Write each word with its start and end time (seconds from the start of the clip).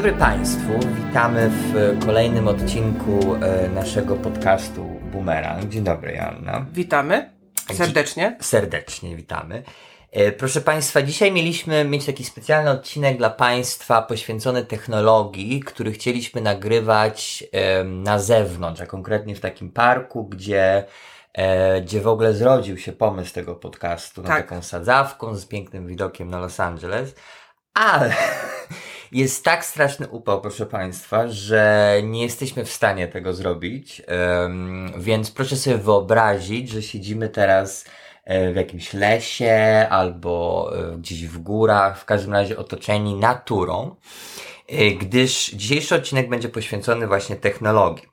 dobry 0.00 0.18
Państwu, 0.18 0.72
witamy 1.06 1.50
w 1.50 1.98
kolejnym 2.06 2.48
odcinku 2.48 3.34
e, 3.34 3.68
naszego 3.68 4.16
podcastu 4.16 4.84
Boomerang. 4.84 5.68
Dzień 5.68 5.84
dobry, 5.84 6.12
Joanna. 6.12 6.66
Witamy 6.72 7.30
serdecznie. 7.74 8.36
Serdecznie 8.40 9.16
witamy. 9.16 9.62
E, 10.12 10.32
proszę 10.32 10.60
Państwa, 10.60 11.02
dzisiaj 11.02 11.32
mieliśmy 11.32 11.84
mieć 11.84 12.06
taki 12.06 12.24
specjalny 12.24 12.70
odcinek 12.70 13.18
dla 13.18 13.30
Państwa 13.30 14.02
poświęcony 14.02 14.64
technologii, 14.64 15.60
który 15.60 15.92
chcieliśmy 15.92 16.40
nagrywać 16.40 17.44
na 17.84 18.18
zewnątrz, 18.18 18.80
a 18.80 18.86
konkretnie 18.86 19.34
w 19.34 19.40
takim 19.40 19.70
parku, 19.70 20.24
gdzie, 20.24 20.84
e, 21.32 21.80
gdzie 21.80 22.00
w 22.00 22.08
ogóle 22.08 22.32
zrodził 22.32 22.78
się 22.78 22.92
pomysł 22.92 23.34
tego 23.34 23.54
podcastu, 23.54 24.22
na 24.22 24.28
Tak. 24.28 24.48
taką 24.48 24.62
sadzawką 24.62 25.34
z 25.36 25.46
pięknym 25.46 25.86
widokiem 25.86 26.30
na 26.30 26.38
Los 26.38 26.60
Angeles. 26.60 27.14
Ale 27.74 28.14
jest 29.12 29.44
tak 29.44 29.64
straszny 29.64 30.08
upał, 30.08 30.40
proszę 30.40 30.66
Państwa, 30.66 31.28
że 31.28 31.94
nie 32.04 32.22
jesteśmy 32.22 32.64
w 32.64 32.72
stanie 32.72 33.08
tego 33.08 33.34
zrobić. 33.34 34.02
Em, 34.06 34.92
więc 34.98 35.30
proszę 35.30 35.56
sobie 35.56 35.76
wyobrazić, 35.76 36.68
że 36.68 36.82
siedzimy 36.82 37.28
teraz 37.28 37.84
e, 38.24 38.52
w 38.52 38.56
jakimś 38.56 38.92
lesie 38.92 39.86
albo 39.90 40.70
e, 40.74 40.96
gdzieś 40.96 41.26
w 41.26 41.38
górach, 41.38 41.98
w 42.00 42.04
każdym 42.04 42.32
razie 42.32 42.58
otoczeni 42.58 43.14
naturą, 43.14 43.96
e, 44.68 44.90
gdyż 44.90 45.50
dzisiejszy 45.50 45.94
odcinek 45.94 46.28
będzie 46.28 46.48
poświęcony 46.48 47.06
właśnie 47.06 47.36
technologii. 47.36 48.08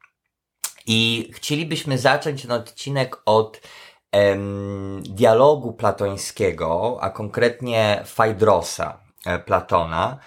I 0.88 1.32
chcielibyśmy 1.34 1.98
zacząć 1.98 2.42
ten 2.42 2.52
odcinek 2.52 3.22
od 3.26 3.62
em, 4.12 5.04
dialogu 5.04 5.74
platońskiego, 5.74 6.98
a 7.02 7.10
konkretnie 7.10 8.04
Fajdrosa 8.06 9.00
Platona, 9.46 10.20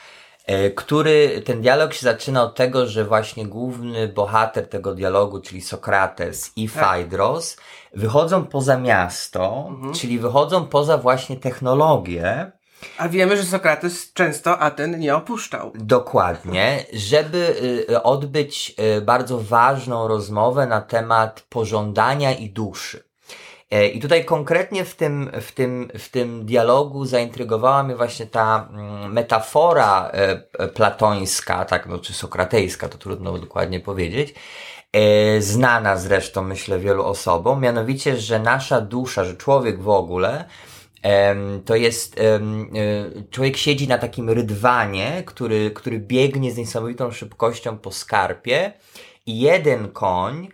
który 0.75 1.43
ten 1.45 1.61
dialog 1.61 1.95
się 1.95 2.03
zaczyna 2.03 2.43
od 2.43 2.55
tego, 2.55 2.87
że 2.87 3.05
właśnie 3.05 3.47
główny 3.47 4.09
bohater 4.09 4.69
tego 4.69 4.95
dialogu, 4.95 5.41
czyli 5.41 5.61
Sokrates 5.61 6.53
i 6.57 6.69
Fajdros, 6.69 7.57
wychodzą 7.95 8.45
poza 8.45 8.79
miasto, 8.79 9.71
czyli 9.95 10.19
wychodzą 10.19 10.67
poza 10.67 10.99
właśnie 10.99 11.37
technologię, 11.37 12.53
A 12.99 13.09
wiemy, 13.09 13.37
że 13.37 13.45
Sokrates 13.45 14.13
często 14.13 14.59
Aten 14.59 14.99
nie 14.99 15.17
opuszczał. 15.17 15.73
Dokładnie, 15.75 16.85
żeby 16.93 17.57
y, 17.91 18.03
odbyć 18.03 18.75
y, 18.97 19.01
bardzo 19.01 19.39
ważną 19.39 20.09
rozmowę 20.09 20.67
na 20.67 20.81
temat 20.81 21.41
pożądania 21.49 22.33
i 22.33 22.51
duszy. 22.51 23.10
E, 23.71 23.89
I 23.89 24.01
tutaj 24.01 24.25
konkretnie 24.25 24.85
w 24.85 24.95
tym, 24.95 25.31
w 25.41 25.53
tym, 25.53 25.91
w 25.99 26.09
tym 26.09 26.47
dialogu 26.47 27.05
zaintrygowała 27.05 27.83
mnie 27.83 27.97
właśnie 27.97 28.27
ta 28.27 28.69
mm, 28.73 29.13
metafora 29.13 30.11
e, 30.13 30.43
e, 30.59 30.69
platońska, 30.69 31.65
tak, 31.65 31.87
no, 31.87 31.99
czy 31.99 32.13
sokratejska, 32.13 32.89
to 32.89 32.99
trudno 32.99 33.39
dokładnie 33.39 33.81
powiedzieć, 33.81 34.35
znana 35.39 35.97
zresztą, 35.97 36.43
myślę, 36.43 36.79
wielu 36.79 37.05
osobom, 37.05 37.61
mianowicie, 37.61 38.17
że 38.17 38.39
nasza 38.39 38.81
dusza, 38.81 39.25
że 39.25 39.37
człowiek 39.37 39.83
w 39.83 39.89
ogóle, 39.89 40.45
to 41.65 41.77
jest, 41.77 42.21
człowiek 43.31 43.57
siedzi 43.57 43.89
na 43.89 43.99
takim 43.99 44.31
rydwanie, 44.31 45.23
który, 45.27 45.71
który 45.71 45.99
biegnie 45.99 46.53
z 46.53 46.57
niesamowitą 46.57 47.11
szybkością 47.11 47.79
po 47.79 47.93
skarpie 47.93 48.73
i 49.27 49.41
jeden 49.41 49.89
koń, 49.89 50.49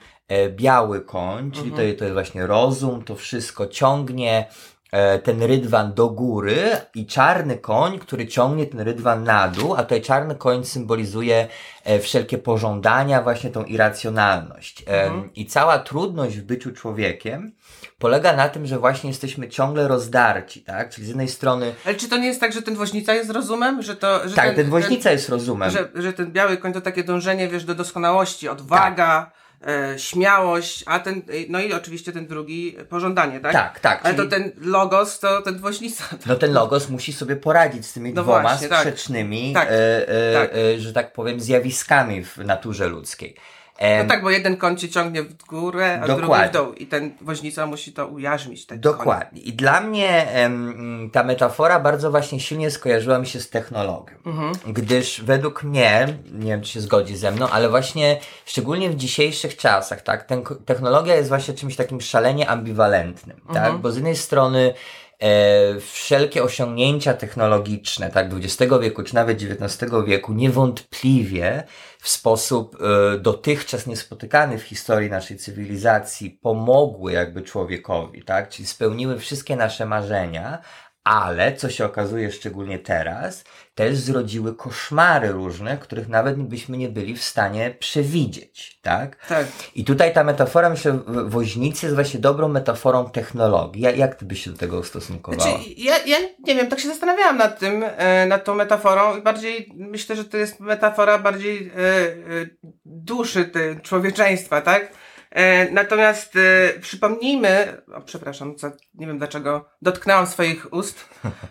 biały 0.50 1.00
koń, 1.00 1.50
czyli 1.50 1.70
to, 1.70 1.76
to 1.76 2.04
jest 2.04 2.12
właśnie 2.12 2.46
rozum, 2.46 3.04
to 3.04 3.16
wszystko 3.16 3.66
ciągnie 3.66 4.46
e, 4.92 5.18
ten 5.18 5.42
rydwan 5.42 5.94
do 5.94 6.08
góry 6.08 6.56
i 6.94 7.06
czarny 7.06 7.58
koń, 7.58 7.98
który 7.98 8.26
ciągnie 8.26 8.66
ten 8.66 8.80
rydwan 8.80 9.24
na 9.24 9.48
dół, 9.48 9.74
a 9.74 9.82
tutaj 9.82 10.02
czarny 10.02 10.34
koń 10.34 10.64
symbolizuje 10.64 11.48
e, 11.84 11.98
wszelkie 11.98 12.38
pożądania, 12.38 13.22
właśnie 13.22 13.50
tą 13.50 13.64
irracjonalność. 13.64 14.84
Em, 14.86 15.30
I 15.34 15.46
cała 15.46 15.78
trudność 15.78 16.36
w 16.36 16.42
byciu 16.42 16.72
człowiekiem 16.72 17.52
polega 17.98 18.36
na 18.36 18.48
tym, 18.48 18.66
że 18.66 18.78
właśnie 18.78 19.10
jesteśmy 19.10 19.48
ciągle 19.48 19.88
rozdarci, 19.88 20.62
tak? 20.62 20.90
Czyli 20.90 21.04
z 21.04 21.08
jednej 21.08 21.28
strony, 21.28 21.74
Ale 21.84 21.94
czy 21.94 22.08
to 22.08 22.16
nie 22.16 22.26
jest 22.26 22.40
tak, 22.40 22.52
że 22.52 22.62
ten 22.62 22.74
woźnica 22.74 23.14
jest 23.14 23.30
rozumem? 23.30 23.82
Że 23.82 23.96
to, 23.96 24.28
że 24.28 24.34
tak, 24.34 24.54
ten 24.54 24.70
woźnica 24.70 25.10
jest 25.10 25.28
rozumem. 25.28 25.70
Że, 25.70 25.88
że 25.94 26.12
ten 26.12 26.32
biały 26.32 26.56
koń 26.56 26.72
to 26.72 26.80
takie 26.80 27.04
dążenie, 27.04 27.48
wiesz, 27.48 27.64
do 27.64 27.74
doskonałości, 27.74 28.48
odwaga, 28.48 29.30
e, 29.66 29.98
śmiałość, 29.98 30.82
a 30.86 30.98
ten, 30.98 31.22
no 31.48 31.60
i 31.60 31.72
oczywiście 31.72 32.12
ten 32.12 32.26
drugi, 32.26 32.76
pożądanie, 32.88 33.40
tak? 33.40 33.52
Tak, 33.52 33.80
tak, 33.80 34.00
Ale 34.06 34.14
czyli- 34.14 34.28
to 34.28 34.36
ten 34.36 34.52
logos, 34.60 35.18
to 35.18 35.42
ten 35.42 35.58
woźnica. 35.58 36.04
No 36.26 36.34
ten 36.36 36.52
logos 36.52 36.88
musi 36.88 37.12
sobie 37.12 37.36
poradzić 37.36 37.86
z 37.86 37.92
tymi 37.92 38.12
No 38.12 38.22
dwoma 38.22 38.40
właśnie, 38.42 38.68
tak. 38.68 38.80
sprzecznymi, 38.80 39.52
Tak, 39.54 39.68
e, 39.68 40.08
e, 40.08 40.32
tak. 40.34 40.50
E, 40.54 40.78
że 40.80 40.92
tak 40.92 41.12
powiem, 41.12 41.40
zjawiskami 41.40 42.24
w 42.24 42.38
naturze 42.38 42.88
ludzkiej. 42.88 43.36
E, 43.78 44.02
No 44.02 44.08
tak, 44.08 44.22
bo 44.22 44.30
jeden 44.30 44.56
koń 44.56 44.76
cię 44.76 44.88
ciągnie 44.88 45.22
w 45.22 45.44
górę, 45.44 46.00
a 46.02 46.06
drugi 46.06 46.20
Dokładnie. 46.22 46.48
w 46.48 46.52
dół. 46.52 46.72
I 46.72 46.86
ten 46.86 47.10
woźnica 47.20 47.66
musi 47.66 47.92
to 47.92 48.06
ujarzmić. 48.06 48.66
Ten 48.66 48.80
Dokładnie. 48.80 49.40
I 49.42 49.52
dla 49.52 49.80
mnie 49.80 50.28
em, 50.30 51.10
ta 51.12 51.24
metafora 51.24 51.80
bardzo 51.80 52.10
właśnie 52.10 52.40
silnie 52.40 52.70
skojarzyła 52.70 53.18
mi 53.18 53.26
się 53.26 53.40
z 53.40 53.50
technologią. 53.50 54.14
Mhm. 54.26 54.52
Gdyż 54.66 55.20
według 55.22 55.62
mnie, 55.62 56.06
nie 56.32 56.46
wiem 56.50 56.62
czy 56.62 56.70
się 56.70 56.80
zgodzi 56.80 57.16
ze 57.16 57.30
mną, 57.32 57.48
ale 57.48 57.68
właśnie 57.68 58.20
szczególnie 58.46 58.90
w 58.90 58.96
dzisiejszych 58.96 59.56
czasach, 59.56 60.00
tak, 60.02 60.24
ten, 60.24 60.42
technologia 60.66 61.14
jest 61.14 61.28
właśnie 61.28 61.54
czymś 61.54 61.76
takim 61.76 62.00
szalenie 62.00 62.48
ambiwalentnym, 62.48 63.36
Mhm. 63.48 63.72
tak, 63.72 63.80
bo 63.80 63.92
z 63.92 63.94
jednej 63.94 64.16
strony 64.16 64.74
e, 65.22 65.80
wszelkie 65.80 66.42
osiągnięcia 66.42 67.14
technologiczne, 67.14 68.10
tak, 68.10 68.26
XX 68.42 68.72
wieku 68.82 69.02
czy 69.02 69.14
nawet 69.14 69.42
XIX 69.42 69.92
wieku 70.06 70.32
niewątpliwie 70.32 71.64
w 72.06 72.08
sposób 72.08 72.76
e, 72.80 73.18
dotychczas 73.18 73.86
niespotykany 73.86 74.58
w 74.58 74.62
historii 74.62 75.10
naszej 75.10 75.36
cywilizacji 75.36 76.30
pomogły 76.30 77.12
jakby 77.12 77.42
człowiekowi, 77.42 78.22
tak, 78.22 78.48
czyli 78.48 78.68
spełniły 78.68 79.18
wszystkie 79.18 79.56
nasze 79.56 79.86
marzenia, 79.86 80.58
ale, 81.06 81.56
co 81.56 81.70
się 81.70 81.84
okazuje 81.84 82.32
szczególnie 82.32 82.78
teraz, 82.78 83.44
też 83.74 83.96
zrodziły 83.96 84.54
koszmary 84.54 85.28
różne, 85.32 85.78
których 85.78 86.08
nawet 86.08 86.36
byśmy 86.36 86.76
nie 86.76 86.88
byli 86.88 87.16
w 87.16 87.22
stanie 87.22 87.74
przewidzieć, 87.78 88.78
tak? 88.82 89.26
Tak. 89.26 89.46
I 89.74 89.84
tutaj 89.84 90.14
ta 90.14 90.24
metafora, 90.24 90.70
myślę, 90.70 90.98
woźnicy 91.26 91.86
jest 91.86 91.94
właśnie 91.94 92.20
dobrą 92.20 92.48
metaforą 92.48 93.10
technologii. 93.10 93.82
Ja- 93.82 93.90
Jak 93.90 94.14
ty 94.14 94.24
byś 94.24 94.44
się 94.44 94.50
do 94.50 94.58
tego 94.58 94.78
ustosunkowała? 94.78 95.50
Znaczy, 95.50 95.64
ja, 95.76 95.98
ja 96.06 96.16
nie 96.46 96.54
wiem, 96.54 96.68
tak 96.68 96.80
się 96.80 96.88
zastanawiałam 96.88 97.36
nad 97.38 97.58
tym, 97.58 97.84
e, 97.96 98.26
nad 98.26 98.44
tą 98.44 98.54
metaforą 98.54 99.16
i 99.18 99.22
bardziej 99.22 99.72
myślę, 99.76 100.16
że 100.16 100.24
to 100.24 100.36
jest 100.36 100.60
metafora 100.60 101.18
bardziej 101.18 101.68
e, 101.76 101.80
e, 101.80 102.46
duszy 102.84 103.44
ty, 103.44 103.80
człowieczeństwa, 103.82 104.60
tak? 104.60 104.92
E, 105.30 105.70
natomiast 105.70 106.36
e, 106.36 106.80
przypomnijmy, 106.80 107.82
o, 107.94 108.00
przepraszam, 108.00 108.56
co, 108.56 108.70
nie 108.94 109.06
wiem 109.06 109.18
dlaczego 109.18 109.68
dotknęłam 109.82 110.26
swoich 110.26 110.72
ust. 110.72 111.08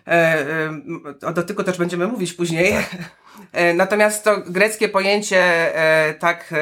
E, 0.07 0.11
e, 0.11 1.27
o 1.27 1.33
dotyku 1.33 1.63
też 1.63 1.77
będziemy 1.77 2.07
mówić 2.07 2.33
później. 2.33 2.73
E, 3.51 3.73
natomiast 3.73 4.23
to 4.23 4.37
greckie 4.47 4.89
pojęcie 4.89 5.41
e, 5.75 6.13
tak 6.13 6.53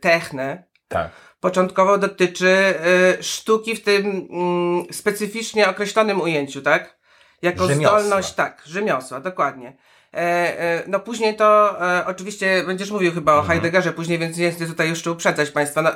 techne, 0.00 0.64
Tak. 0.88 1.10
początkowo 1.40 1.98
dotyczy 1.98 2.74
sztuki 3.20 3.76
w 3.76 3.82
tym 3.82 4.28
mm, 4.30 4.84
specyficznie 4.92 5.68
określonym 5.68 6.20
ujęciu, 6.20 6.62
tak? 6.62 6.96
Jako 7.42 7.66
Rzemiosła. 7.68 8.00
zdolność, 8.00 8.34
tak, 8.34 8.62
rzemiosła, 8.66 9.20
dokładnie. 9.20 9.76
E, 10.14 10.60
e, 10.60 10.82
no 10.86 11.00
później 11.00 11.36
to 11.36 11.76
e, 11.98 12.06
oczywiście 12.06 12.62
będziesz 12.66 12.90
mówił 12.90 13.12
chyba 13.12 13.34
o 13.34 13.42
Heideggerze 13.42 13.92
później, 13.92 14.18
więc 14.18 14.36
nie 14.36 14.50
chcę 14.50 14.66
tutaj 14.66 14.88
jeszcze 14.88 15.10
uprzedzać 15.10 15.50
Państwa, 15.50 15.82
no, 15.82 15.90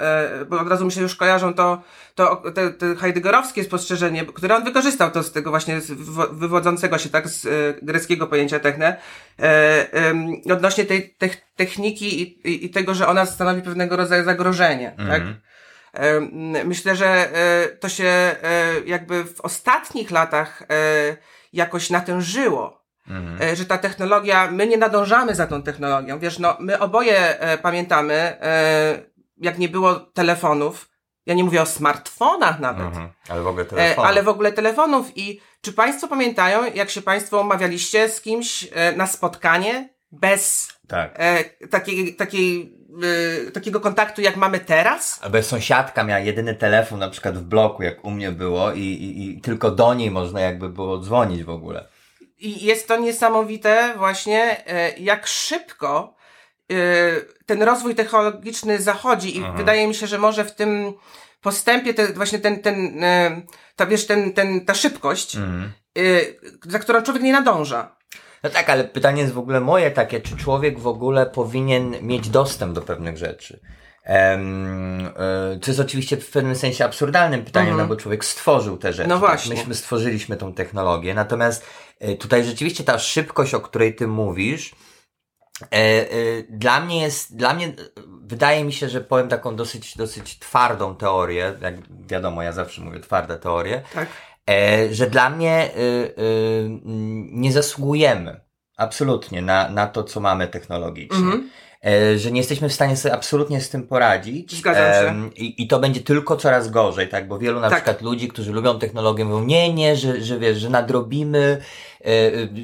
bo 0.49 0.61
od 0.61 0.69
razu 0.69 0.85
mi 0.85 0.93
się 0.93 1.01
już 1.01 1.17
kojarzą 1.17 1.55
to, 1.55 1.83
to 2.15 2.37
te, 2.55 2.71
te 2.71 2.97
heideggerowskie 2.97 3.65
spostrzeżenie, 3.65 4.27
które 4.27 4.57
on 4.57 4.65
wykorzystał 4.65 5.11
to 5.11 5.23
z 5.23 5.33
tego 5.33 5.51
właśnie 5.51 5.81
wywodzącego 6.33 6.99
się 6.99 7.09
tak 7.09 7.29
z 7.29 7.47
greckiego 7.83 8.27
pojęcia 8.27 8.61
techne, 8.61 8.97
odnośnie 10.53 10.85
tej 10.85 11.15
tech, 11.15 11.37
techniki 11.57 12.23
i, 12.23 12.49
i, 12.49 12.67
i 12.67 12.71
tego, 12.71 12.95
że 12.95 13.09
ona 13.09 13.27
stanowi 13.27 13.63
pewnego 13.63 13.97
rodzaju 13.97 14.25
zagrożenie, 14.25 14.95
tak? 15.09 15.23
Em, 15.93 16.31
Myślę, 16.65 16.97
że 16.97 17.29
to 17.81 17.89
się 17.89 18.37
jakby 18.87 19.25
w 19.25 19.41
ostatnich 19.41 20.11
latach 20.11 20.63
jakoś 21.53 21.91
natężyło. 21.91 22.80
E, 23.41 23.57
Że 23.57 23.65
ta 23.65 23.79
technologia, 23.79 24.51
my 24.51 24.67
nie 24.67 24.77
nadążamy 24.79 25.35
za 25.35 25.47
tą 25.47 25.63
technologią. 25.63 26.19
Wiesz, 26.19 26.39
no, 26.39 26.57
my 26.61 26.79
oboje 26.79 27.41
e, 27.41 27.59
pamiętamy, 27.59 28.15
e, 28.15 29.03
jak 29.37 29.59
nie 29.59 29.69
było 29.69 29.95
telefonów. 29.95 30.89
Ja 31.27 31.35
nie 31.35 31.45
mówię 31.45 31.63
o 31.63 31.67
smartfonach 31.67 32.61
nawet. 32.61 32.87
Mhm. 32.87 33.09
Ale 33.29 33.43
w 33.43 33.47
ogóle 33.47 33.63
E, 33.65 33.67
telefon. 33.67 34.07
ale 34.07 34.23
w 34.23 34.29
ogóle 34.29 34.53
telefonów. 34.53 35.07
I 35.19 35.41
czy 35.61 35.73
Państwo 35.73 36.09
pamiętają, 36.09 36.61
jak 36.75 36.91
się 36.91 37.03
Państwo 37.03 37.41
umawialiście 37.41 38.09
z 38.09 38.21
kimś 38.21 38.69
e, 38.73 38.93
na 38.97 39.07
spotkanie 39.07 39.89
bez 40.13 40.69
Tak. 40.89 41.19
takiej, 41.71 42.17
takiej, 42.17 42.77
takiego 43.55 43.81
kontaktu, 43.81 44.21
jak 44.21 44.37
mamy 44.37 44.61
teraz? 44.61 45.21
Albo 45.23 45.43
sąsiadka 45.43 46.05
miała 46.05 46.21
jedyny 46.21 46.55
telefon 46.55 46.99
na 46.99 47.09
przykład 47.11 47.39
w 47.39 47.43
bloku, 47.43 47.83
jak 47.83 48.05
u 48.05 48.11
mnie 48.11 48.33
było 48.33 48.73
i, 48.73 48.81
i, 48.81 49.29
i 49.37 49.41
tylko 49.41 49.71
do 49.71 49.95
niej 49.95 50.11
można 50.11 50.41
jakby 50.41 50.69
było 50.69 50.99
dzwonić 50.99 51.45
w 51.45 51.51
ogóle. 51.51 51.89
I 52.41 52.65
jest 52.65 52.89
to 52.89 52.97
niesamowite 52.97 53.95
właśnie, 53.97 54.67
e, 54.67 54.99
jak 54.99 55.27
szybko 55.27 56.15
e, 56.71 56.75
ten 57.47 57.63
rozwój 57.63 57.95
technologiczny 57.95 58.79
zachodzi 58.79 59.37
i 59.39 59.43
wydaje 59.57 59.89
mi 59.89 59.95
się, 59.95 60.07
że 60.07 60.19
może 60.19 60.45
w 60.45 60.55
tym 60.55 60.93
postępie 61.41 61.95
te, 61.95 62.13
właśnie 62.13 62.39
ten, 62.39 62.63
ten, 62.63 63.05
e, 63.05 63.43
ta, 63.77 63.87
wiesz, 63.87 64.07
ten, 64.07 64.33
ten, 64.33 64.65
ta 64.65 64.75
szybkość, 64.75 65.37
Mhm. 65.37 65.73
za 66.67 66.79
którą 66.79 67.03
człowiek 67.03 67.23
nie 67.23 67.33
nadąża. 67.33 67.97
No 68.43 68.51
tak, 68.51 68.71
ale 68.71 68.85
pytanie 68.85 69.23
jest 69.23 69.35
w 69.35 69.39
ogóle 69.39 69.61
moje 69.61 69.91
takie, 69.91 70.21
czy 70.21 70.37
człowiek 70.37 70.79
w 70.79 70.87
ogóle 70.87 71.27
powinien 71.27 71.97
mieć 72.03 72.29
dostęp 72.29 72.75
do 72.75 72.83
pewnych 72.83 73.17
rzeczy? 73.17 73.61
E, 74.07 74.39
co 75.63 75.71
jest 75.71 75.81
oczywiście 75.81 76.17
w 76.17 76.31
pewnym 76.31 76.57
sensie 76.57 76.85
absurdalnym 76.85 77.45
pytaniem, 77.45 77.77
no 77.77 77.87
bo 77.87 77.97
człowiek 77.97 78.25
stworzył 78.25 78.77
te 78.77 78.93
rzeczy. 78.93 79.03
Mhm. 79.03 79.21
No 79.21 79.27
właśnie. 79.27 79.51
Tak? 79.51 79.59
Myśmy 79.59 79.75
stworzyliśmy 79.75 80.37
tą 80.37 80.55
technologię, 80.55 81.15
natomiast 81.15 81.67
e, 82.01 82.15
tutaj 82.15 82.45
rzeczywiście 82.45 82.85
ta 82.85 82.99
szybkość, 82.99 83.55
o 83.55 83.61
której 83.61 83.95
ty 83.95 84.07
mówisz, 84.07 84.75
e, 85.71 86.43
dla 86.43 86.81
mnie 86.81 87.01
jest, 87.03 87.37
dla 87.37 87.55
mnie, 87.55 87.73
wydaje 88.23 88.65
mi 88.65 88.73
się, 88.73 88.89
że 88.89 89.01
powiem 89.01 89.29
taką 89.29 89.57
dosyć, 89.57 89.97
dosyć 89.97 90.39
twardą 90.39 90.97
teorię, 90.97 91.55
jak 91.61 91.75
wiadomo, 92.07 92.43
ja 92.43 92.53
zawsze 92.53 92.83
mówię 92.83 93.01
twarde 93.01 93.39
teorie, 93.39 93.83
Tak. 93.95 94.09
że 94.91 95.11
dla 95.11 95.31
mnie 95.31 95.71
nie 97.33 97.53
zasługujemy 97.53 98.41
absolutnie 98.77 99.43
na, 99.43 99.69
na 99.69 99.87
to, 99.87 100.05
co 100.05 100.21
mamy 100.21 100.49
technologicznie. 100.49 101.19
Mhm. 101.19 101.51
E, 101.87 102.19
że 102.19 102.31
nie 102.31 102.41
jesteśmy 102.41 102.69
w 102.69 102.73
stanie 102.73 102.97
sobie 102.97 103.15
absolutnie 103.15 103.61
z 103.61 103.71
tym 103.71 103.87
poradzić. 103.87 104.55
Zgadzam 104.59 105.31
się. 105.37 105.43
I, 105.45 105.63
I 105.63 105.67
to 105.69 105.79
będzie 105.79 106.01
tylko 106.01 106.37
coraz 106.37 106.71
gorzej, 106.71 107.09
tak? 107.09 107.29
Bo 107.29 107.39
wielu 107.39 107.61
na 107.61 107.69
Tak. 107.71 107.79
przykład 107.79 108.03
ludzi, 108.03 108.29
którzy 108.29 108.53
lubią 108.53 108.79
technologię, 108.79 109.25
mówią, 109.25 109.45
nie, 109.45 109.75
nie, 109.75 109.97
że, 109.97 110.21
że 110.21 110.39
wiesz, 110.39 110.59
że 110.59 110.71
nadrobimy, 110.71 111.61
e, 112.05 112.11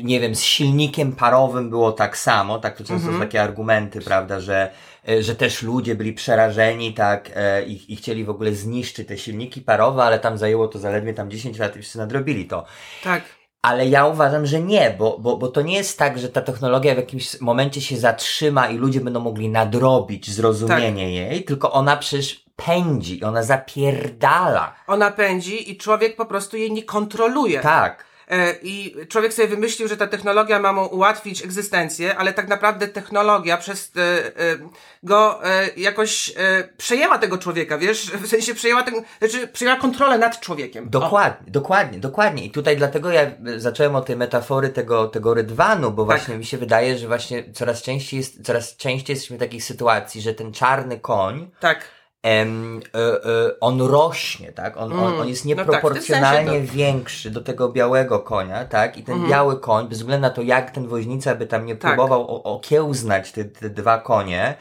nie 0.05 0.21
wiem, 0.21 0.35
z 0.35 0.43
silnikiem 0.43 1.13
parowym 1.13 1.71
było 1.71 1.93
tak 1.93 2.17
samo, 2.19 2.59
tak? 2.59 2.73
To 2.73 2.79
często 2.79 2.95
Mhm. 2.95 3.15
są 3.15 3.21
takie 3.21 3.43
argumenty, 3.43 4.01
prawda, 4.01 4.41
że, 4.41 4.71
e, 5.09 5.23
że 5.23 5.35
też 5.35 5.63
ludzie 5.63 5.95
byli 5.95 6.13
przerażeni, 6.13 6.95
tak, 6.95 7.31
i, 7.67 7.93
i 7.93 7.97
chcieli 7.97 8.25
w 8.25 8.31
ogóle 8.31 8.53
zniszczyć 8.53 9.09
te 9.09 9.19
silniki 9.19 9.61
parowe, 9.61 10.03
ale 10.03 10.19
tam 10.19 10.39
zajęło 10.39 10.69
to 10.69 10.79
zaledwie 10.79 11.15
tam 11.15 11.31
10 11.31 11.59
lat 11.59 11.77
i 11.77 11.81
wszyscy 11.81 11.99
nadrobili 11.99 12.45
to. 12.45 12.65
Tak. 13.05 13.23
Ale 13.63 13.87
ja 13.87 14.07
uważam, 14.07 14.47
że 14.47 14.61
nie, 14.61 14.95
bo, 14.99 15.19
bo, 15.19 15.37
bo 15.37 15.49
to 15.49 15.63
nie 15.63 15.75
jest 15.75 15.99
tak, 15.99 16.19
że 16.19 16.29
ta 16.29 16.41
technologia 16.41 16.95
w 16.95 16.97
jakimś 16.97 17.41
momencie 17.41 17.81
się 17.81 17.97
zatrzyma 17.97 18.69
i 18.69 18.77
ludzie 18.77 19.01
będą 19.01 19.21
mogli 19.21 19.49
nadrobić 19.49 20.31
zrozumienie 20.31 21.05
Tak. 21.05 21.13
jej, 21.13 21.45
tylko 21.45 21.73
ona 21.73 21.97
przecież 21.97 22.45
pędzi, 22.57 23.25
ona 23.25 23.43
zapierdala. 23.43 24.75
Ona 24.87 25.11
pędzi 25.11 25.71
i 25.71 25.77
człowiek 25.77 26.17
po 26.17 26.27
prostu 26.27 26.57
jej 26.57 26.73
nie 26.73 26.83
kontroluje. 26.83 27.61
Tak. 27.61 28.07
E, 28.31 28.55
I 28.63 28.97
człowiek 29.09 29.35
sobie 29.35 29.49
wymyślił, 29.49 29.89
że 29.89 29.97
ta 29.97 30.07
technologia 30.07 30.61
ma 30.61 30.73
mu 30.73 30.87
ułatwić 30.87 31.45
egzystencję, 31.45 32.17
ale 32.17 32.33
tak 32.33 32.49
naprawdę 32.49 32.89
technologia 32.89 33.57
przez 33.57 33.93
e, 33.97 34.01
e, 34.01 34.59
go 35.03 35.41
jakoś 35.77 36.33
przejęła 36.77 37.19
tego 37.19 37.39
człowieka, 37.39 37.79
wiesz? 37.79 38.11
W 38.11 38.27
sensie 38.27 38.55
przejęła, 38.55 38.83
ten, 38.83 38.95
znaczy 39.19 39.49
przejęła 39.49 39.77
kontrolę 39.81 40.19
nad 40.19 40.41
człowiekiem. 40.41 40.85
O. 40.87 40.91
Dokładnie, 40.91 41.53
dokładnie, 41.53 41.99
dokładnie. 41.99 42.45
I 42.45 42.51
tutaj 42.51 42.77
dlatego 42.77 43.11
ja 43.11 43.31
zacząłem 43.57 43.97
od 43.97 44.07
tej 44.07 44.17
metafory 44.17 44.69
tego, 44.69 45.09
tego 45.09 45.35
rydwanu, 45.35 45.91
bo 45.91 46.07
Tak. 46.07 46.17
właśnie 46.17 46.39
mi 46.39 46.45
się 46.45 46.59
wydaje, 46.59 46.99
że 46.99 47.07
właśnie 47.07 47.53
coraz 47.53 47.83
częściej 47.83 48.19
jest, 48.19 48.43
coraz 48.43 48.77
częściej 48.77 49.15
jesteśmy 49.15 49.37
w 49.37 49.41
takiej 49.41 49.61
sytuacji, 49.61 50.21
że 50.21 50.35
ten 50.35 50.53
czarny 50.53 51.01
koń, 51.01 51.51
Tak. 51.61 51.96
Em, 52.27 52.81
e, 52.95 52.99
e, 52.99 53.61
on 53.61 53.81
rośnie, 53.81 54.53
tak? 54.53 54.77
On, 54.77 54.93
on, 54.93 54.99
Mm. 54.99 55.21
on 55.21 55.29
jest 55.29 55.45
No 55.45 55.51
tak, 55.57 55.59
nieproporcjonalnie 55.59 56.61
większy 56.61 57.31
do 57.31 57.41
tego 57.41 57.69
białego 57.69 58.21
konia, 58.21 58.65
tak? 58.65 58.99
I 58.99 59.03
ten 59.03 59.29
biały 59.29 59.61
koń, 59.61 59.89
bez 59.89 59.99
względu 59.99 60.23
na 60.23 60.31
to, 60.31 60.43
jak 60.43 60.71
ten 60.71 60.87
woźnica 60.89 61.35
by 61.35 61.47
tam 61.47 61.67
nie. 61.67 61.77
Tak. 61.77 61.95
próbował 61.95 62.43
okiełznać 62.43 63.33
te, 63.33 63.45
te 63.45 63.71
dwa 63.71 63.99
konie, 63.99 64.55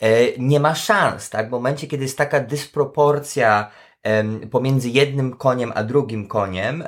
e, 0.00 0.08
nie 0.38 0.60
ma 0.60 0.74
szans, 0.74 1.30
tak? 1.30 1.48
W 1.48 1.50
momencie, 1.50 1.86
kiedy 1.86 2.02
jest 2.02 2.18
taka 2.18 2.40
dysproporcja 2.40 3.70
pomiędzy 4.50 4.88
jednym 4.88 5.36
koniem 5.36 5.72
a 5.74 5.82
drugim 5.82 6.28
koniem, 6.28 6.84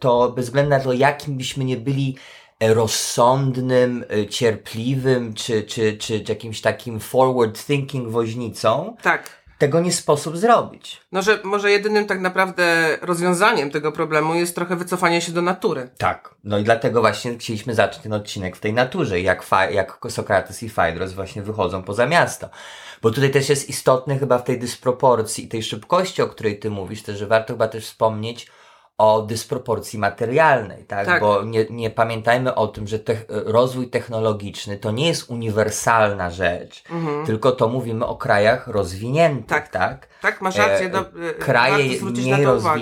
to 0.00 0.32
bez 0.36 0.44
względu 0.44 0.70
na 0.70 0.80
to, 0.80 0.92
jakim 0.92 1.36
byśmy 1.36 1.64
nie 1.64 1.76
byli 1.76 2.16
rozsądnym, 2.60 4.04
cierpliwym, 4.30 5.34
czy, 5.34 5.62
czy, 5.62 5.96
czy, 5.96 6.20
czy 6.20 6.32
jakimś 6.32 6.60
takim 6.60 7.00
forward 7.00 7.66
thinking 7.66 8.08
woźnicą, 8.08 8.96
Tak. 9.02 9.45
Tego 9.58 9.80
nie 9.80 9.92
sposób 9.92 10.36
zrobić. 10.36 11.00
No, 11.12 11.22
że 11.22 11.38
może 11.44 11.70
jedynym 11.70 12.06
tak 12.06 12.20
naprawdę 12.20 12.96
rozwiązaniem 13.02 13.70
tego 13.70 13.92
problemu 13.92 14.34
jest 14.34 14.54
trochę 14.54 14.76
wycofanie 14.76 15.20
się 15.20 15.32
do 15.32 15.42
natury. 15.42 15.90
Tak. 15.98 16.34
No 16.44 16.58
i 16.58 16.64
dlatego 16.64 17.00
właśnie 17.00 17.38
chcieliśmy 17.38 17.74
zacząć 17.74 18.02
ten 18.02 18.12
odcinek 18.12 18.56
w 18.56 18.60
tej 18.60 18.72
naturze, 18.72 19.20
jak, 19.20 19.42
fa- 19.42 19.70
jak 19.70 19.98
Sokrates 20.08 20.62
i 20.62 20.68
Phaedros 20.68 21.12
właśnie 21.12 21.42
wychodzą 21.42 21.82
poza 21.82 22.06
miasto. 22.06 22.48
Bo 23.02 23.10
tutaj 23.10 23.30
też 23.30 23.48
jest 23.48 23.68
istotne 23.68 24.18
chyba 24.18 24.38
w 24.38 24.44
tej 24.44 24.58
dysproporcji 24.58 25.44
i 25.44 25.48
tej 25.48 25.62
szybkości, 25.62 26.22
o 26.22 26.28
której 26.28 26.58
ty 26.58 26.70
mówisz, 26.70 27.02
też, 27.02 27.18
że 27.18 27.26
warto 27.26 27.52
chyba 27.52 27.68
też 27.68 27.86
wspomnieć 27.86 28.46
o 28.98 29.22
dysproporcji 29.22 29.98
materialnej, 29.98 30.84
tak? 30.84 31.06
Tak. 31.06 31.20
Bo 31.20 31.42
nie, 31.42 31.66
nie 31.70 31.90
pamiętajmy 31.90 32.54
o 32.54 32.66
tym, 32.66 32.86
że 32.86 32.98
te, 32.98 33.16
rozwój 33.28 33.88
technologiczny 33.88 34.76
to 34.76 34.90
nie 34.90 35.08
jest 35.08 35.30
uniwersalna 35.30 36.30
rzecz, 36.30 36.82
tylko 37.26 37.52
to 37.52 37.68
mówimy 37.68 38.06
o 38.06 38.16
krajach 38.16 38.66
rozwiniętych, 38.66 39.48
Tak. 39.48 39.68
tak? 39.68 40.08
Tak, 40.22 40.40
masz 40.40 40.56
rację. 40.56 40.86
E, 40.86 40.90
Do, 40.90 40.98
e, 41.00 41.34
kraje 41.38 42.00
mniej 42.02 42.44
to 42.44 42.54
uwagę. 42.54 42.80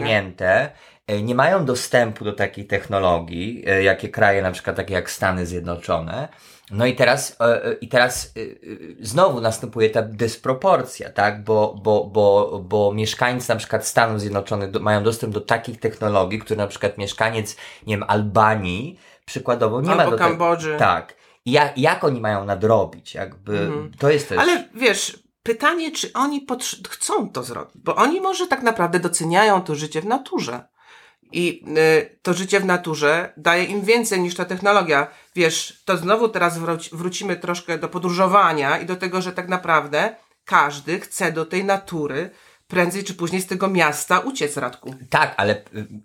E, 1.06 1.22
nie 1.22 1.34
mają 1.34 1.64
dostępu 1.64 2.24
do 2.24 2.32
takiej 2.32 2.66
technologii, 2.66 3.64
e, 3.66 3.82
jakie 3.82 4.08
kraje 4.08 4.42
na 4.42 4.50
przykład 4.50 4.76
takie 4.76 4.94
jak 4.94 5.10
Stany 5.10 5.46
Zjednoczone. 5.46 6.28
No 6.70 6.86
i 6.86 6.94
teraz, 6.94 7.36
e, 7.40 7.72
i 7.80 7.88
teraz 7.88 8.32
znowu 9.00 9.40
następuje 9.40 9.90
ta 9.90 10.02
dysproporcja, 10.02 11.10
tak? 11.10 11.44
Bo, 11.44 11.80
bo, 11.82 12.04
bo, 12.04 12.60
bo 12.64 12.92
mieszkańcy 12.94 13.48
na 13.48 13.56
przykład 13.56 13.86
Stanów 13.86 14.20
Zjednoczonych 14.20 14.70
do, 14.70 14.80
mają 14.80 15.02
dostęp 15.02 15.34
do 15.34 15.40
takich 15.40 15.80
technologii, 15.80 16.38
które 16.38 16.58
na 16.58 16.66
przykład 16.66 16.98
mieszkaniec, 16.98 17.56
nie 17.86 17.96
wiem, 17.96 18.04
Albanii 18.08 18.98
przykładowo 19.24 19.80
nie 19.80 19.88
ma 19.88 19.92
Albo 19.92 20.10
do 20.10 20.16
tego. 20.16 20.28
Kambodży. 20.28 20.76
Tak. 20.78 21.14
I 21.44 21.52
jak, 21.52 21.78
jak 21.78 22.04
oni 22.04 22.20
mają 22.20 22.44
nadrobić? 22.44 23.14
Jakby, 23.14 23.70
to 23.98 24.10
jest 24.10 24.28
też... 24.28 24.38
Ale 24.38 24.68
wiesz, 24.74 25.18
pytanie, 25.42 25.92
czy 25.92 26.12
oni 26.12 26.46
chcą 26.88 27.30
to 27.30 27.42
zrobić, 27.42 27.74
bo 27.74 27.94
oni 27.94 28.20
może 28.20 28.46
tak 28.46 28.62
naprawdę 28.62 29.00
doceniają 29.00 29.62
to 29.62 29.74
życie 29.74 30.00
w 30.00 30.06
naturze. 30.06 30.73
I 31.34 31.64
y, 31.78 32.18
to 32.22 32.34
życie 32.34 32.60
w 32.60 32.64
naturze 32.64 33.32
daje 33.36 33.64
im 33.64 33.84
więcej 33.84 34.20
niż 34.20 34.34
ta 34.34 34.44
technologia. 34.44 35.06
Wiesz, 35.34 35.82
to 35.84 35.96
znowu 35.96 36.28
teraz 36.28 36.58
wróci- 36.58 36.96
wrócimy 36.96 37.36
troszkę 37.36 37.78
do 37.78 37.88
podróżowania 37.88 38.78
i 38.78 38.86
do 38.86 38.96
tego, 38.96 39.22
że 39.22 39.32
tak 39.32 39.48
naprawdę 39.48 40.14
każdy 40.44 41.00
chce 41.00 41.32
do 41.32 41.46
tej 41.46 41.64
natury 41.64 42.30
prędzej 42.68 43.04
czy 43.04 43.14
później 43.14 43.42
z 43.42 43.46
tego 43.46 43.68
miasta 43.68 44.18
uciec, 44.18 44.56
Radku. 44.56 44.94
Tak, 45.10 45.34
ale 45.36 45.56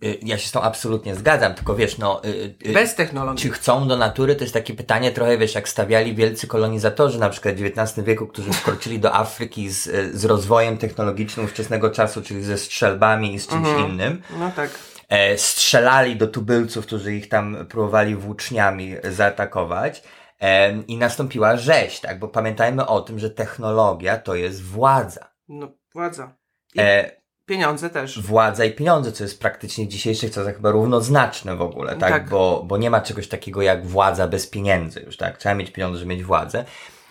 y, 0.03 0.19
ja 0.21 0.37
się 0.37 0.47
z 0.47 0.51
tą 0.51 0.61
absolutnie 0.61 1.15
zgadzam, 1.15 1.53
tylko 1.53 1.75
wiesz, 1.75 1.97
no... 1.97 2.21
Y, 2.25 2.73
Bez 2.73 2.95
technologii. 2.95 3.41
Czy 3.41 3.49
chcą 3.49 3.87
do 3.87 3.97
natury? 3.97 4.35
To 4.35 4.43
jest 4.43 4.53
takie 4.53 4.73
pytanie 4.73 5.11
trochę, 5.11 5.37
wiesz, 5.37 5.55
jak 5.55 5.69
stawiali 5.69 6.15
wielcy 6.15 6.47
kolonizatorzy 6.47 7.19
na 7.19 7.29
przykład 7.29 7.55
w 7.55 7.65
XIX 7.65 8.07
wieku, 8.07 8.27
którzy 8.27 8.53
wkroczyli 8.53 8.99
do 8.99 9.15
Afryki 9.15 9.69
z, 9.69 9.83
z 10.15 10.25
rozwojem 10.25 10.77
technologicznym 10.77 11.45
ówczesnego 11.45 11.89
czasu, 11.89 12.21
czyli 12.21 12.43
ze 12.43 12.57
strzelbami 12.57 13.33
i 13.33 13.39
z 13.39 13.47
czymś 13.47 13.67
innym. 13.89 14.21
No 14.39 14.51
tak. 14.55 14.69
E, 15.09 15.37
strzelali 15.37 16.15
do 16.15 16.27
tubylców, 16.27 16.85
którzy 16.85 17.15
ich 17.15 17.29
tam 17.29 17.65
próbowali 17.69 18.15
włóczniami 18.15 18.95
zaatakować. 19.11 20.03
E, 20.41 20.81
I 20.81 20.97
nastąpiła 20.97 21.57
rzeź, 21.57 21.99
tak? 21.99 22.19
Bo 22.19 22.27
pamiętajmy 22.27 22.85
o 22.87 23.01
tym, 23.01 23.19
że 23.19 23.29
technologia 23.29 24.17
to 24.17 24.35
jest 24.35 24.63
władza. 24.63 25.31
No, 25.47 25.71
władza. 25.93 26.35
I 26.75 26.79
E, 26.81 27.11
pieniądze 27.45 27.89
też. 27.89 28.21
władza 28.21 28.65
i 28.65 28.71
pieniądze, 28.71 29.11
co 29.11 29.23
jest 29.23 29.39
praktycznie 29.41 29.85
w 29.85 29.87
dzisiejszych 29.87 30.31
czasach 30.31 30.55
chyba 30.55 30.71
równoznaczne 30.71 31.55
w 31.55 31.61
ogóle, 31.61 31.95
tak? 31.95 32.09
Tak. 32.09 32.29
Bo, 32.29 32.63
bo 32.67 32.77
nie 32.77 32.89
ma 32.89 33.01
czegoś 33.01 33.27
takiego 33.27 33.61
jak 33.61 33.87
władza 33.87 34.27
bez 34.27 34.47
pieniędzy 34.47 34.99
już, 34.99 35.17
tak? 35.17 35.37
Trzeba 35.37 35.55
mieć 35.55 35.71
pieniądze, 35.71 35.99
żeby 35.99 36.09
mieć 36.09 36.23
władzę. 36.23 36.65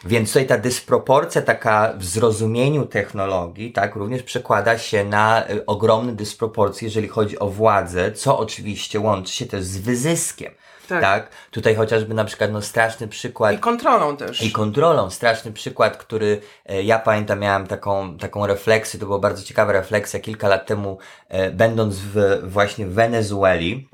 Więc 0.04 0.28
tutaj 0.28 0.46
ta 0.46 0.58
dysproporcja 0.58 1.42
taka 1.42 1.92
w 1.96 2.04
zrozumieniu 2.04 2.86
technologii, 2.86 3.72
tak, 3.72 3.94
również 3.94 4.22
przekłada 4.22 4.78
się 4.78 5.04
na 5.04 5.50
y, 5.50 5.66
ogromne 5.66 6.12
dysproporcje, 6.12 6.86
jeżeli 6.86 7.08
chodzi 7.08 7.38
o 7.38 7.48
władzę, 7.48 8.12
co 8.12 8.38
oczywiście 8.38 9.00
łączy 9.00 9.32
się 9.32 9.46
też 9.46 9.64
z 9.64 9.78
wyzyskiem. 9.78 10.52
Tak. 10.88 11.00
Tak. 11.00 11.28
Tutaj 11.50 11.74
chociażby 11.74 12.14
na 12.14 12.24
przykład 12.24 12.52
no, 12.52 12.62
straszny 12.62 13.08
przykład 13.08 13.54
I 13.54 13.58
kontrolą 13.58 14.16
też. 14.16 14.42
i 14.42 14.52
kontrolą. 14.52 15.10
Straszny 15.10 15.52
przykład, 15.52 15.96
który 15.96 16.40
e, 16.66 16.82
ja 16.82 16.98
pamiętam, 16.98 17.40
miałem 17.40 17.66
taką, 17.66 18.18
taką 18.18 18.46
refleksję, 18.46 19.00
to 19.00 19.06
była 19.06 19.18
bardzo 19.18 19.42
ciekawa 19.42 19.72
refleksja 19.72 20.20
kilka 20.20 20.48
lat 20.48 20.66
temu, 20.66 20.98
e, 21.28 21.50
będąc 21.50 21.96
w, 21.98 22.40
właśnie 22.42 22.86
w 22.86 22.92
Wenezueli, 22.92 23.88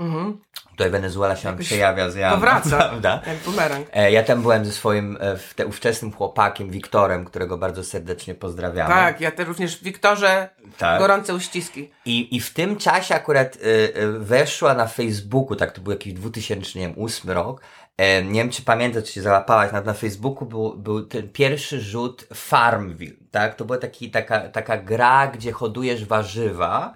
Tutaj 0.76 0.90
Wenezuela 0.90 1.36
się 1.36 1.48
nam 1.48 1.58
przejawia 1.58 2.10
z 2.10 2.14
Jana, 2.16 2.34
Powraca, 2.34 2.76
prawda? 2.76 3.20
jak 3.26 3.36
bumerang. 3.36 3.86
E, 3.92 4.12
Ja 4.12 4.22
tam 4.22 4.42
byłem 4.42 4.64
ze 4.64 4.72
swoim 4.72 5.16
e, 5.20 5.36
w- 5.36 5.54
te- 5.54 5.66
ówczesnym 5.66 6.12
chłopakiem 6.12 6.70
Wiktorem, 6.70 7.24
którego 7.24 7.58
bardzo 7.58 7.84
serdecznie 7.84 8.34
pozdrawiamy. 8.34 8.94
Tak, 8.94 9.20
ja 9.20 9.30
też 9.30 9.48
również 9.48 9.82
Wiktorze 9.82 10.48
Tak. 10.78 10.98
gorące 11.00 11.34
uściski. 11.34 11.90
I, 12.04 12.36
I 12.36 12.40
w 12.40 12.54
tym 12.54 12.76
czasie 12.76 13.14
akurat 13.14 13.56
y, 13.56 13.92
weszła 14.18 14.74
na 14.74 14.86
Facebooku, 14.86 15.56
tak 15.56 15.72
to 15.72 15.80
był 15.80 15.92
jakiś 15.92 16.12
2008 16.12 17.30
rok. 17.30 17.60
E, 17.96 18.22
nie 18.22 18.40
wiem, 18.40 18.50
czy 18.50 18.62
pamiętasz, 18.62 19.04
czy 19.04 19.12
się 19.12 19.22
załapałaś, 19.22 19.72
na, 19.72 19.80
na 19.80 19.94
Facebooku 19.94 20.46
był, 20.48 20.76
był 20.76 21.06
ten 21.06 21.28
pierwszy 21.28 21.80
rzut 21.80 22.26
Farmville, 22.34 23.16
tak? 23.30 23.54
To 23.54 23.64
była 23.64 23.78
taki, 23.78 24.10
taka, 24.10 24.40
taka 24.48 24.76
gra, 24.76 25.26
gdzie 25.26 25.52
hodujesz 25.52 26.04
warzywa, 26.04 26.94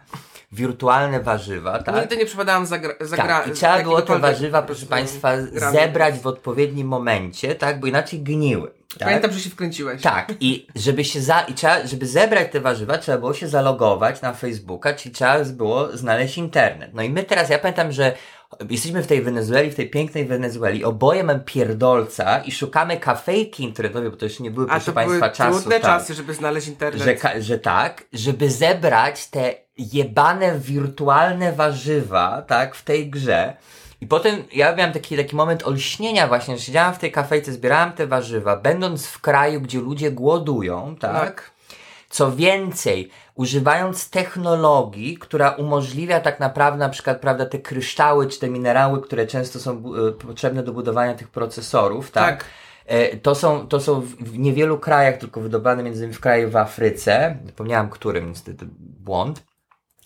wirtualne 0.52 1.20
warzywa, 1.20 1.82
tak? 1.82 1.94
Nigdy 1.96 2.16
nie 2.16 2.26
przypadałam 2.26 2.66
za, 2.66 2.78
gra, 2.78 2.94
za 3.00 3.16
gra, 3.16 3.26
Tak, 3.26 3.48
i 3.48 3.50
trzeba 3.50 3.82
było 3.82 4.02
te 4.02 4.18
warzywa, 4.18 4.62
proszę 4.62 4.86
Państwa, 4.86 5.36
grami. 5.36 5.76
zebrać 5.76 6.18
w 6.18 6.26
odpowiednim 6.26 6.88
momencie, 6.88 7.54
tak? 7.54 7.80
Bo 7.80 7.86
inaczej 7.86 8.20
gniły. 8.20 8.70
Tak? 8.88 9.08
Pamiętam, 9.08 9.32
że 9.32 9.40
się 9.40 9.50
wkręciłeś. 9.50 10.02
Tak, 10.02 10.32
i 10.40 10.66
żeby 10.76 11.04
się 11.04 11.20
za, 11.20 11.40
i 11.40 11.54
trzeba, 11.54 11.86
żeby 11.86 12.06
zebrać 12.06 12.52
te 12.52 12.60
warzywa, 12.60 12.98
trzeba 12.98 13.18
było 13.18 13.34
się 13.34 13.48
zalogować 13.48 14.22
na 14.22 14.32
Facebooka, 14.32 14.94
czyli 14.94 15.14
trzeba 15.14 15.44
było 15.44 15.96
znaleźć 15.96 16.38
internet. 16.38 16.90
No 16.94 17.02
i 17.02 17.10
my 17.10 17.22
teraz, 17.24 17.50
ja 17.50 17.58
pamiętam, 17.58 17.92
że 17.92 18.12
jesteśmy 18.70 19.02
w 19.02 19.06
tej 19.06 19.22
Wenezueli, 19.22 19.70
w 19.70 19.74
tej 19.74 19.90
pięknej 19.90 20.24
Wenezueli, 20.26 20.84
oboje 20.84 21.24
mamy 21.24 21.40
pierdolca 21.40 22.38
i 22.38 22.52
szukamy 22.52 22.96
kafejki 22.96 23.64
internetowej, 23.64 24.10
bo 24.10 24.16
to 24.16 24.24
jeszcze 24.26 24.42
nie 24.42 24.50
były, 24.50 24.66
A 24.66 24.70
proszę 24.70 24.92
to 24.92 25.00
były 25.00 25.20
Państwa, 25.20 25.44
czasów. 25.44 25.62
trudne 25.62 25.80
tak, 25.80 26.00
czasy, 26.00 26.14
żeby 26.14 26.34
znaleźć 26.34 26.68
internet. 26.68 27.02
że, 27.22 27.42
że 27.42 27.58
tak, 27.58 28.04
żeby 28.12 28.50
zebrać 28.50 29.26
te 29.26 29.54
jebane 29.76 30.58
wirtualne 30.58 31.52
warzywa, 31.52 32.42
tak, 32.42 32.74
w 32.74 32.84
tej 32.84 33.10
grze. 33.10 33.56
I 34.00 34.06
potem 34.06 34.44
ja 34.52 34.74
miałem 34.74 34.92
taki, 34.92 35.16
taki 35.16 35.36
moment 35.36 35.66
olśnienia 35.66 36.28
właśnie, 36.28 36.56
że 36.56 36.62
siedziałam 36.62 36.94
w 36.94 36.98
tej 36.98 37.12
kafejce, 37.12 37.52
zbierałam 37.52 37.92
te 37.92 38.06
warzywa, 38.06 38.56
będąc 38.56 39.06
w 39.06 39.20
kraju, 39.20 39.60
gdzie 39.60 39.78
ludzie 39.80 40.10
głodują, 40.10 40.96
tak? 41.00 41.20
Tak. 41.20 41.50
Co 42.10 42.32
więcej, 42.32 43.10
używając 43.38 44.10
technologii, 44.10 45.18
która 45.18 45.50
umożliwia 45.50 46.20
tak 46.20 46.40
naprawdę 46.40 46.78
na 46.78 46.88
przykład, 46.88 47.20
prawda, 47.20 47.46
te 47.46 47.58
kryształy 47.58 48.26
czy 48.26 48.40
te 48.40 48.48
minerały, 48.50 49.02
które 49.02 49.26
często 49.26 49.58
są 49.60 49.82
e, 50.08 50.12
potrzebne 50.12 50.62
do 50.62 50.72
budowania 50.72 51.14
tych 51.14 51.28
procesorów, 51.28 52.10
tak? 52.10 52.36
Tak. 52.36 52.44
E, 52.86 53.16
To 53.16 53.34
są, 53.34 53.68
to 53.68 53.80
są 53.80 54.00
w- 54.00 54.38
niewielu 54.38 54.78
krajach, 54.78 55.16
tylko 55.16 55.40
wydobywane 55.40 55.82
między 55.82 55.98
innymi 56.00 56.14
w 56.14 56.20
kraju 56.20 56.50
w 56.50 56.56
Afryce, 56.56 57.36
zapomniałem 57.46 57.88
którym, 57.90 58.28
niestety 58.28 58.66
błąd, 58.80 59.42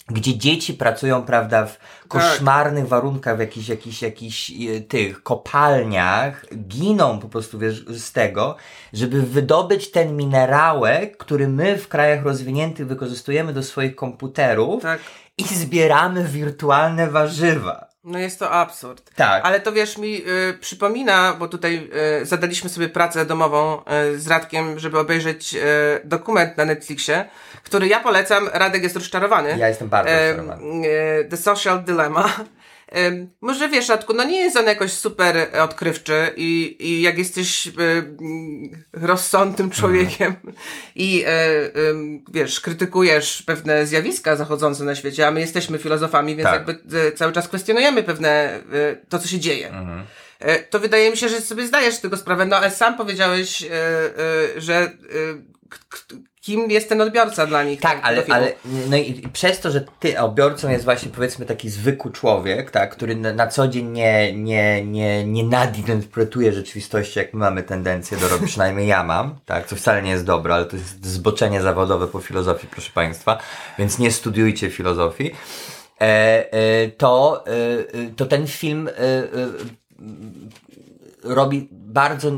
gdzie 0.09 0.39
dzieci 0.39 0.75
pracują, 0.75 1.23
prawda, 1.23 1.67
w 1.67 1.79
koszmarnych 2.09 2.89
warunkach, 2.89 3.37
w 3.37 3.41
jakichś, 3.41 3.69
jakichś, 3.69 4.03
jakichś 4.03 4.51
e, 4.51 4.81
tych 4.81 5.23
kopalniach, 5.23 6.47
giną 6.69 7.19
po 7.19 7.29
prostu, 7.29 7.59
wiesz, 7.59 7.85
z 7.87 8.13
tego, 8.13 8.57
żeby 8.93 9.23
wydobyć 9.23 9.91
ten 9.91 10.17
minerałek, 10.17 11.17
który 11.17 11.49
my 11.49 11.79
w 11.79 11.89
krajach 11.89 12.25
rozwiniętych 12.25 12.87
wykorzystujemy 12.87 13.53
do 13.53 13.63
swoich 13.63 13.95
komputerów 13.95 14.83
Tak. 14.83 15.01
i 15.39 15.45
zbieramy 15.45 16.25
wirtualne 16.25 17.11
warzywa. 17.11 17.92
No 18.05 18.19
jest 18.19 18.39
to 18.39 18.51
absurd. 18.51 19.15
Tak. 19.15 19.45
Ale 19.47 19.61
to 19.61 19.73
wiesz, 19.73 19.99
mi 19.99 20.23
y, 20.29 20.55
przypomina, 20.61 21.37
bo 21.39 21.49
tutaj 21.49 21.91
y, 22.23 22.27
zadaliśmy 22.27 22.71
sobie 22.71 22.89
pracę 22.89 23.27
domową 23.27 23.83
y, 24.15 24.21
z 24.21 24.29
Radkiem, 24.29 24.79
żeby 24.79 24.99
obejrzeć 24.99 25.55
y, 25.55 25.59
dokument 26.05 26.57
na 26.57 26.65
Netflixie, 26.65 27.25
który 27.65 27.89
ja 27.89 28.01
polecam. 28.01 28.49
Radek 28.53 28.83
jest 28.83 28.95
rozczarowany. 28.97 29.57
Ja 29.59 29.69
jestem 29.69 29.89
bardzo 29.89 30.11
Em, 30.11 30.37
rozczarowany. 30.37 30.87
y, 30.87 31.25
The 31.31 31.37
Social 31.37 31.83
Dilemma. 31.85 32.33
Może 33.41 33.69
wiesz, 33.69 33.89
Radku, 33.89 34.13
no 34.15 34.25
nie 34.25 34.41
jest 34.41 34.57
on 34.57 34.67
jakoś 34.67 34.93
super 34.93 35.49
odkrywczy 35.61 36.33
i, 36.37 36.77
i 36.81 37.03
jak 37.03 37.19
jesteś 37.19 37.69
rozsądnym 38.93 39.71
człowiekiem 39.71 40.35
i 40.95 41.25
y, 41.25 41.79
ym, 41.91 42.25
wiesz, 42.33 42.61
krytykujesz 42.61 43.43
pewne 43.43 43.87
zjawiska 43.87 44.37
zachodzące 44.37 44.85
na 44.85 44.95
świecie, 44.95 45.27
a 45.27 45.31
my 45.31 45.41
jesteśmy 45.41 45.79
filozofami, 45.79 46.37
więc 46.37 46.51
Tak. 46.51 46.69
jakby 46.69 46.97
y, 46.99 47.13
cały 47.13 47.33
czas 47.33 47.49
kwestionujemy 47.49 48.03
pewne 48.03 48.61
y, 48.75 49.07
to, 49.09 49.19
co 49.19 49.29
się 49.29 49.39
dzieje. 49.39 49.69
Mhm. 49.69 50.05
To 50.71 50.79
wydaje 50.81 51.11
mi 51.11 51.17
się, 51.17 51.29
że 51.29 51.41
sobie 51.41 51.67
zdajesz 51.67 51.95
z 51.95 52.01
tego 52.01 52.17
sprawę, 52.17 52.47
no 52.47 52.57
ale 52.57 52.71
sam 52.71 52.97
powiedziałeś, 52.97 53.65
że 54.57 54.91
kim 56.43 56.71
jest 56.71 56.89
ten 56.89 57.01
odbiorca 57.01 57.47
dla 57.47 57.65
nich. 57.65 57.81
Tak, 57.81 57.95
tego 57.95 58.07
ale, 58.07 58.23
ale 58.29 58.53
no 58.91 58.97
i, 58.97 59.11
i 59.11 59.29
przez 59.29 59.61
to, 59.61 59.71
że 59.71 59.85
ty 60.01 60.21
odbiorcą 60.21 60.71
jest 60.71 60.85
właśnie 60.85 61.11
powiedzmy 61.11 61.47
taki 61.47 61.71
zwykły 61.71 62.13
człowiek, 62.13 62.71
tak, 62.71 62.91
który 62.91 63.17
na, 63.17 63.33
na 63.33 63.47
co 63.47 63.69
dzień 63.69 63.87
nie, 63.87 64.33
nie, 64.33 64.85
nie, 64.85 65.25
nie 65.25 65.45
nadinterpretuje 65.45 66.53
rzeczywistości, 66.53 67.19
jak 67.19 67.35
my 67.35 67.41
mamy 67.41 67.63
tendencję 67.63 68.19
do 68.19 68.29
robić, 68.29 68.51
przynajmniej 68.51 68.87
ja 68.87 69.05
mam, 69.05 69.39
tak, 69.45 69.67
co 69.67 69.77
wcale 69.77 70.03
nie 70.03 70.11
jest 70.11 70.25
dobre, 70.25 70.55
ale 70.55 70.65
to 70.65 70.77
jest 70.77 71.07
zboczenie 71.07 71.63
zawodowe 71.63 72.09
po 72.09 72.21
filozofii, 72.21 72.69
proszę 72.71 72.91
Państwa, 72.95 73.39
więc 73.79 73.99
nie 73.99 74.11
studiujcie 74.11 74.71
filozofii, 74.71 75.31
e, 76.01 76.05
e, 76.53 76.89
to, 76.89 77.45
e, 77.47 77.51
e, 77.51 78.11
to 78.17 78.27
ten 78.27 78.47
film 78.47 78.89
e, 78.89 78.93
e, 78.99 79.27
robi 81.25 81.69
bardzo 81.71 82.31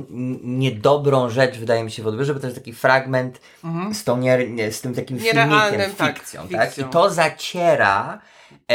niedobrą 0.42 1.30
rzecz, 1.30 1.58
wydaje 1.58 1.84
mi 1.84 1.90
się, 1.90 2.02
w 2.02 2.06
odbiorze, 2.06 2.34
bo 2.34 2.40
to 2.40 2.46
jest 2.46 2.58
taki 2.58 2.72
fragment 2.72 3.40
z, 3.92 4.04
tą 4.04 4.16
nie, 4.18 4.72
z 4.72 4.80
tym 4.80 4.94
takim 4.94 5.16
Mhm. 5.16 5.36
Nierealnym, 5.36 5.70
filmikiem, 5.80 5.96
tak, 5.96 6.16
fikcją, 6.18 6.48
tak? 6.48 6.64
fikcją. 6.66 6.86
I 6.88 6.90
to 6.90 7.10
zaciera 7.10 8.20
y, 8.72 8.74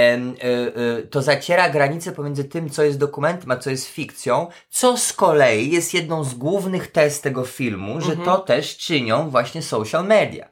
y, 1.00 1.08
to 1.08 1.22
zaciera 1.22 1.70
granicę 1.70 2.12
pomiędzy 2.12 2.44
tym, 2.44 2.70
co 2.70 2.84
jest 2.84 2.98
dokumentem, 3.00 3.51
a 3.51 3.58
co 3.58 3.70
jest 3.70 3.88
fikcją, 3.88 4.48
co 4.70 4.98
z 4.98 5.13
kolei 5.13 5.72
jest 5.72 5.94
jedną 5.94 6.24
z 6.24 6.34
głównych 6.34 6.92
tez 6.92 7.22
tego 7.22 7.46
filmu, 7.46 8.01
że 8.01 8.12
Mhm. 8.12 8.25
to 8.25 8.38
też 8.39 8.78
czynią 8.78 9.30
właśnie 9.30 9.62
social 9.62 10.06
media. 10.06 10.50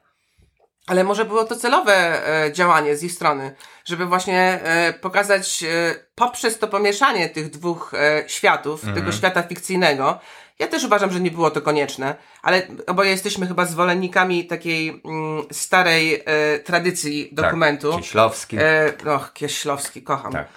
Ale 0.87 1.03
może 1.03 1.25
było 1.25 1.43
to 1.43 1.55
celowe 1.55 2.27
e, 2.45 2.51
działanie 2.53 2.95
z 2.95 3.03
ich 3.03 3.11
strony, 3.11 3.55
żeby 3.85 4.05
właśnie 4.05 4.59
e, 4.63 4.93
pokazać 4.93 5.63
e, 5.63 5.95
poprzez 6.15 6.59
to 6.59 6.67
pomieszanie 6.67 7.29
tych 7.29 7.49
dwóch 7.49 7.93
e, 7.93 8.23
światów, 8.27 8.79
Mhm. 8.83 8.95
tego 8.99 9.11
świata 9.17 9.43
fikcyjnego. 9.43 10.19
Ja 10.59 10.67
też 10.67 10.83
uważam, 10.83 11.11
że 11.11 11.19
nie 11.19 11.31
było 11.31 11.51
to 11.51 11.61
konieczne, 11.61 12.15
ale 12.41 12.67
oboje 12.87 13.09
jesteśmy 13.11 13.47
chyba 13.47 13.65
zwolennikami 13.65 14.45
takiej 14.45 15.01
mm, 15.05 15.43
starej 15.51 16.23
e, 16.25 16.59
tradycji 16.59 17.29
dokumentu. 17.31 17.91
Tak, 17.93 18.01
Cieślowski. 18.01 18.57
E, 18.59 18.93
och, 19.15 19.33
Kieślowski, 19.33 20.01
kocham. 20.03 20.31
Tak. 20.33 20.47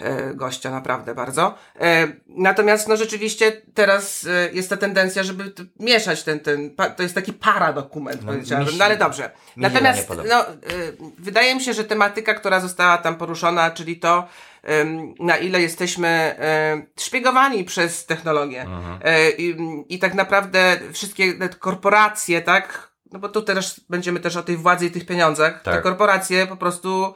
E, 0.00 0.34
gościa 0.34 0.70
naprawdę 0.70 1.14
bardzo. 1.14 1.54
E, 1.80 2.08
natomiast 2.28 2.88
no 2.88 2.96
rzeczywiście 2.96 3.52
teraz 3.74 4.26
e, 4.26 4.52
jest 4.52 4.70
ta 4.70 4.76
tendencja, 4.76 5.22
żeby 5.22 5.52
mieszać 5.80 6.22
ten, 6.22 6.40
ten 6.40 6.76
to 6.96 7.02
jest 7.02 7.14
taki 7.14 7.32
paradokument, 7.32 8.22
No, 8.24 8.32
powiedziałabym. 8.32 8.78
No 8.78 8.84
ale 8.84 8.96
dobrze. 8.96 9.30
Natomiast 9.56 10.08
no, 10.28 10.44
wydaje 11.18 11.54
mi 11.54 11.60
się, 11.62 11.72
że 11.74 11.84
tematyka, 11.84 12.34
która 12.34 12.60
została 12.60 12.98
tam 12.98 13.16
poruszona, 13.16 13.70
czyli 13.70 13.96
to, 13.96 14.28
na 15.20 15.36
ile 15.36 15.60
jesteśmy 15.60 16.36
szpiegowani 17.00 17.64
przez 17.64 18.06
technologię 18.06 18.62
Mhm. 18.62 18.98
i, 19.38 19.56
i 19.88 19.98
tak 19.98 20.14
naprawdę 20.14 20.80
wszystkie 20.92 21.32
te 21.34 21.48
korporacje, 21.48 22.42
tak? 22.42 22.90
No 23.12 23.18
bo 23.18 23.28
tu 23.28 23.42
teraz 23.42 23.80
będziemy 23.88 24.20
też 24.20 24.36
o 24.36 24.42
tej 24.42 24.56
władzy 24.56 24.86
i 24.86 24.90
tych 24.90 25.06
pieniądzach. 25.06 25.62
Te 25.62 25.70
Tak. 25.70 25.82
korporacje 25.82 26.46
po 26.46 26.56
prostu 26.56 27.14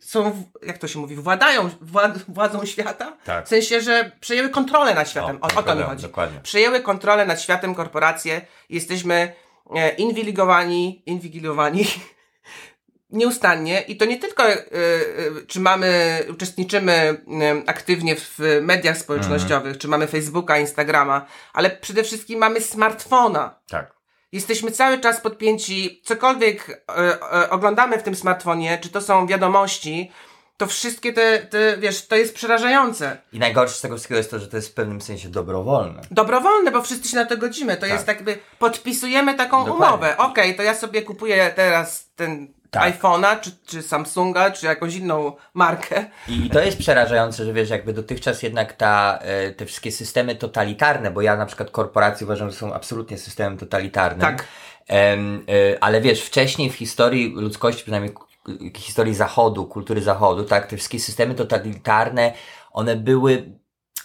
są, 0.00 0.30
w- 0.32 0.66
jak 0.66 0.78
to 0.78 0.88
się 0.88 0.98
mówi, 0.98 1.16
władają 1.16 1.70
wład, 1.80 2.18
władzą 2.28 2.64
świata. 2.66 3.16
Tak. 3.24 3.46
W 3.46 3.48
sensie, 3.48 3.80
że 3.80 4.12
przejęły 4.20 4.48
kontrolę 4.48 4.94
nad 4.94 5.10
światem. 5.10 5.38
O, 5.40 5.46
o, 5.58 5.62
to 5.62 5.74
mi 5.74 5.82
chodzi. 5.82 6.02
Dokładnie. 6.02 6.40
Przejęły 6.42 6.80
kontrolę 6.80 7.26
nad 7.26 7.40
światem 7.42 7.74
korporacje. 7.74 8.40
Jesteśmy 8.68 9.32
e, 9.76 9.88
inwigilowani, 9.94 11.02
inwigilowani 11.06 11.84
nieustannie 13.10 13.80
i 13.80 13.96
to 13.96 14.04
nie 14.04 14.16
tylko 14.18 14.48
e, 14.48 14.54
e, 14.54 14.62
czy 15.46 15.60
mamy, 15.60 16.18
uczestniczymy 16.30 16.92
e, 16.92 17.16
aktywnie 17.66 18.16
w 18.16 18.38
mediach 18.62 18.98
społecznościowych, 18.98 19.78
czy 19.78 19.88
mamy 19.88 20.06
Facebooka, 20.06 20.58
Instagrama, 20.58 21.26
ale 21.52 21.70
przede 21.70 22.02
wszystkim 22.04 22.38
mamy 22.38 22.60
smartfona. 22.60 23.58
Tak. 23.68 24.01
Jesteśmy 24.32 24.70
cały 24.70 24.98
czas 24.98 25.20
podpięci, 25.20 26.00
cokolwiek 26.04 26.84
e, 26.88 26.94
e, 27.32 27.50
oglądamy 27.50 27.98
w 27.98 28.02
tym 28.02 28.14
smartfonie, 28.16 28.78
czy 28.82 28.88
to 28.88 29.00
są 29.00 29.26
wiadomości, 29.26 30.10
to 30.56 30.66
wszystkie 30.66 31.12
te, 31.12 31.38
te, 31.38 31.76
wiesz, 31.76 32.06
to 32.06 32.16
jest 32.16 32.34
przerażające. 32.34 33.16
I 33.32 33.38
najgorsze 33.38 33.74
z 33.76 33.80
tego 33.80 33.94
wszystkiego 33.94 34.18
jest 34.18 34.30
to, 34.30 34.38
że 34.38 34.48
to 34.48 34.56
jest 34.56 34.68
w 34.68 34.74
pewnym 34.74 35.00
sensie 35.00 35.28
dobrowolne. 35.28 36.00
Dobrowolne, 36.10 36.70
bo 36.70 36.82
wszyscy 36.82 37.08
się 37.08 37.16
na 37.16 37.24
to 37.24 37.36
godzimy. 37.36 37.74
To 37.74 37.80
Tak. 37.80 37.90
jest 37.90 38.06
tak 38.06 38.16
jakby, 38.16 38.38
podpisujemy 38.58 39.34
taką 39.34 39.64
Dokładnie. 39.64 39.86
umowę. 39.86 40.16
Okej, 40.16 40.56
to 40.56 40.62
ja 40.62 40.74
sobie 40.74 41.02
kupuję 41.02 41.52
teraz 41.56 42.10
ten 42.16 42.52
Tak. 42.72 43.00
iPhone'a, 43.00 43.40
czy, 43.40 43.50
czy 43.66 43.82
Samsunga, 43.82 44.50
czy 44.50 44.66
jakąś 44.66 44.94
inną 44.94 45.32
markę. 45.54 46.04
I 46.28 46.50
to 46.50 46.60
jest 46.60 46.78
przerażające, 46.78 47.44
że 47.44 47.52
wiesz, 47.52 47.70
jakby 47.70 47.92
dotychczas 47.92 48.42
jednak 48.42 48.72
ta, 48.72 49.18
e, 49.22 49.50
te 49.50 49.66
wszystkie 49.66 49.92
systemy 49.92 50.36
totalitarne, 50.36 51.10
bo 51.10 51.22
ja 51.22 51.36
na 51.36 51.46
przykład 51.46 51.70
korporacje 51.70 52.26
uważam, 52.26 52.50
że 52.50 52.56
są 52.56 52.74
absolutnie 52.74 53.18
systemem 53.18 53.58
totalitarnym. 53.58 54.20
Tak. 54.20 54.46
E, 54.90 55.16
ale 55.80 56.00
wiesz, 56.00 56.22
wcześniej 56.22 56.70
w 56.70 56.74
historii 56.74 57.34
ludzkości, 57.36 57.82
przynajmniej 57.82 58.14
historii 58.76 59.14
Zachodu, 59.14 59.66
kultury 59.66 60.02
Zachodu, 60.02 60.44
tak, 60.44 60.66
te 60.66 60.76
wszystkie 60.76 61.00
systemy 61.00 61.34
totalitarne, 61.34 62.32
one 62.72 62.96
były 62.96 63.52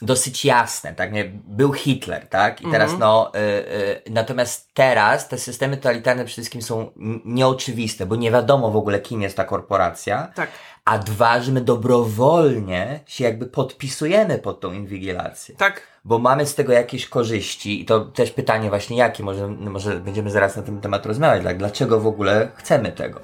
dosyć 0.01 0.45
jasne, 0.45 0.93
tak, 0.93 1.11
nie? 1.13 1.31
Był 1.47 1.73
Hitler, 1.73 2.27
tak, 2.29 2.61
i 2.61 2.71
teraz 2.71 2.91
Mhm. 2.91 2.99
no, 2.99 3.31
y, 3.35 3.39
y, 3.39 4.01
natomiast 4.09 4.69
teraz 4.73 5.27
te 5.27 5.37
systemy 5.37 5.77
totalitarne 5.77 6.25
przede 6.25 6.33
wszystkim 6.35 6.61
są 6.61 6.91
nieoczywiste, 7.25 8.05
bo 8.05 8.15
nie 8.15 8.31
wiadomo 8.31 8.71
w 8.71 8.75
ogóle 8.75 8.99
kim 8.99 9.21
jest 9.21 9.37
ta 9.37 9.43
korporacja, 9.45 10.31
Tak. 10.35 10.49
a 10.85 10.97
dwa, 10.97 11.41
że 11.41 11.51
my 11.51 11.61
dobrowolnie 11.61 12.99
się 13.05 13.23
jakby 13.23 13.45
podpisujemy 13.45 14.37
pod 14.37 14.59
tą 14.59 14.73
inwigilację 14.73 15.55
Tak. 15.55 15.81
bo 16.05 16.19
mamy 16.19 16.45
z 16.45 16.55
tego 16.55 16.73
jakieś 16.73 17.07
korzyści 17.09 17.81
i 17.81 17.85
to 17.85 17.99
też 17.99 18.31
pytanie 18.31 18.69
właśnie 18.69 18.97
jakie, 18.97 19.23
może, 19.23 19.47
może 19.47 19.99
będziemy 19.99 20.31
zaraz 20.31 20.55
na 20.55 20.61
ten 20.63 20.81
temat 20.81 21.05
rozmawiać, 21.05 21.43
tak? 21.43 21.57
dlaczego 21.57 21.99
w 21.99 22.07
ogóle 22.07 22.51
chcemy 22.55 22.91
tego. 22.91 23.19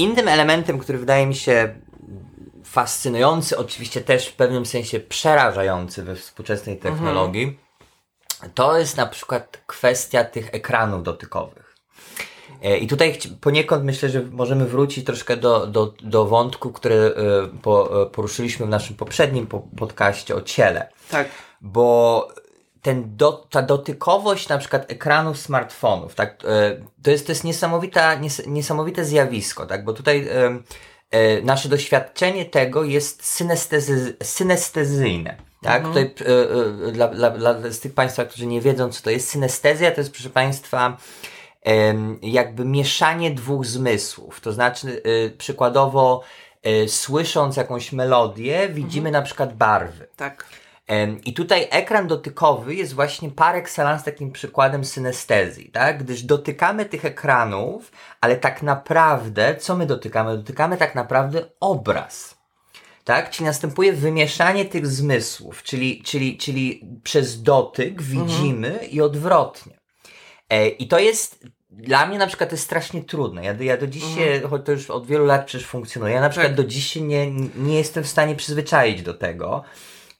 Innym 0.00 0.28
elementem, 0.28 0.78
który 0.78 0.98
wydaje 0.98 1.26
mi 1.26 1.34
się 1.34 1.74
fascynujący, 2.64 3.58
oczywiście 3.58 4.00
też 4.00 4.28
w 4.28 4.32
pewnym 4.32 4.66
sensie 4.66 5.00
przerażający 5.00 6.02
we 6.02 6.16
współczesnej 6.16 6.76
technologii, 6.76 7.58
to 8.54 8.78
jest 8.78 8.96
na 8.96 9.06
przykład 9.06 9.62
kwestia 9.66 10.24
tych 10.24 10.54
ekranów 10.54 11.02
dotykowych. 11.02 11.76
E, 12.62 12.78
I 12.78 12.86
tutaj 12.86 13.18
poniekąd 13.40 13.84
myślę, 13.84 14.08
że 14.08 14.22
możemy 14.22 14.66
wrócić 14.66 15.06
troszkę 15.06 15.36
do, 15.36 15.66
do, 15.66 15.94
do 16.02 16.26
wątku, 16.26 16.72
który 16.72 16.94
e, 16.94 17.12
e, 18.02 18.06
poruszyliśmy 18.06 18.66
w 18.66 18.68
naszym 18.68 18.96
poprzednim 18.96 19.46
po, 19.46 19.60
podcaście 19.76 20.34
o 20.34 20.40
ciele 20.40 20.88
Tak. 21.10 21.28
bo 21.60 22.28
ten 22.82 23.16
do, 23.16 23.32
ta 23.32 23.62
dotykowość 23.62 24.48
na 24.48 24.58
przykład 24.58 24.92
ekranów 24.92 25.38
smartfonów, 25.38 26.14
tak, 26.14 26.44
e, 26.44 26.76
to 27.02 27.10
jest, 27.10 27.26
to 27.26 27.32
jest 27.32 27.44
niesamowita, 27.44 28.14
nies, 28.14 28.42
niesamowite 28.46 29.04
zjawisko, 29.04 29.66
tak, 29.66 29.84
bo 29.84 29.92
tutaj 29.92 30.28
e, 31.10 31.42
nasze 31.42 31.68
doświadczenie 31.68 32.44
tego 32.44 32.84
jest 32.84 33.26
synestezy, 33.26 34.16
synestezyjne. 34.22 35.36
Tak, 35.62 35.82
tutaj 35.82 36.14
e, 36.20 36.88
e, 36.88 36.92
dla, 36.92 37.08
dla, 37.08 37.30
dla 37.30 37.70
z 37.70 37.80
tych 37.80 37.94
Państwa, 37.94 38.24
którzy 38.24 38.46
nie 38.46 38.60
wiedzą, 38.60 38.92
co 38.92 39.02
to 39.02 39.10
jest 39.10 39.28
synestezja, 39.28 39.90
to 39.90 40.00
jest, 40.00 40.12
proszę 40.12 40.30
Państwa, 40.30 40.96
em, 41.62 42.18
jakby 42.22 42.64
mieszanie 42.64 43.30
dwóch 43.30 43.66
zmysłów. 43.66 44.40
To 44.40 44.52
znaczy, 44.52 45.02
przykładowo, 45.38 46.22
słysząc 46.86 47.56
jakąś 47.56 47.92
melodię, 47.92 48.68
widzimy 48.68 49.10
na 49.10 49.22
przykład 49.22 49.56
barwy. 49.56 50.06
Tak. 50.16 50.44
I 51.24 51.34
tutaj 51.34 51.66
ekran 51.70 52.06
dotykowy 52.06 52.74
jest 52.74 52.92
właśnie 52.94 53.30
par 53.30 53.56
excellence 53.56 54.04
takim 54.04 54.32
przykładem 54.32 54.84
synestezji, 54.84 55.70
tak? 55.70 56.04
Gdyż 56.04 56.22
dotykamy 56.22 56.84
tych 56.84 57.04
ekranów, 57.04 57.92
ale 58.20 58.36
tak 58.36 58.62
naprawdę, 58.62 59.56
co 59.56 59.76
my 59.76 59.86
dotykamy? 59.86 60.36
Dotykamy 60.36 60.76
tak 60.76 60.94
naprawdę 60.94 61.42
obraz. 61.60 62.38
Tak? 63.04 63.30
Czyli 63.30 63.46
następuje 63.46 63.92
wymieszanie 63.92 64.64
tych 64.64 64.86
zmysłów, 64.86 65.62
czyli, 65.62 66.02
czyli, 66.02 66.36
czyli 66.38 66.84
przez 67.02 67.42
dotyk 67.42 68.02
widzimy 68.02 68.78
i 68.90 69.00
odwrotnie. 69.00 69.72
E, 70.48 70.68
I 70.68 70.88
to 70.88 70.98
jest, 70.98 71.44
dla 71.70 72.06
mnie 72.06 72.18
na 72.18 72.26
przykład 72.26 72.50
to 72.50 72.54
jest 72.54 72.64
strasznie 72.64 73.04
trudne. 73.04 73.44
Ja, 73.44 73.54
do- 73.54 73.64
ja 73.64 73.76
do 73.76 73.86
dziś 73.86 74.04
się, 74.14 74.40
choć 74.50 74.62
to 74.66 74.72
już 74.72 74.90
od 74.90 75.06
wielu 75.06 75.24
lat 75.26 75.46
przecież 75.46 75.66
funkcjonuje, 75.68 76.14
ja 76.14 76.20
na 76.20 76.28
przykład 76.30 76.48
Tak. 76.48 76.56
do 76.56 76.64
dziś 76.64 76.86
się 76.86 77.00
nie, 77.00 77.30
nie 77.56 77.78
jestem 77.78 78.04
w 78.04 78.08
stanie 78.08 78.34
przyzwyczaić 78.36 79.02
do 79.02 79.14
tego. 79.14 79.64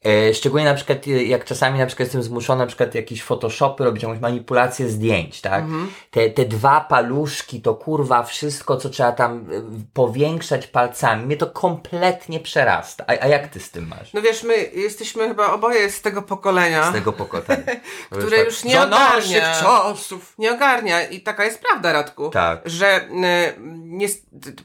E, 0.05 0.35
szczególnie 0.35 0.67
na 0.67 0.75
przykład, 0.75 1.07
e, 1.07 1.11
jak 1.11 1.45
czasami 1.45 1.79
na 1.79 1.87
przykład 1.87 2.07
jestem 2.07 2.23
zmuszony 2.23 2.59
na 2.59 2.67
przykład 2.67 2.95
jakieś 2.95 3.23
photoshopy 3.23 3.85
robić, 3.85 4.03
jakąś 4.03 4.21
manipulację 4.21 4.89
zdjęć, 4.89 5.41
tak? 5.41 5.65
Te, 6.11 6.31
te 6.31 6.45
dwa 6.45 6.81
paluszki, 6.81 7.61
to 7.61 7.75
kurwa 7.75 8.23
wszystko, 8.23 8.77
co 8.77 8.89
trzeba 8.89 9.13
tam 9.13 9.39
e, 9.39 9.63
powiększać 9.95 10.67
palcami, 10.67 11.27
mnie 11.27 11.37
to 11.37 11.47
kompletnie 11.47 12.41
przerasta. 12.41 13.05
A, 13.07 13.11
a 13.11 13.27
jak 13.27 13.49
ty 13.49 13.61
z 13.61 13.71
tym 13.71 13.89
masz? 13.89 14.13
No 14.13 14.23
wiesz, 14.23 14.43
my 14.43 14.71
jesteśmy 14.75 15.29
chyba 15.29 15.53
oboje 15.53 15.91
z 15.91 16.01
tego 16.01 16.23
pokolenia, 16.23 16.91
Z 16.91 16.93
tego 16.93 17.13
pokolenia. 17.13 17.65
które 18.11 18.45
już 18.45 18.65
nie 18.65 18.83
ogarnia. 18.83 19.55
czasów. 19.61 20.35
Nie 20.39 20.53
ogarnia 20.53 21.03
i 21.09 21.21
taka 21.21 21.45
jest 21.45 21.61
prawda, 21.61 21.93
Radku. 21.93 22.31
Tak. 22.31 22.61
Że 22.65 23.09
nie, 23.11 24.09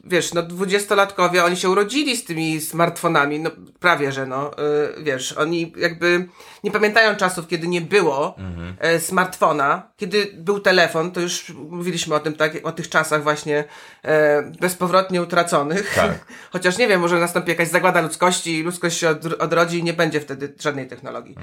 wiesz, 0.04 0.34
no 0.34 0.42
dwudziestolatkowie, 0.42 1.44
oni 1.44 1.58
się 1.58 1.70
urodzili 1.70 2.18
z 2.18 2.26
tymi 2.26 2.62
smartfonami, 2.62 3.40
no 3.40 3.52
prawie, 3.80 4.12
że 4.12 4.26
no, 4.26 4.52
y, 5.00 5.04
wiesz, 5.26 5.38
oni 5.38 5.74
jakby 5.78 6.28
nie 6.64 6.72
pamiętają 6.72 7.16
czasów, 7.16 7.48
kiedy 7.48 7.68
nie 7.68 7.82
było 7.82 8.36
Mhm. 8.38 8.76
e, 8.80 9.00
smartfona, 9.00 9.92
kiedy 9.98 10.28
był 10.38 10.60
telefon, 10.60 11.12
to 11.12 11.20
już 11.22 11.50
mówiliśmy 11.50 12.16
o 12.16 12.20
tym, 12.20 12.34
tak, 12.34 12.52
o 12.64 12.72
tych 12.72 12.90
czasach 12.90 13.24
właśnie 13.24 13.64
e, 14.04 14.42
bezpowrotnie 14.62 15.22
utraconych. 15.22 15.96
Tak. 15.96 16.26
Chociaż 16.54 16.78
nie 16.78 16.88
wiem, 16.88 17.02
może 17.02 17.20
nastąpi 17.20 17.50
jakaś 17.50 17.68
zagłada 17.68 18.02
ludzkości 18.02 18.60
i 18.60 18.64
ludzkość 18.64 18.98
się 18.98 19.10
od, 19.10 19.26
odrodzi 19.26 19.80
i 19.80 19.84
nie 19.84 19.94
będzie 19.94 20.22
wtedy 20.22 20.54
żadnej 20.60 20.88
technologii. 20.88 21.36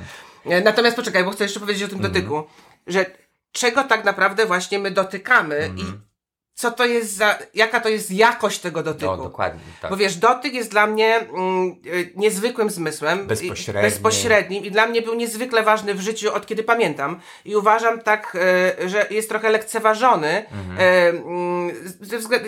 E, 0.46 0.60
Natomiast 0.60 0.96
poczekaj, 0.96 1.24
bo 1.24 1.30
chcę 1.30 1.44
jeszcze 1.44 1.60
powiedzieć 1.60 1.82
o 1.82 1.88
tym 1.88 1.96
Mhm. 1.98 2.14
dotyku, 2.14 2.42
że 2.86 3.06
czego 3.52 3.84
tak 3.84 4.04
naprawdę 4.04 4.46
właśnie 4.46 4.78
my 4.78 4.90
dotykamy 4.90 5.56
Mhm. 5.56 5.78
i 5.78 6.11
co 6.54 6.70
to 6.70 6.84
jest 6.86 7.16
za, 7.16 7.38
jaka 7.54 7.80
to 7.80 7.88
jest 7.88 8.10
jakość 8.10 8.58
tego 8.58 8.82
dotyku. 8.82 9.16
No, 9.16 9.16
dokładnie. 9.16 9.60
Tak. 9.80 9.90
Bo 9.90 9.96
wiesz, 9.96 10.16
dotyk 10.16 10.54
jest 10.54 10.70
dla 10.70 10.86
mnie 10.86 11.16
mm, 11.16 11.76
y, 11.86 12.12
niezwykłym 12.16 12.70
zmysłem. 12.70 13.26
Bezpośredni. 13.26 13.88
I, 13.88 13.90
bezpośrednim 13.90 14.64
i 14.64 14.70
dla 14.70 14.86
mnie 14.86 15.02
był 15.02 15.14
niezwykle 15.14 15.62
ważny 15.62 15.94
w 15.94 16.00
życiu 16.00 16.34
od 16.34 16.46
kiedy 16.46 16.62
pamiętam. 16.62 17.20
I 17.44 17.56
uważam 17.56 18.00
tak, 18.00 18.36
e, 18.80 18.88
że 18.88 19.06
jest 19.10 19.28
trochę 19.28 19.50
lekceważony. 19.50 20.46
Mhm. 20.52 20.78
E, 20.78 21.08
mm, 21.08 21.70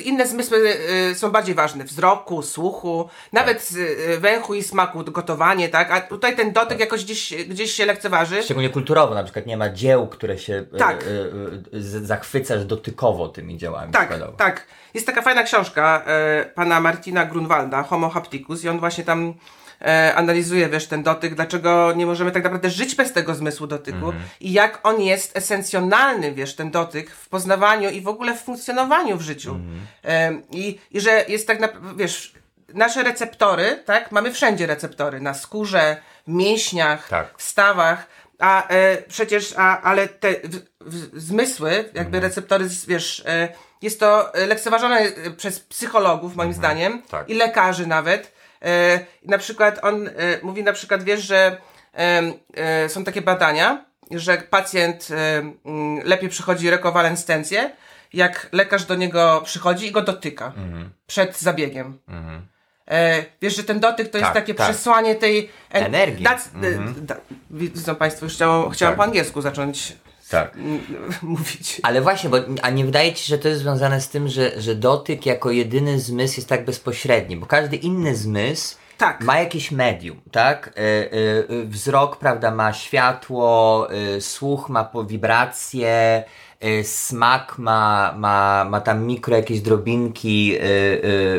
inne 0.05 0.27
zmysły 0.27 0.77
są 1.15 1.31
bardziej 1.31 1.55
ważne. 1.55 1.85
Wzroku, 1.85 2.43
słuchu, 2.43 3.09
nawet 3.33 3.69
e, 4.09 4.19
węchu 4.19 4.55
i 4.55 4.63
smaku, 4.63 5.05
gotowanie, 5.05 5.69
tak? 5.69 5.91
A 5.91 6.01
tutaj 6.01 6.37
ten 6.37 6.53
dotyk 6.53 6.81
jakoś 6.81 7.05
gdzieś, 7.05 7.35
gdzieś 7.45 7.73
się 7.73 7.87
lekceważy. 7.87 8.43
Szczególnie 8.43 8.71
kulturowo, 8.71 9.15
na 9.15 9.25
przykład 9.25 9.47
nie 9.47 9.57
ma 9.57 9.69
dzieł, 9.69 10.09
które 10.09 10.39
się 10.39 10.65
Tak. 10.79 11.05
zachwycasz 12.03 12.65
dotykowo 12.65 13.29
tymi 13.29 13.59
dziełami. 13.59 13.94
Tak, 13.99 14.09
tak. 14.37 14.67
Jest 14.95 15.07
taka 15.07 15.23
fajna 15.23 15.43
książka 15.43 16.03
e, 16.07 16.45
pana 16.45 16.81
Martina 16.81 17.25
Grunwalda, 17.27 17.83
Homo 17.83 18.09
Hapticus 18.11 18.65
i 18.65 18.69
on 18.69 18.79
właśnie 18.81 19.05
tam 19.05 19.35
e, 19.83 20.15
analizuje, 20.15 20.69
wiesz, 20.69 20.87
ten 20.87 21.03
dotyk, 21.03 21.35
dlaczego 21.35 21.93
nie 21.97 22.07
możemy 22.07 22.31
tak 22.33 22.45
naprawdę 22.45 22.71
żyć 22.71 22.95
bez 22.95 23.13
tego 23.13 23.35
zmysłu 23.35 23.67
dotyku 23.67 24.13
i 24.41 24.53
jak 24.53 24.81
on 24.83 25.01
jest 25.01 25.37
esencjonalny, 25.37 26.33
wiesz, 26.33 26.57
ten 26.57 26.71
dotyk 26.71 27.11
w 27.11 27.29
poznawaniu 27.29 27.91
i 27.91 28.01
w 28.01 28.09
ogóle 28.09 28.35
w 28.35 28.43
funkcjonowaniu 28.43 29.17
w 29.17 29.21
życiu. 29.23 29.61
E, 30.05 30.33
i, 30.51 30.79
I 30.91 31.01
że 31.01 31.25
jest 31.29 31.47
tak, 31.47 31.61
na, 31.61 31.69
wiesz, 31.97 32.33
nasze 32.75 33.03
receptory, 33.03 33.83
tak, 33.85 34.13
mamy 34.13 34.33
wszędzie 34.33 34.67
receptory, 34.67 35.21
na 35.21 35.35
skórze, 35.35 35.97
w 36.27 36.31
mięśniach, 36.33 37.09
Tak. 37.09 37.35
w 37.39 37.43
stawach, 37.43 38.07
a 38.39 38.69
e, 38.69 38.97
przecież, 39.09 39.55
a, 39.57 39.81
ale 39.81 40.09
te 40.09 40.33
w, 40.45 40.61
w, 40.81 41.21
zmysły, 41.21 41.85
jakby 41.95 42.21
receptory, 42.21 42.69
z- 42.69 42.87
wiesz, 42.87 43.23
e, 43.27 43.49
jest 43.83 44.01
to 44.01 44.35
e, 44.35 44.47
lekceważone 44.47 44.97
e, 45.01 45.31
przez 45.31 45.61
psychologów, 45.61 46.37
moim 46.37 46.53
zdaniem, 46.53 47.03
tak. 47.03 47.29
i 47.31 47.35
lekarzy 47.35 47.87
nawet. 47.87 48.33
E, 48.63 49.01
na 49.25 49.39
przykład 49.39 49.79
on 49.83 50.09
e, 50.09 50.11
mówi 50.43 50.63
na 50.65 50.73
przykład, 50.73 51.03
wiesz, 51.03 51.21
że 51.23 51.57
e, 52.57 52.89
są 52.89 53.05
takie 53.05 53.23
badania, 53.23 53.85
że 54.11 54.37
pacjent 54.39 55.09
e, 55.11 55.39
mm, 55.65 56.01
lepiej 56.05 56.29
przychodzi 56.29 56.71
rekowalescencję, 56.71 57.71
jak 58.13 58.49
lekarz 58.53 58.85
do 58.85 58.95
niego 58.95 59.41
przychodzi 59.45 59.87
i 59.87 59.93
go 59.93 60.03
dotyka 60.03 60.53
przed 61.07 61.39
zabiegiem. 61.39 61.99
E, 62.91 63.25
wiesz, 63.43 63.57
że 63.57 63.65
ten 63.65 63.81
dotyk 63.81 64.11
to 64.11 64.19
jest 64.19 64.27
Tak, 64.27 64.35
takie 64.35 64.55
tak. 64.55 64.69
przesłanie 64.71 65.15
tej 65.15 65.51
en- 65.71 65.85
Energii. 65.85 66.27
That's, 66.27 66.49
e, 66.63 67.01
da, 67.01 67.17
widzą 67.51 67.95
Państwo, 67.95 68.27
już 68.27 68.35
chciałam, 68.35 68.71
chciałam 68.71 68.93
Tak. 68.93 68.97
po 68.99 69.05
angielsku 69.05 69.41
zacząć 69.43 69.93
Tak. 70.31 70.57
mówić. 71.23 71.81
Ale 71.83 72.01
właśnie, 72.01 72.31
bo 72.31 72.37
a 72.63 72.71
nie 72.71 72.85
wydaje 72.85 73.13
ci 73.13 73.25
się, 73.25 73.29
że 73.29 73.39
to 73.39 73.49
jest 73.49 73.61
związane 73.61 74.01
z 74.01 74.09
tym, 74.09 74.29
że, 74.29 74.61
że 74.61 74.75
dotyk 74.75 75.27
jako 75.27 75.51
jedyny 75.51 76.01
zmysł 76.01 76.37
jest 76.37 76.49
tak 76.49 76.65
bezpośredni, 76.65 77.37
bo 77.37 77.47
każdy 77.47 77.77
inny 77.77 78.17
zmysł 78.17 78.77
Tak. 78.99 79.21
ma 79.21 79.39
jakieś 79.39 79.71
medium, 79.71 80.21
tak? 80.33 80.69
E, 80.77 80.81
e, 80.81 81.13
e, 81.63 81.65
wzrok, 81.65 82.17
prawda, 82.17 82.51
ma 82.51 82.73
światło, 82.73 83.89
e, 83.91 84.21
słuch 84.21 84.69
ma 84.69 84.85
po 84.85 85.05
wibracje, 85.05 86.25
e, 86.61 86.85
smak 86.85 87.59
ma, 87.59 88.15
ma, 88.17 88.65
ma 88.65 88.81
tam 88.81 89.05
mikro 89.05 89.37
jakieś 89.37 89.61
drobinki 89.61 90.57
e, 90.57 90.61
e, 90.61 90.65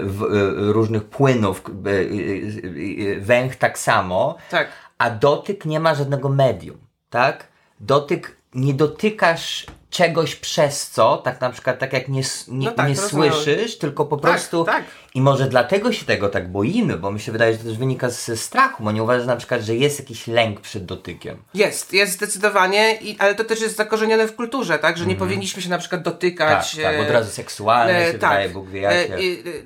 w, 0.02 0.24
e, 0.24 0.74
różnych 0.74 1.04
płynów, 1.04 1.64
e, 1.86 1.90
e, 1.90 3.16
e, 3.18 3.20
węch 3.20 3.56
tak 3.56 3.80
samo. 3.80 4.38
Tak. 4.52 4.68
A 4.98 5.10
dotyk 5.10 5.66
nie 5.66 5.80
ma 5.80 5.96
żadnego 5.96 6.30
medium, 6.30 6.78
tak? 7.10 7.48
Dotyk, 7.80 8.38
nie 8.56 8.74
dotykasz 8.74 9.66
czegoś 9.90 10.36
przez 10.36 10.90
co, 10.92 11.18
tak 11.18 11.42
na 11.42 11.50
przykład 11.50 11.80
tak 11.80 11.94
jak 11.94 12.08
nie, 12.08 12.22
nie, 12.48 12.66
No 12.66 12.72
tak, 12.72 12.90
nie 12.90 12.96
słyszysz, 12.96 13.78
tylko 13.78 14.06
po 14.06 14.18
Tak, 14.18 14.32
prostu 14.32 14.64
tak. 14.64 14.84
I 15.16 15.22
może 15.22 15.48
dlatego 15.48 15.94
się 15.94 16.06
tego 16.06 16.30
tak 16.30 16.52
boimy, 16.52 16.98
bo 16.98 17.12
mi 17.12 17.20
się 17.20 17.32
wydaje, 17.32 17.54
że 17.54 17.58
to 17.58 17.64
też 17.64 17.78
wynika 17.78 18.10
ze 18.10 18.38
strachu, 18.38 18.84
bo 18.84 18.92
nie 18.92 19.04
uważasz 19.04 19.28
na 19.28 19.36
przykład, 19.36 19.62
że 19.62 19.76
jest 19.76 20.00
jakiś 20.00 20.28
lęk 20.28 20.62
przed 20.62 20.86
dotykiem. 20.86 21.38
Jest, 21.54 21.94
jest 21.94 22.14
zdecydowanie, 22.14 22.96
i, 23.02 23.16
ale 23.20 23.36
to 23.36 23.44
też 23.44 23.62
jest 23.62 23.76
zakorzenione 23.76 24.28
w 24.28 24.36
kulturze, 24.36 24.80
tak? 24.80 24.98
Że 24.98 25.06
nie 25.06 25.16
powinniśmy 25.16 25.62
się 25.62 25.70
na 25.70 25.78
przykład 25.78 26.02
dotykać. 26.02 26.76
Mhm. 26.76 26.84
Tak, 26.84 26.94
tak, 26.94 27.06
e, 27.06 27.08
od 27.08 27.14
razu 27.14 27.32
seksualne 27.32 28.00
e, 28.00 28.06
się 28.06 28.12
wydaje, 28.12 28.50
Bóg 28.50 28.70
wie 28.70 28.82
jakie. 28.82 29.14
E, 29.14 29.18
e, 29.18 29.22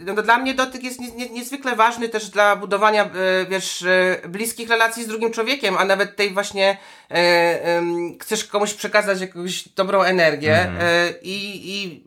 no, 0.06 0.14
to 0.14 0.24
dla 0.24 0.38
mnie 0.38 0.54
dotyk 0.54 0.84
jest 0.84 1.00
nie, 1.00 1.12
nie, 1.12 1.30
niezwykle 1.30 1.76
ważny 1.76 2.10
też 2.10 2.30
dla 2.30 2.56
budowania, 2.56 3.04
e, 3.04 3.10
wiesz, 3.50 3.82
e, 3.82 4.18
bliskich 4.28 4.70
relacji 4.70 5.04
z 5.04 5.08
drugim 5.08 5.32
człowiekiem, 5.32 5.78
a 5.78 5.86
nawet 5.86 6.16
tej 6.16 6.34
właśnie 6.34 6.78
chcesz 8.22 8.44
komuś 8.44 8.74
przekazać 8.74 9.22
jakąś 9.22 9.70
dobrą 9.70 10.02
energię 10.02 10.60
Mhm. 10.60 10.78
e, 10.82 11.14
i, 11.22 11.70
i 11.76 12.04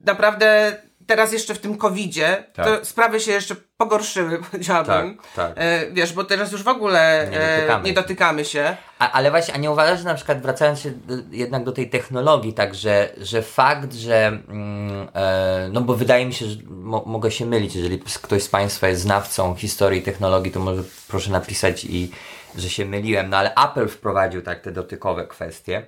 naprawdę 0.00 0.76
teraz 1.10 1.32
jeszcze 1.32 1.54
w 1.54 1.58
tym 1.58 1.76
covidzie 1.78 2.44
Tak. 2.54 2.66
to 2.66 2.84
sprawy 2.84 3.20
się 3.20 3.32
jeszcze 3.32 3.56
pogorszyły, 3.76 4.38
powiedziałabym. 4.50 5.16
Tak, 5.16 5.26
tak. 5.36 5.52
E, 5.56 5.90
wiesz, 5.90 6.12
bo 6.12 6.24
teraz 6.24 6.52
już 6.52 6.62
w 6.62 6.68
ogóle 6.68 7.28
Nie 7.30 7.40
e, 7.40 7.56
dotykamy 7.56 7.82
nie 7.82 7.88
się. 7.88 7.94
dotykamy 7.94 8.44
się. 8.44 8.76
A, 8.98 9.12
ale 9.12 9.30
właśnie, 9.30 9.54
a 9.54 9.56
nie 9.56 9.70
uważasz, 9.70 9.98
że 9.98 10.04
na 10.04 10.14
przykład 10.14 10.42
wracając 10.42 10.80
się 10.80 10.90
do, 10.90 11.14
jednak 11.30 11.64
do 11.64 11.72
tej 11.72 11.90
technologii, 11.90 12.52
tak, 12.52 12.74
że, 12.74 13.08
że 13.20 13.42
fakt, 13.42 13.94
że 13.94 14.26
mm, 14.26 15.08
e, 15.14 15.68
no 15.72 15.80
bo 15.80 15.94
wydaje 15.94 16.26
mi 16.26 16.34
się, 16.34 16.46
że 16.46 16.56
mo, 16.68 17.02
mogę 17.06 17.30
się 17.30 17.46
mylić, 17.46 17.74
jeżeli 17.74 17.98
ktoś 18.22 18.42
z 18.42 18.48
Państwa 18.48 18.88
jest 18.88 19.02
znawcą 19.02 19.54
historii 19.54 20.02
technologii, 20.02 20.52
to 20.52 20.60
może 20.60 20.82
proszę 21.08 21.30
napisać 21.30 21.84
i 21.84 22.10
że 22.58 22.70
się 22.70 22.84
myliłem, 22.84 23.30
no 23.30 23.36
ale 23.36 23.54
Apple 23.54 23.88
wprowadził 23.88 24.42
tak 24.42 24.60
te 24.60 24.72
dotykowe 24.72 25.26
kwestie 25.26 25.86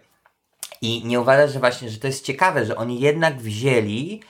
i 0.82 1.04
nie 1.04 1.20
uważasz, 1.20 1.52
że 1.52 1.58
właśnie, 1.58 1.90
że 1.90 1.98
to 1.98 2.06
jest 2.06 2.24
ciekawe, 2.24 2.66
że 2.66 2.76
oni 2.76 3.00
jednak 3.00 3.36
wzięli 3.40 4.20
e, 4.20 4.26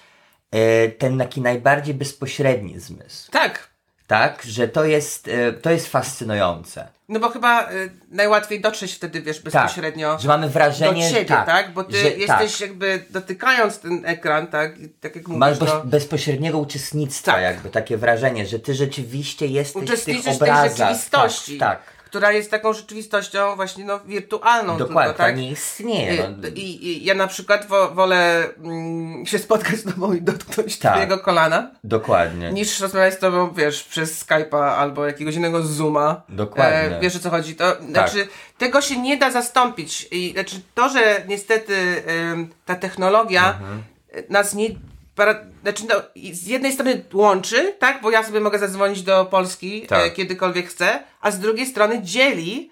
ten 0.99 1.19
taki 1.19 1.41
najbardziej 1.41 1.95
bezpośredni 1.95 2.81
zmysł, 2.81 3.31
Tak. 3.31 3.69
tak, 4.07 4.43
że 4.45 4.69
to 4.69 4.85
jest, 4.85 5.29
e, 5.29 5.53
to 5.53 5.71
jest 5.71 5.89
fascynujące. 5.89 6.89
No 7.09 7.21
bo 7.21 7.29
chyba 7.31 7.71
y, 7.73 7.91
najłatwiej 8.11 8.61
dotrzeć 8.61 8.93
wtedy, 8.95 9.23
wiesz, 9.23 9.41
bezpośrednio 9.41 10.13
Tak, 10.13 10.21
że 10.21 10.29
mamy 10.29 10.49
wrażenie, 10.49 11.05
do 11.05 11.11
ciebie, 11.15 11.25
tak? 11.27 11.47
tak, 11.47 11.73
Bo 11.73 11.85
ty 11.85 11.97
że- 11.97 12.11
jesteś 12.11 12.53
tak. 12.53 12.61
jakby 12.61 13.05
dotykając 13.11 13.79
ten 13.79 14.03
ekran, 14.07 14.47
tak? 14.47 14.75
Tak 15.01 15.17
jak 15.17 15.29
Masz 15.29 15.59
mówisz, 15.59 15.59
bez, 15.75 15.85
no, 15.85 15.91
bezpośredniego 15.91 16.59
uczestnictwa, 16.59 17.33
Tak. 17.33 17.43
jakby 17.43 17.71
takie 17.71 17.97
wrażenie, 17.97 18.47
że 18.47 18.59
ty 18.59 18.75
rzeczywiście 18.75 19.47
jesteś 19.47 19.71
w 19.71 19.75
tych 19.75 19.83
uczestniczysz 19.83 20.23
w 20.23 20.39
tej 20.39 20.51
obrazach. 20.51 20.77
rzeczywistości, 20.77 21.59
Tak, 21.59 21.79
tak. 21.85 21.92
Która 22.13 22.33
jest 22.33 22.51
taką 22.51 22.73
rzeczywistością 22.73 23.57
właśnie 23.57 23.85
no, 23.85 24.01
wirtualną. 24.01 24.79
dokładnie, 24.79 25.13
tylko, 25.13 25.23
tak? 25.25 25.37
nie 25.37 25.51
istnieje. 25.51 26.29
No, 26.43 26.49
I, 26.49 26.87
i, 26.89 27.05
ja 27.05 27.15
na 27.15 27.27
przykład 27.27 27.67
wo, 27.69 27.91
wolę 27.91 28.49
mm, 28.65 29.27
się 29.27 29.39
spotkać 29.39 29.77
z 29.77 29.85
tobą 29.85 30.13
i 30.13 30.23
dotknąć 30.23 30.79
Tak. 30.79 30.93
twojego 30.93 31.19
kolana, 31.19 31.71
dokładnie. 31.85 32.53
niż 32.53 32.81
rozmawiać 32.81 33.15
z 33.15 33.19
tobą, 33.19 33.53
wiesz, 33.55 33.83
przez 33.85 34.25
Skype'a 34.27 34.75
albo 34.77 35.07
jakiegoś 35.07 35.35
innego 35.35 35.63
Zooma. 35.63 36.23
Dokładnie. 36.29 36.97
E, 36.97 37.01
wiesz 37.01 37.17
o 37.17 37.19
co 37.19 37.31
chodzi? 37.31 37.55
To, 37.55 37.77
znaczy, 37.91 38.29
tego 38.59 38.81
się 38.81 38.99
nie 39.01 39.17
da 39.17 39.31
zastąpić. 39.31 40.09
I, 40.11 40.33
znaczy, 40.33 40.57
to, 40.75 40.89
że 40.89 41.23
niestety 41.29 42.03
ym, 42.33 42.49
ta 42.67 42.75
technologia 42.75 43.51
Mhm. 43.61 43.83
y, 44.17 44.25
nas 44.31 44.55
nie. 44.55 44.69
Para, 45.15 45.35
znaczy, 45.63 45.85
no, 45.89 45.95
z 46.33 46.47
jednej 46.47 46.73
strony 46.73 47.05
łączy, 47.13 47.75
tak, 47.79 48.03
bo 48.03 48.11
ja 48.11 48.23
sobie 48.25 48.41
mogę 48.41 48.59
zadzwonić 48.59 49.03
do 49.03 49.25
Polski 49.25 49.87
Tak. 49.87 50.07
e, 50.07 50.11
kiedykolwiek 50.11 50.69
chcę, 50.69 51.03
a 51.21 51.31
z 51.31 51.39
drugiej 51.39 51.67
strony 51.67 52.03
dzieli 52.03 52.71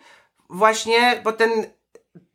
właśnie, 0.51 1.21
bo 1.25 1.33
ten, 1.33 1.51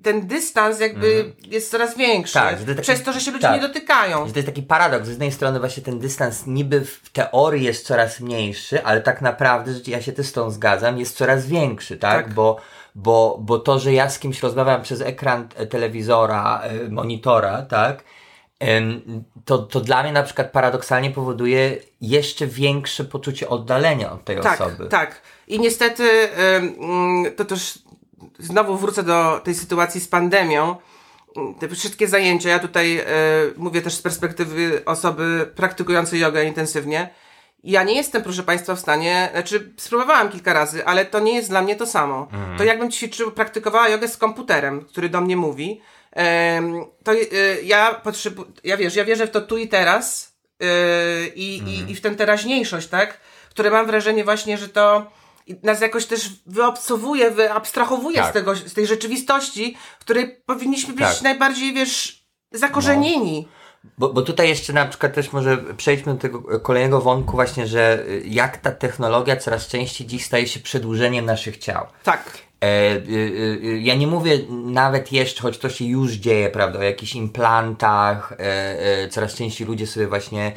ten 0.03 0.27
dystans 0.27 0.79
jakby 0.79 1.33
jest 1.47 1.71
coraz 1.71 1.97
większy. 1.97 2.33
Tak, 2.33 2.63
taki- 2.63 2.81
przez 2.81 3.03
to, 3.03 3.13
że 3.13 3.21
się 3.21 3.31
ludzie 3.31 3.41
tak. 3.41 3.61
nie 3.61 3.67
dotykają. 3.67 4.27
Że 4.27 4.33
to 4.33 4.39
jest 4.39 4.47
taki 4.47 4.63
paradoks. 4.63 5.05
Z 5.05 5.09
jednej 5.09 5.31
strony 5.31 5.59
właśnie 5.59 5.83
ten 5.83 5.99
dystans 5.99 6.45
niby 6.47 6.85
w 6.85 7.09
teorii 7.09 7.63
jest 7.63 7.85
coraz 7.85 8.19
mniejszy, 8.19 8.83
ale 8.83 9.01
tak 9.01 9.21
naprawdę, 9.21 9.73
że 9.73 9.79
ja 9.87 10.01
się 10.01 10.11
też 10.11 10.25
z 10.25 10.31
tą 10.31 10.49
zgadzam, 10.51 10.97
jest 10.97 11.17
coraz 11.17 11.47
większy, 11.47 11.97
tak? 11.97 12.25
Tak. 12.25 12.33
Bo, 12.33 12.57
bo, 12.95 13.37
bo 13.41 13.59
to, 13.59 13.79
że 13.79 13.93
ja 13.93 14.09
z 14.09 14.19
kimś 14.19 14.43
rozmawiam 14.43 14.81
przez 14.81 15.01
ekran 15.01 15.47
e, 15.55 15.67
telewizora, 15.67 16.61
e, 16.63 16.89
monitora, 16.89 17.61
tak? 17.61 18.03
To, 19.45 19.57
to 19.57 19.79
dla 19.81 20.03
mnie 20.03 20.11
na 20.11 20.23
przykład 20.23 20.51
paradoksalnie 20.51 21.11
powoduje 21.11 21.77
jeszcze 22.01 22.47
większe 22.47 23.03
poczucie 23.03 23.49
oddalenia 23.49 24.11
od 24.11 24.23
tej 24.25 24.39
Tak, 24.41 24.61
osoby. 24.61 24.87
tak. 24.87 25.21
I 25.47 25.59
niestety 25.59 26.03
mm, 26.35 27.35
to 27.35 27.45
też 27.45 27.79
znowu 28.39 28.77
wrócę 28.77 29.03
do 29.03 29.41
tej 29.43 29.55
sytuacji 29.55 30.01
z 30.01 30.07
pandemią. 30.07 30.75
Te 31.59 31.69
wszystkie 31.69 32.07
zajęcia, 32.07 32.49
ja 32.49 32.59
tutaj 32.59 32.99
y, 32.99 33.03
mówię 33.57 33.81
też 33.81 33.93
z 33.93 34.01
perspektywy 34.01 34.81
osoby 34.85 35.51
praktykującej 35.55 36.19
jogę 36.19 36.43
intensywnie. 36.45 37.09
Ja 37.63 37.83
nie 37.83 37.95
jestem, 37.95 38.21
proszę 38.23 38.43
Państwa, 38.43 38.75
w 38.75 38.79
stanie, 38.79 39.29
znaczy 39.31 39.73
spróbowałam 39.77 40.29
kilka 40.29 40.53
razy, 40.53 40.85
ale 40.85 41.05
to 41.05 41.19
nie 41.19 41.35
jest 41.35 41.49
dla 41.49 41.61
mnie 41.61 41.75
to 41.75 41.85
samo. 41.85 42.27
To 42.57 42.63
jakbym 42.63 42.91
ćwiczył, 42.91 43.31
praktykowała 43.31 43.89
jogę 43.89 44.07
z 44.07 44.17
komputerem, 44.17 44.85
który 44.85 45.09
do 45.09 45.21
mnie 45.21 45.37
mówi, 45.37 45.81
to 47.03 47.13
y, 47.13 47.61
ja 47.63 47.93
potrzebuję, 47.93 48.47
ja 48.63 48.77
wiesz, 48.77 48.95
ja 48.95 49.05
wierzę 49.05 49.27
w 49.27 49.31
to 49.31 49.41
tu 49.41 49.57
i 49.57 49.67
teraz 49.67 50.35
y, 50.63 51.27
i, 51.35 51.57
i, 51.57 51.91
i 51.91 51.95
w 51.95 52.01
tę 52.01 52.15
teraźniejszość, 52.15 52.87
tak? 52.87 53.19
Które 53.49 53.71
mam 53.71 53.85
wrażenie 53.87 54.23
właśnie, 54.23 54.57
że 54.57 54.69
to 54.69 55.11
nas 55.63 55.81
jakoś 55.81 56.05
też 56.05 56.29
wyobcowuje, 56.45 57.31
wyabstrahowuje 57.31 58.17
Tak. 58.17 58.29
z, 58.29 58.33
tego, 58.33 58.55
z 58.55 58.73
tej 58.73 58.87
rzeczywistości, 58.87 59.77
w 59.99 60.01
której 60.01 60.41
powinniśmy 60.45 60.93
być 60.93 61.05
Tak. 61.05 61.21
najbardziej, 61.21 61.73
wiesz, 61.73 62.25
zakorzenieni. 62.51 63.47
Bo, 63.97 64.13
bo 64.13 64.21
tutaj 64.21 64.49
jeszcze 64.49 64.73
na 64.73 64.85
przykład 64.85 65.13
też 65.13 65.31
może 65.31 65.57
przejdźmy 65.57 66.13
do 66.13 66.19
tego 66.19 66.59
kolejnego 66.59 67.01
wątku 67.01 67.31
właśnie, 67.31 67.67
że 67.67 68.03
jak 68.25 68.57
ta 68.57 68.71
technologia 68.71 69.37
coraz 69.37 69.67
częściej 69.67 70.07
dziś 70.07 70.25
staje 70.25 70.47
się 70.47 70.59
przedłużeniem 70.59 71.25
naszych 71.25 71.57
ciał. 71.57 71.87
Tak. 72.03 72.23
E, 72.65 72.95
y, 72.95 73.59
y, 73.65 73.79
ja 73.81 73.95
nie 73.95 74.07
mówię 74.07 74.39
nawet 74.49 75.11
jeszcze, 75.11 75.41
choć 75.41 75.57
to 75.57 75.69
się 75.69 75.85
już 75.85 76.11
dzieje, 76.11 76.49
prawda, 76.49 76.79
o 76.79 76.83
jakichś 76.83 77.15
implantach, 77.15 78.31
e, 78.31 78.37
e, 79.03 79.07
coraz 79.09 79.35
częściej 79.35 79.67
ludzie 79.67 79.87
sobie 79.87 80.07
właśnie 80.07 80.45
e, 80.45 80.51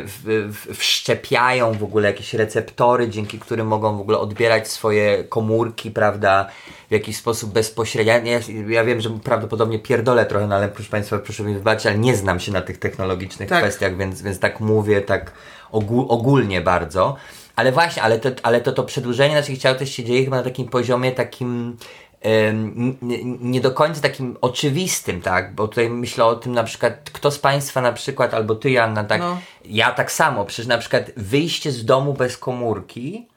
w, 0.00 0.22
w, 0.24 0.76
wszczepiają 0.76 1.72
w 1.72 1.84
ogóle 1.84 2.08
jakieś 2.08 2.34
receptory, 2.34 3.08
dzięki 3.08 3.38
którym 3.38 3.66
mogą 3.66 3.96
w 3.96 4.00
ogóle 4.00 4.18
odbierać 4.18 4.68
swoje 4.68 5.24
komórki, 5.24 5.90
prawda, 5.90 6.46
w 6.88 6.92
jakiś 6.92 7.16
sposób 7.16 7.52
bezpośrednio. 7.52 8.32
Ja, 8.32 8.40
ja, 8.68 8.84
wiem, 8.84 9.00
że 9.00 9.10
prawdopodobnie 9.10 9.78
pierdolę 9.78 10.26
trochę, 10.26 10.46
no 10.46 10.56
ale 10.56 10.68
proszę 10.68 10.90
Państwa, 10.90 11.18
proszę 11.18 11.42
mi 11.42 11.54
wybaczyć, 11.54 11.86
ale 11.86 11.98
nie 11.98 12.16
znam 12.16 12.40
się 12.40 12.52
na 12.52 12.60
tych 12.60 12.78
technologicznych 12.78 13.48
Tak. 13.48 13.58
kwestiach, 13.58 13.96
więc, 13.96 14.22
więc 14.22 14.38
tak 14.38 14.60
mówię, 14.60 15.00
tak 15.00 15.32
ogó- 15.72 16.06
ogólnie 16.08 16.60
bardzo. 16.60 17.16
Ale 17.60 17.72
właśnie, 17.72 18.02
ale 18.02 18.18
to, 18.18 18.28
ale 18.42 18.60
to, 18.60 18.72
to 18.72 18.84
przedłużenie 18.84 19.34
naszych 19.34 19.58
ciał 19.58 19.74
też 19.74 19.92
się 19.94 20.04
dzieje 20.04 20.24
chyba 20.24 20.36
na 20.36 20.42
takim 20.42 20.68
poziomie 20.68 21.12
takim 21.12 21.76
nie 23.40 23.60
do 23.60 23.70
końca 23.70 24.00
takim 24.00 24.36
oczywistym, 24.40 25.22
tak? 25.22 25.54
Bo 25.54 25.68
tutaj 25.68 25.90
myślę 25.90 26.24
o 26.24 26.36
tym 26.36 26.52
na 26.52 26.64
przykład, 26.64 27.10
kto 27.12 27.30
z 27.30 27.38
Państwa 27.38 27.80
na 27.80 27.92
przykład, 27.92 28.34
albo 28.34 28.54
Ty 28.54 28.70
Janna, 28.70 29.04
tak? 29.04 29.20
No. 29.20 29.38
Ja 29.64 29.90
tak 29.90 30.12
samo, 30.12 30.44
przecież 30.44 30.66
na 30.66 30.78
przykład 30.78 31.10
wyjście 31.16 31.72
z 31.72 31.84
domu 31.84 32.14
bez 32.14 32.38
komórki, 32.38 33.28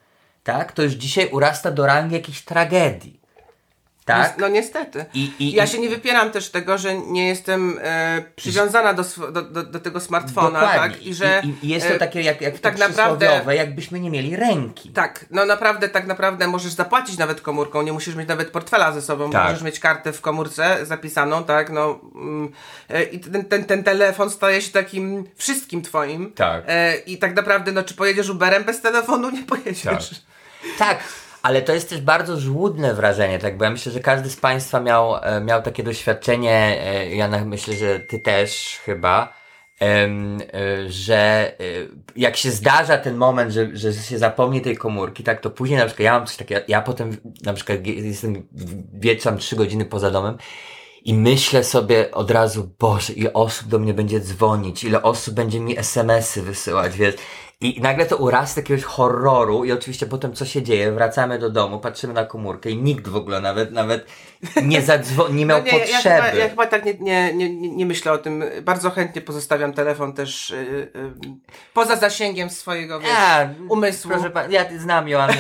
tak? 0.44 0.72
To 0.72 0.84
już 0.84 0.94
dzisiaj 0.94 1.30
urasta 1.32 1.72
do 1.72 1.86
rangi 1.86 2.16
jakiejś 2.16 2.42
tragedii. 2.42 3.20
Tak? 4.06 4.38
No 4.38 4.48
niestety. 4.48 5.06
I- 5.13 5.32
i- 5.39 5.52
ja 5.52 5.68
się 5.68 5.80
nie 5.80 5.89
wypieram 5.89 6.32
też 6.32 6.50
tego, 6.50 6.78
że 6.78 6.96
nie 6.98 7.28
jestem 7.28 7.80
e, 7.84 8.24
przywiązana 8.36 8.94
do, 8.94 9.02
sw- 9.04 9.32
do, 9.32 9.42
do, 9.42 9.63
do 9.63 9.80
tego 9.80 10.00
smartfona, 10.00 10.60
Dokładnie. 10.60 10.80
tak? 10.98 11.04
I 11.06 11.13
że 11.13 11.42
I, 11.62 11.66
i 11.66 11.70
jest 11.70 11.86
e, 11.86 11.89
to 11.94 12.00
takie 12.00 12.22
jak, 12.22 12.42
jak 12.42 12.60
tak 12.60 12.78
naprawdę- 12.78 13.26
naprawdę 13.26 13.56
jakbyśmy 13.56 14.00
nie 14.00 14.10
mieli 14.10 14.36
ręki. 14.36 14.89
Tak, 14.89 15.26
no 15.32 15.46
naprawdę, 15.46 15.89
tak 15.89 16.08
naprawdę 16.08 16.48
możesz 16.48 16.72
zapłacić 16.74 17.18
nawet 17.18 17.42
komórką, 17.42 17.82
nie 17.82 17.94
musisz 17.94 18.16
mieć 18.16 18.28
nawet 18.28 18.50
portfela 18.52 18.92
ze 18.92 19.02
sobą, 19.02 19.32
Tak. 19.32 19.48
możesz 19.48 19.62
mieć 19.63 19.80
kartę 19.80 20.13
w 20.13 20.22
komórce 20.22 20.78
zapisaną, 20.86 21.44
tak, 21.44 21.70
no 21.70 22.00
mm, 22.16 22.52
e, 22.89 23.04
i 23.04 23.20
ten, 23.20 23.46
ten, 23.46 23.63
ten 23.66 23.84
telefon 23.84 24.30
staje 24.30 24.62
się 24.62 24.72
takim 24.72 25.28
wszystkim 25.36 25.82
twoim. 25.82 26.32
Tak. 26.34 26.63
E, 26.68 26.96
I 26.98 27.18
tak 27.18 27.36
naprawdę, 27.36 27.72
no 27.72 27.84
czy 27.84 27.94
pojedziesz 27.94 28.30
Uberem 28.30 28.63
bez 28.63 28.82
telefonu? 28.82 29.30
Nie 29.30 29.44
pojedziesz. 29.44 29.84
Tak. 29.84 30.00
Tak, 30.78 31.00
ale 31.43 31.62
to 31.62 31.73
jest 31.73 31.89
też 31.89 32.01
bardzo 32.01 32.39
żłudne 32.39 32.93
wrażenie, 32.93 33.39
tak, 33.39 33.58
bo 33.58 33.63
ja 33.63 33.71
myślę, 33.71 33.91
że 33.91 33.99
każdy 33.99 34.29
z 34.29 34.36
Państwa 34.36 34.79
miał, 34.79 35.15
e, 35.21 35.41
miał 35.41 35.62
takie 35.62 35.84
doświadczenie, 35.84 36.82
e, 36.82 37.15
ja 37.15 37.27
na- 37.27 37.45
myślę, 37.45 37.73
że 37.75 37.99
Ty 37.99 38.19
też 38.19 38.79
chyba, 38.86 39.34
e, 39.82 40.08
że 40.88 41.51
jak 42.15 42.38
się 42.38 42.51
zdarza 42.51 42.97
ten 42.97 43.15
moment, 43.17 43.51
że, 43.51 43.69
że 43.73 43.93
się 43.93 44.17
zapomni 44.17 44.62
tej 44.62 44.77
komórki, 44.77 45.23
tak, 45.23 45.41
to 45.41 45.49
później 45.49 45.79
na 45.79 45.86
przykład 45.86 46.06
ja 46.06 46.13
mam 46.13 46.27
coś 46.27 46.36
takiego, 46.38 46.62
ja 46.67 46.82
potem 46.82 47.17
na 47.43 47.53
przykład 47.53 47.88
jestem 47.88 48.47
wieczorem 48.93 49.39
trzy 49.39 49.56
godziny 49.56 49.86
poza 49.86 50.12
domem 50.12 50.38
i 51.06 51.13
myślę 51.13 51.63
sobie 51.63 52.12
od 52.12 52.32
razu, 52.32 52.69
Boże, 52.79 53.13
ile 53.13 53.34
osób 53.34 53.67
do 53.67 53.79
mnie 53.79 53.93
będzie 53.93 54.19
dzwonić, 54.19 54.84
ile 54.84 55.01
osób 55.03 55.34
będzie 55.34 55.60
mi 55.60 55.77
SMS-y 55.77 56.41
wysyłać, 56.41 56.97
wiesz. 56.97 57.15
I 57.62 57.82
nagle 57.82 58.06
to 58.06 58.18
urasta 58.18 58.62
jakiegoś 58.62 58.84
horroru 58.84 59.66
i 59.66 59.72
oczywiście 59.72 60.06
potem 60.06 60.34
co 60.34 60.46
się 60.46 60.63
dzieje? 60.63 60.92
Wracamy 60.92 61.39
do 61.39 61.50
domu, 61.50 61.80
patrzymy 61.80 62.13
na 62.13 62.26
komórkę 62.26 62.70
i 62.70 62.78
nikt 62.78 63.08
w 63.08 63.16
ogóle 63.16 63.42
nawet, 63.42 63.72
nawet 63.72 64.06
nie 64.63 64.82
zadzwonił, 64.82 65.36
nie 65.36 65.46
miał 65.46 65.60
No 65.60 65.66
nie, 65.66 65.72
potrzeby. 65.72 66.16
ja, 66.16 66.22
chyba, 66.24 66.38
ja 66.38 66.50
chyba 66.50 66.68
tak 66.68 66.86
nie, 66.86 66.94
nie, 67.00 67.34
nie, 67.34 67.50
nie 67.76 67.86
myślę 67.86 68.12
o 68.12 68.18
tym. 68.18 68.44
Bardzo 68.62 68.89
chętnie 68.89 69.22
pozostawiam 69.22 69.74
telefon 69.74 70.13
też 70.13 70.52
y, 70.52 70.56
y, 70.56 71.13
poza 71.74 71.96
zasięgiem 71.96 72.50
swojego 72.50 73.00
wiesz, 73.00 73.12
A, 73.18 73.50
umysłu. 73.70 74.12
Proszę 74.12 74.30
pan, 74.30 74.52
ja 74.52 74.66
znam 74.80 75.08
Joannę, 75.08 75.38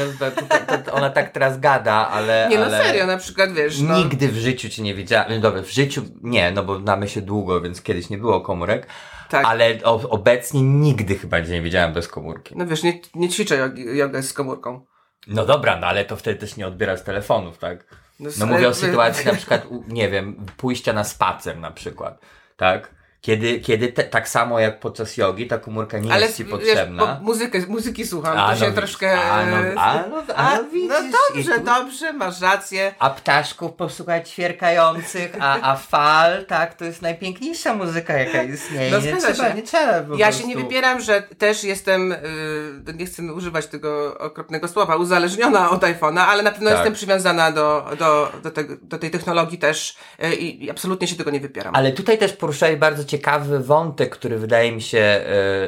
ona 0.91 1.09
tak 1.09 1.31
teraz 1.31 1.59
gada, 1.59 2.09
ale... 2.09 2.47
nie 2.49 2.57
no 2.57 2.65
ale... 2.65 2.83
serio, 2.83 3.07
na 3.07 3.17
przykład 3.17 3.53
wiesz, 3.53 3.79
no, 3.81 3.97
Nigdy 3.97 4.27
w 4.27 4.37
życiu 4.37 4.69
cię 4.69 4.83
nie 4.83 4.95
widziałem. 4.95 5.31
No 5.31 5.39
Dobra, 5.39 5.61
w 5.61 5.69
życiu 5.69 6.01
nie, 6.21 6.51
no 6.51 6.63
bo 6.63 6.79
znamy 6.79 7.07
się 7.07 7.21
długo, 7.21 7.61
więc 7.61 7.81
kiedyś 7.81 8.09
nie 8.09 8.17
było 8.17 8.41
komórek. 8.41 8.87
Tak. 9.33 9.45
Ale 9.45 9.79
o, 9.83 10.09
obecnie 10.09 10.61
nigdy 10.61 11.15
chyba 11.15 11.39
nie 11.39 11.61
widziałem 11.61 11.93
bez 11.93 12.07
komórki. 12.07 12.55
no 12.57 12.65
wiesz, 12.67 12.83
nie, 12.83 12.99
nie 13.15 13.29
ćwiczę 13.29 13.57
jog- 13.57 13.77
jogę 13.95 14.23
z 14.23 14.33
komórką. 14.33 14.85
No 15.27 15.45
dobra, 15.45 15.79
no 15.79 15.87
ale 15.87 16.05
to 16.05 16.15
wtedy 16.15 16.39
też 16.39 16.57
nie 16.57 16.67
odbierasz 16.67 17.01
telefonów, 17.01 17.57
tak? 17.57 17.85
No 18.19 18.29
ale 18.41 18.45
mówię 18.45 18.67
o 18.67 18.73
sytuacji 18.73 19.25
na 19.25 19.33
przykład, 19.33 19.67
nie 19.87 20.09
wiem, 20.09 20.45
pójścia 20.57 20.93
na 20.93 21.03
spacer 21.03 21.57
na 21.57 21.71
przykład, 21.71 22.19
tak? 22.57 22.95
Kiedy, 23.23 23.59
kiedy 23.59 23.87
te, 23.87 24.03
tak 24.03 24.29
samo 24.29 24.59
jak 24.59 24.79
podczas 24.79 25.17
jogi 25.17 25.47
ta 25.47 25.57
komórka 25.57 25.99
nie 25.99 26.13
Ale 26.13 26.25
jest 26.25 26.37
ci 26.37 26.43
wiesz, 26.43 26.51
potrzebna. 26.51 27.05
bo 27.17 27.23
muzykę, 27.25 27.59
muzyki 27.67 28.07
słucham, 28.07 28.37
A, 28.37 28.53
to 28.55 28.59
no 28.59 28.65
się 28.65 28.71
troszkę... 28.73 29.21
A, 29.21 29.45
no- 29.45 29.81
a, 29.81 30.03
no- 30.09 30.35
a, 30.35 30.55
no 30.57 30.63
widzisz. 30.63 30.89
no 30.89 30.95
dobrze, 31.35 31.51
tu- 31.59 31.63
dobrze, 31.65 32.13
masz 32.13 32.41
rację. 32.41 32.95
A 32.99 33.09
ptaszków 33.09 33.73
posłuchać 33.73 34.29
ćwierkających, 34.29 35.35
a, 35.39 35.71
a 35.71 35.75
fal, 35.75 36.45
tak, 36.45 36.73
to 36.73 36.85
jest 36.85 37.01
najpiękniejsza 37.01 37.73
muzyka, 37.73 38.13
jaka 38.13 38.43
istnieje. 38.43 38.91
No 38.91 38.99
nie, 38.99 39.17
trzeba, 39.17 39.49
się. 39.49 39.53
nie 39.55 39.63
trzeba 39.63 39.91
Ja 39.91 40.03
prostu. 40.27 40.41
się 40.41 40.47
nie 40.47 40.55
wypieram, 40.55 41.01
że 41.01 41.21
też 41.21 41.63
jestem, 41.63 42.09
yy, 42.87 42.93
nie 42.93 43.05
chcę 43.05 43.23
używać 43.33 43.67
tego 43.67 44.17
okropnego 44.19 44.67
słowa, 44.67 44.95
uzależniona 44.95 45.69
od 45.69 45.81
iPhone'a, 45.81 46.19
ale 46.19 46.43
na 46.43 46.51
pewno 46.51 46.69
Tak. 46.69 46.77
jestem 46.77 46.93
przywiązana 46.93 47.51
do, 47.51 47.85
do, 47.99 48.31
do, 48.43 48.51
tego, 48.51 48.75
do 48.81 48.97
tej 48.97 49.11
technologii 49.11 49.57
też 49.57 49.95
yy, 50.19 50.35
i, 50.35 50.69
absolutnie 50.71 51.07
się 51.07 51.15
tego 51.15 51.31
nie 51.31 51.39
wypieram. 51.39 51.75
Ale 51.75 51.91
tutaj 51.91 52.17
też 52.17 52.33
poruszałeś 52.33 52.75
bardzo 52.75 53.03
ciekawy 53.17 53.59
wątek, 53.59 54.09
który 54.09 54.37
wydaje 54.39 54.71
mi 54.71 54.81
się 54.81 54.97
e, 54.99 55.23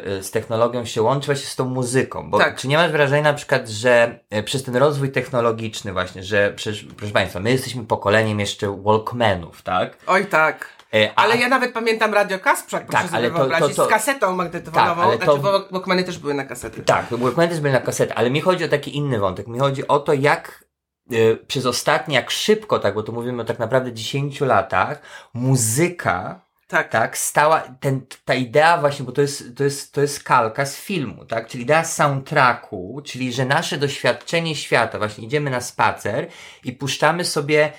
e, 0.05 0.23
z 0.23 0.31
technologią 0.31 0.86
się 0.86 1.01
łączy 1.01 1.25
właśnie 1.25 1.45
z 1.47 1.55
tą 1.55 1.65
muzyką. 1.65 2.29
Bo 2.29 2.38
Tak. 2.38 2.55
czy 2.58 2.67
nie 2.67 2.77
masz 2.77 2.91
wrażenia 2.91 3.21
na 3.23 3.34
przykład, 3.34 3.69
że 3.69 4.19
e, 4.29 4.43
przez 4.43 4.63
ten 4.63 4.75
rozwój 4.75 5.12
technologiczny 5.12 5.93
właśnie, 5.93 6.23
że 6.23 6.53
przecież, 6.55 6.86
proszę 6.97 7.13
Państwa, 7.13 7.39
my 7.39 7.51
jesteśmy 7.51 7.84
pokoleniem 7.86 8.39
jeszcze 8.39 8.81
Walkmanów, 8.84 9.62
tak? 9.62 9.97
Oj 10.08 10.25
tak. 10.25 10.69
A- 10.93 11.21
Ale 11.21 11.38
ja 11.38 11.49
nawet 11.49 11.73
pamiętam 11.73 12.13
Radio 12.13 12.39
Kasprzak, 12.39 12.86
proszę 12.86 13.01
Tak, 13.03 13.12
sobie 13.12 13.17
ale 13.17 13.31
to- 13.31 13.38
wyobrazić, 13.38 13.75
to- 13.75 13.81
to- 13.84 13.86
z 13.86 13.91
kasetą 13.91 14.36
magnetofonową, 14.36 14.95
Tak, 15.01 15.03
ale 15.10 15.17
to- 15.17 15.38
znaczy 15.41 15.67
Walkmany 15.71 16.03
też 16.03 16.17
były 16.19 16.34
na 16.34 16.45
kasety. 16.45 16.81
Tak, 16.84 17.05
Walkmany 17.12 17.49
też 17.49 17.60
były 17.60 17.73
na 17.73 17.79
kasetę, 17.81 18.15
ale 18.15 18.29
mi 18.29 18.41
chodzi 18.41 18.63
o 18.63 18.67
taki 18.67 18.97
inny 18.97 19.19
wątek. 19.19 19.47
Mi 19.47 19.60
chodzi 19.60 19.88
o 19.88 19.99
to, 19.99 20.13
jak 20.13 20.65
przez 21.47 21.65
ostatnie, 21.65 22.15
jak 22.15 22.31
szybko, 22.31 22.79
tak, 22.79 22.93
bo 22.93 23.03
tu 23.03 23.13
mówimy 23.13 23.41
o 23.41 23.45
tak 23.45 23.60
naprawdę 23.60 23.93
10 23.93 24.45
latach, 24.45 25.01
muzyka 25.34 26.44
Tak. 26.67 26.89
tak, 26.89 27.17
stała, 27.17 27.62
ten, 27.80 28.01
ta 28.25 28.34
idea 28.34 28.78
właśnie, 28.78 29.06
bo 29.06 29.12
to 29.12 29.21
jest, 29.21 29.58
to 29.58 29.63
jest, 29.63 29.93
to 29.93 30.01
jest 30.01 30.23
kalka 30.23 30.65
z 30.65 30.78
filmu, 30.78 31.25
tak, 31.25 31.47
czyli 31.47 31.63
idea 31.63 31.84
soundtracku, 31.84 33.01
czyli 33.06 33.34
że 33.34 33.45
nasze 33.45 33.78
doświadczenie 33.78 34.56
świata, 34.56 34.97
właśnie 34.97 35.25
idziemy 35.25 35.49
na 35.49 35.62
spacer 35.62 36.28
i 36.63 36.71
puszczamy 36.71 37.25
sobie 37.25 37.71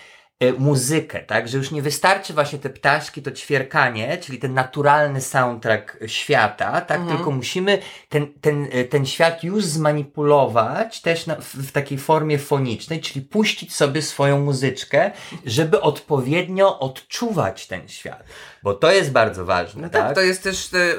muzykę, 0.59 1.21
tak, 1.21 1.49
że 1.49 1.59
już 1.59 1.71
nie 1.71 1.83
wystarczy 1.83 2.33
właśnie 2.35 2.59
te 2.59 2.71
ptaszki, 2.71 3.23
to 3.23 3.31
ćwierkanie, 3.31 4.19
czyli 4.19 4.39
ten 4.39 4.55
naturalny 4.55 5.21
soundtrack 5.21 5.97
świata, 6.07 6.81
tak, 6.81 7.01
tylko 7.09 7.31
musimy 7.31 7.79
ten, 8.09 8.27
ten, 8.41 8.69
e, 8.73 8.85
ten 8.85 9.07
świat 9.07 9.45
już 9.45 9.65
zmanipulować 9.65 11.01
też 11.01 11.27
na, 11.27 11.35
w, 11.37 11.55
w 11.55 11.73
takiej 11.73 11.99
formie 11.99 12.39
fonicznej, 12.39 13.01
czyli 13.01 13.25
puścić 13.25 13.75
sobie 13.75 14.03
swoją 14.03 14.41
muzyczkę, 14.41 15.11
żeby 15.47 15.81
odpowiednio 15.81 16.79
odczuwać 16.79 17.67
ten 17.67 17.89
świat. 17.89 18.25
Bo 18.63 18.75
to 18.75 18.93
jest 18.93 19.13
bardzo 19.13 19.45
ważne, 19.45 19.83
No 19.83 19.89
tak? 19.89 20.03
tak, 20.03 20.15
to 20.15 20.21
jest 20.21 20.43
też 20.43 20.69
te, 20.69 20.93
y, 20.93 20.97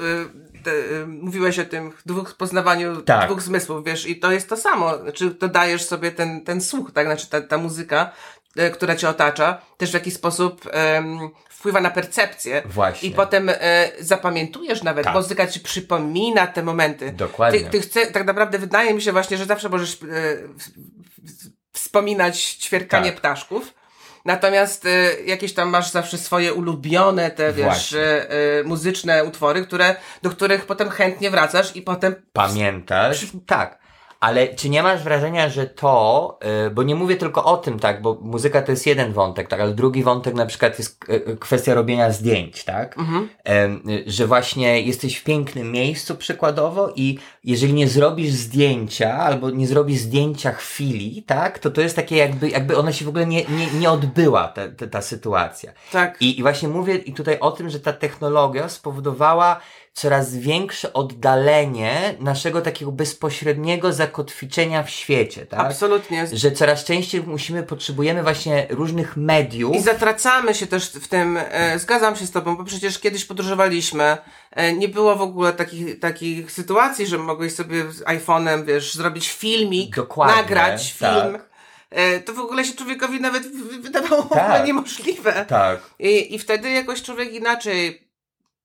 te, 0.64 0.72
y, 0.72 1.08
mówiłeś 1.08 1.60
o 1.60 1.66
tym 1.66 1.92
dwóch 2.06 2.36
poznawaniu 2.36 3.02
Tak. 3.02 3.26
dwóch 3.26 3.42
zmysłów, 3.42 3.86
wiesz, 3.86 4.08
i 4.08 4.20
to 4.20 4.32
jest 4.32 4.50
to 4.50 4.58
samo. 4.58 4.98
Znaczy, 4.98 5.30
dodajesz 5.30 5.86
sobie 5.86 6.12
ten, 6.12 6.44
ten 6.46 6.62
słuch, 6.62 6.92
tak? 6.94 7.06
Znaczy, 7.08 7.30
ta, 7.30 7.42
ta 7.42 7.58
muzyka, 7.58 8.12
która 8.74 8.96
cię 8.96 9.10
otacza, 9.10 9.62
też 9.78 9.92
w 9.92 9.94
jakiś 9.94 10.14
sposób 10.14 10.70
em, 10.72 11.30
wpływa 11.50 11.82
na 11.82 11.90
percepcję. 11.90 12.62
Właśnie. 12.66 13.10
I 13.10 13.12
potem 13.12 13.50
e, 13.50 13.90
zapamiętujesz 14.00 14.84
nawet, 14.84 15.06
Tak. 15.06 15.16
muzyka 15.16 15.48
ci 15.48 15.60
przypomina 15.60 16.48
te 16.48 16.64
momenty. 16.64 17.12
Dokładnie. 17.12 17.60
Ty, 17.60 17.70
ty 17.70 17.82
chce, 17.82 18.06
tak 18.06 18.26
naprawdę 18.26 18.60
wydaje 18.60 18.94
mi 18.94 19.02
się 19.02 19.12
właśnie, 19.12 19.38
że 19.38 19.46
zawsze 19.46 19.70
możesz 19.70 19.94
e, 19.94 19.98
wspominać 21.74 22.44
ćwierkanie 22.44 23.12
Tak. 23.12 23.20
ptaszków. 23.20 23.74
Natomiast 24.26 24.86
e, 24.86 24.90
jakieś 25.26 25.54
tam 25.54 25.70
masz 25.70 25.92
zawsze 25.92 26.18
swoje 26.18 26.54
ulubione 26.54 27.32
te, 27.32 27.54
wiesz, 27.54 27.94
e, 27.94 28.30
e, 28.30 28.64
muzyczne 28.64 29.24
utwory, 29.24 29.66
które, 29.66 29.96
do 30.22 30.30
których 30.30 30.66
potem 30.66 30.90
chętnie 30.90 31.32
wracasz 31.32 31.76
i 31.76 31.82
potem 31.82 32.16
Pamiętasz? 32.34 33.26
Tak. 33.48 33.80
Ale 34.20 34.48
czy 34.48 34.70
nie 34.70 34.84
masz 34.84 35.04
wrażenia, 35.04 35.50
że 35.50 35.68
to, 35.68 36.40
y, 36.68 36.70
bo 36.70 36.84
nie 36.84 36.96
mówię 36.96 37.16
tylko 37.16 37.46
o 37.46 37.58
tym, 37.58 37.80
tak, 37.80 38.02
bo 38.02 38.18
muzyka 38.22 38.62
to 38.62 38.72
jest 38.72 38.86
jeden 38.88 39.14
wątek, 39.14 39.48
tak, 39.48 39.60
ale 39.60 39.72
drugi 39.74 40.04
wątek 40.04 40.34
na 40.36 40.46
przykład 40.46 40.80
jest 40.80 41.04
y, 41.10 41.14
y, 41.14 41.38
kwestia 41.38 41.74
robienia 41.74 42.12
zdjęć, 42.12 42.64
tak? 42.64 42.98
Y, 43.50 44.04
że 44.08 44.28
właśnie 44.28 44.82
jesteś 44.82 45.18
w 45.18 45.24
pięknym 45.24 45.72
miejscu 45.72 46.16
przykładowo 46.16 46.94
i 46.96 47.20
jeżeli 47.44 47.74
nie 47.74 47.88
zrobisz 47.88 48.32
zdjęcia 48.32 49.14
albo 49.18 49.50
nie 49.50 49.68
zrobisz 49.68 50.00
zdjęcia 50.00 50.52
chwili, 50.52 51.24
tak, 51.24 51.60
to 51.60 51.72
to 51.72 51.82
jest 51.82 51.96
takie 51.96 52.16
jakby, 52.16 52.50
jakby 52.50 52.78
ona 52.78 52.92
się 52.92 53.06
w 53.06 53.10
ogóle 53.10 53.26
nie, 53.26 53.46
nie, 53.46 53.80
nie 53.80 53.92
odbyła, 53.92 54.48
ta, 54.48 54.68
ta, 54.68 54.88
ta 54.88 55.02
sytuacja. 55.02 55.72
tak. 55.92 56.22
I, 56.22 56.40
I 56.40 56.42
właśnie 56.42 56.70
mówię 56.70 56.96
i 56.96 57.14
tutaj 57.14 57.40
o 57.40 57.52
tym, 57.52 57.70
że 57.70 57.80
ta 57.80 57.94
technologia 57.94 58.70
spowodowała 58.70 59.60
coraz 59.98 60.36
większe 60.36 60.94
oddalenie 60.94 62.16
naszego 62.20 62.62
takiego 62.62 62.92
bezpośredniego 62.92 63.94
zakotwiczenia 63.94 64.84
w 64.84 64.90
świecie, 64.90 65.46
tak? 65.46 65.60
Absolutnie. 65.60 66.28
Że 66.34 66.52
coraz 66.52 66.84
częściej 66.84 67.22
musimy, 67.22 67.64
potrzebujemy 67.64 68.24
właśnie 68.24 68.68
różnych 68.70 69.18
mediów. 69.18 69.76
I 69.76 69.82
zatracamy 69.82 70.56
się 70.56 70.68
też 70.68 70.90
w 70.90 71.08
tym, 71.08 71.38
e, 71.38 71.80
zgadzam 71.80 72.16
się 72.16 72.26
z 72.26 72.32
tobą, 72.32 72.58
bo 72.58 72.64
przecież 72.64 73.00
kiedyś 73.00 73.26
podróżowaliśmy, 73.26 74.18
e, 74.52 74.74
nie 74.74 74.88
było 74.88 75.16
w 75.16 75.22
ogóle 75.22 75.54
takich, 75.54 76.00
takich 76.00 76.52
sytuacji, 76.52 77.08
że 77.08 77.18
mogłeś 77.18 77.54
sobie 77.54 77.92
z 77.92 78.04
iPhone'em, 78.04 78.66
wiesz, 78.66 78.94
zrobić 78.94 79.30
filmik, 79.30 79.96
Dokładnie, 79.96 80.36
nagrać 80.36 80.94
tak. 80.94 81.24
film. 81.24 81.38
E, 81.90 82.20
to 82.20 82.34
w 82.34 82.40
ogóle 82.40 82.66
się 82.66 82.74
człowiekowi 82.74 83.22
nawet 83.22 83.48
wydawało 83.82 84.24
Tak. 84.24 84.66
niemożliwe. 84.66 85.46
Tak. 85.48 85.80
I, 86.00 86.36
I 86.36 86.40
wtedy 86.40 86.70
jakoś 86.70 87.02
człowiek 87.02 87.34
inaczej 87.34 88.07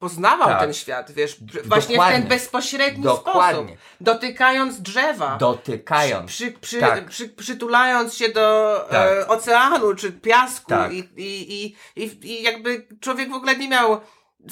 poznawał 0.03 0.49
Tak. 0.49 0.61
ten 0.61 0.75
świat, 0.75 1.13
wiesz, 1.13 1.37
właśnie 1.65 1.97
w 1.97 2.09
ten 2.09 2.23
bezpośredni 2.29 3.05
Dokładnie. 3.05 3.63
sposób. 3.63 3.79
Dotykając 4.01 4.81
drzewa. 4.81 5.37
Dotykając. 5.37 6.31
Przy, 6.31 6.53
przy, 6.53 6.81
Tak. 6.81 7.07
przy, 7.07 7.29
przytulając 7.29 8.15
się 8.15 8.29
do 8.29 8.77
Tak. 8.91 9.09
e, 9.09 9.29
oceanu 9.29 9.95
czy 9.95 10.13
piasku 10.13 10.69
Tak. 10.69 10.93
i, 10.93 10.99
i, 11.17 11.65
i, 11.65 11.77
i, 11.97 12.27
i 12.27 12.43
jakby 12.43 12.87
człowiek 13.01 13.31
w 13.31 13.35
ogóle 13.35 13.57
nie 13.57 13.69
miał 13.69 14.01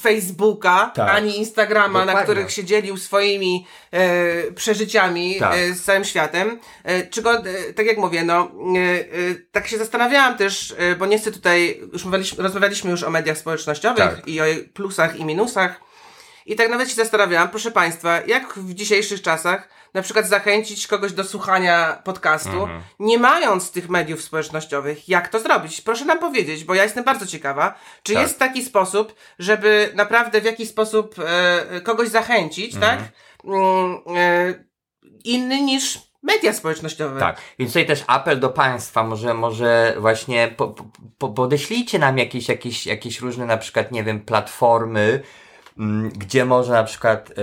Facebooka 0.00 0.92
Tak. 0.94 1.14
ani 1.14 1.38
Instagrama, 1.38 1.98
na 1.98 2.06
Dokładnie. 2.06 2.22
których 2.24 2.50
się 2.52 2.64
dzielił 2.64 2.96
swoimi 2.96 3.66
e, 3.92 4.52
przeżyciami 4.52 5.36
Tak. 5.38 5.54
e, 5.54 5.74
z 5.74 5.82
całym 5.84 6.04
światem. 6.04 6.60
E, 6.84 7.06
czego, 7.06 7.34
e, 7.38 7.72
tak 7.76 7.86
jak 7.86 7.98
mówię, 7.98 8.24
no, 8.24 8.50
e, 8.76 8.78
e, 8.78 9.34
tak 9.52 9.66
się 9.68 9.78
zastanawiałam 9.78 10.36
też, 10.36 10.74
bo 10.98 11.06
nie 11.06 11.18
chcę 11.18 11.32
tutaj, 11.32 11.80
już 11.92 12.04
mówiliśmy, 12.04 12.42
rozmawialiśmy 12.42 12.90
już 12.90 13.02
o 13.02 13.10
mediach 13.10 13.38
społecznościowych 13.38 14.04
Tak. 14.16 14.28
i 14.28 14.40
o 14.40 14.44
plusach 14.74 15.16
i 15.16 15.24
minusach. 15.24 15.80
I 16.46 16.56
tak 16.56 16.68
nawet 16.70 16.88
się 16.88 16.94
zastanawiałam, 16.94 17.48
proszę 17.48 17.70
Państwa, 17.70 18.20
jak 18.26 18.54
w 18.54 18.74
dzisiejszych 18.74 19.22
czasach 19.22 19.68
na 19.94 20.02
przykład 20.02 20.26
zachęcić 20.28 20.86
kogoś 20.86 21.12
do 21.12 21.24
słuchania 21.24 22.00
podcastu, 22.04 22.62
Mhm. 22.62 22.82
nie 22.98 23.18
mając 23.18 23.70
tych 23.70 23.88
mediów 23.88 24.22
społecznościowych, 24.22 25.08
jak 25.08 25.28
to 25.28 25.40
zrobić? 25.40 25.80
Proszę 25.80 26.04
nam 26.04 26.18
powiedzieć, 26.18 26.64
bo 26.64 26.74
ja 26.74 26.82
jestem 26.82 27.04
bardzo 27.04 27.26
ciekawa, 27.26 27.74
czy 28.02 28.14
Tak. 28.14 28.22
jest 28.22 28.38
taki 28.38 28.64
sposób, 28.64 29.14
żeby 29.38 29.92
naprawdę 29.94 30.40
w 30.40 30.44
jakiś 30.44 30.68
sposób 30.68 31.14
e, 31.18 31.80
kogoś 31.80 32.08
zachęcić, 32.08 32.74
Mhm. 32.74 32.98
tak? 32.98 33.08
Mm, 33.44 33.96
e, 34.16 34.64
inny 35.24 35.60
niż 35.62 35.98
media 36.22 36.52
społecznościowe. 36.52 37.20
Tak, 37.20 37.36
więc 37.58 37.70
tutaj 37.70 37.86
też 37.86 38.04
apel 38.06 38.40
do 38.40 38.48
Państwa, 38.48 39.02
może, 39.02 39.34
może 39.34 39.94
właśnie 39.98 40.48
po, 40.56 40.68
po, 40.68 40.84
po, 41.18 41.28
podeślijcie 41.28 41.98
nam 41.98 42.18
jakieś, 42.18 42.48
jakieś, 42.48 42.86
jakieś 42.86 43.20
różne 43.20 43.46
na 43.46 43.56
przykład, 43.56 43.92
nie 43.92 44.04
wiem, 44.04 44.20
platformy, 44.20 45.22
gdzie 46.12 46.44
można 46.44 46.74
na 46.74 46.84
przykład 46.84 47.30
y, 47.30 47.32
y, 47.34 47.38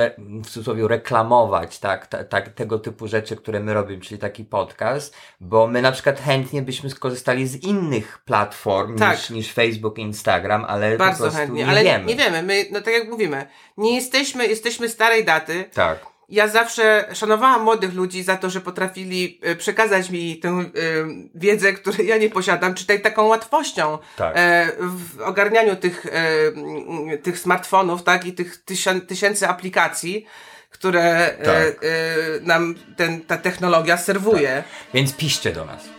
y, 0.00 0.42
w 0.42 0.50
cudzysłowie 0.50 0.88
reklamować 0.88 1.78
tak, 1.78 2.06
ta, 2.06 2.24
tak, 2.24 2.48
tego 2.48 2.78
typu 2.78 3.08
rzeczy, 3.08 3.36
które 3.36 3.60
my 3.60 3.74
robimy, 3.74 4.02
czyli 4.02 4.20
taki 4.20 4.44
podcast, 4.44 5.16
bo 5.40 5.66
my 5.66 5.82
na 5.82 5.92
przykład 5.92 6.20
chętnie 6.20 6.62
byśmy 6.62 6.90
skorzystali 6.90 7.46
z 7.48 7.56
innych 7.62 8.18
platform 8.24 8.98
Tak. 8.98 9.16
niż, 9.18 9.30
niż 9.30 9.52
Facebook, 9.52 9.98
Instagram, 9.98 10.64
ale 10.68 10.92
po 10.92 10.98
Bardzo 10.98 11.22
prostu 11.22 11.38
chętnie, 11.38 11.64
nie 11.64 11.70
ale 11.70 11.84
wiemy. 11.84 12.04
nie 12.04 12.16
wiemy. 12.16 12.42
My, 12.42 12.64
no 12.72 12.80
tak 12.80 12.94
jak 12.94 13.08
mówimy, 13.08 13.46
nie 13.76 13.94
jesteśmy, 13.94 14.46
jesteśmy 14.46 14.88
starej 14.88 15.24
daty, 15.24 15.64
Tak, 15.74 16.06
Ja 16.28 16.48
zawsze 16.48 17.08
szanowałam 17.12 17.62
młodych 17.62 17.94
ludzi 17.94 18.22
za 18.22 18.36
to, 18.36 18.50
że 18.50 18.60
potrafili 18.60 19.40
e, 19.42 19.56
przekazać 19.56 20.10
mi 20.10 20.36
tę 20.36 20.48
e, 20.48 20.62
wiedzę, 21.34 21.72
której 21.72 22.06
ja 22.06 22.16
nie 22.18 22.30
posiadam, 22.30 22.74
czy 22.74 22.86
tej 22.86 23.00
taką 23.02 23.26
łatwością 23.26 23.98
Tak. 24.16 24.32
e, 24.36 24.66
w 24.80 25.20
ogarnianiu 25.20 25.76
tych, 25.76 26.06
tych 27.22 27.38
smartfonów, 27.38 28.02
tak, 28.02 28.24
i 28.26 28.32
tych 28.32 28.56
tysią, 28.56 29.00
tysięcy 29.00 29.48
aplikacji, 29.48 30.26
które 30.70 31.30
Tak. 31.44 31.56
e, 31.56 31.76
nam 32.42 32.74
ten, 32.96 33.20
ta 33.20 33.36
technologia 33.36 33.96
serwuje. 33.96 34.64
więc 34.94 35.12
piszcie 35.12 35.52
do 35.52 35.64
nas. 35.64 35.97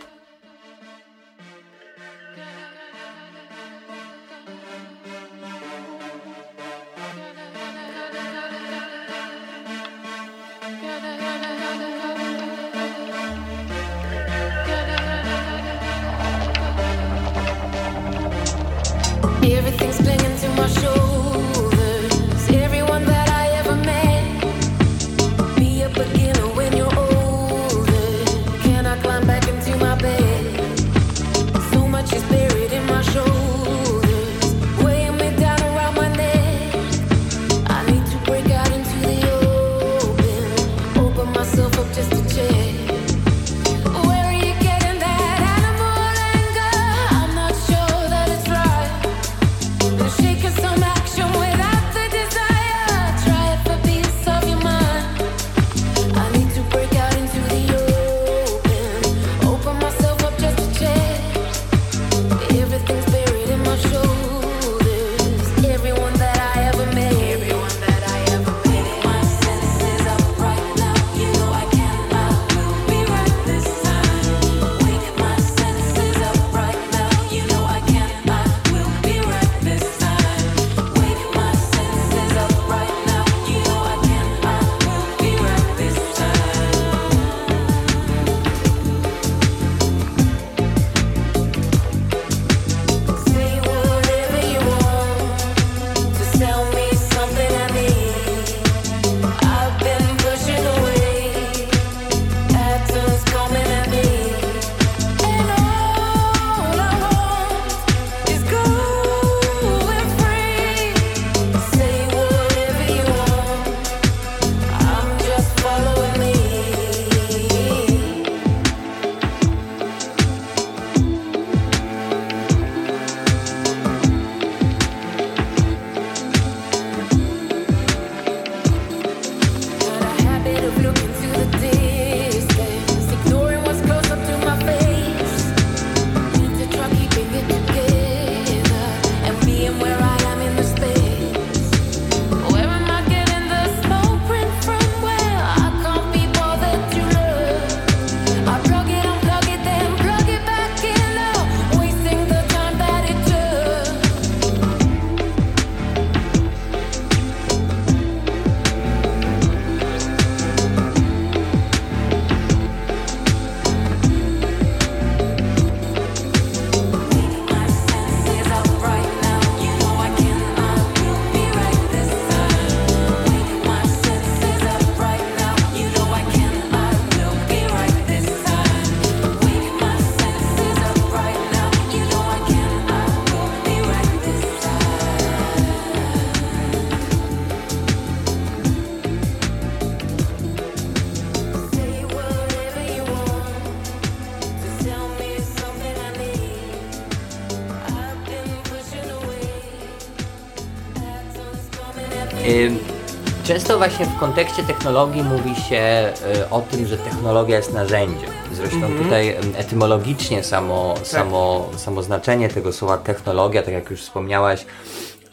Właśnie 203.79 204.05
w 204.05 204.19
kontekście 204.19 204.63
technologii 204.63 205.23
mówi 205.23 205.55
się 205.55 206.13
y, 206.35 206.49
o 206.49 206.61
tym, 206.61 206.87
że 206.87 206.97
technologia 206.97 207.57
jest 207.57 207.73
narzędziem. 207.73 208.29
Zresztą 208.51 208.97
tutaj 209.03 209.29
ym, 209.29 209.53
etymologicznie 209.57 210.43
samo, 210.43 210.95
samo, 211.03 211.69
samo 211.77 212.03
znaczenie 212.03 212.49
tego 212.49 212.73
słowa 212.73 212.97
technologia, 212.97 213.63
tak 213.63 213.73
jak 213.73 213.89
już 213.89 214.01
wspomniałaś, 214.01 214.65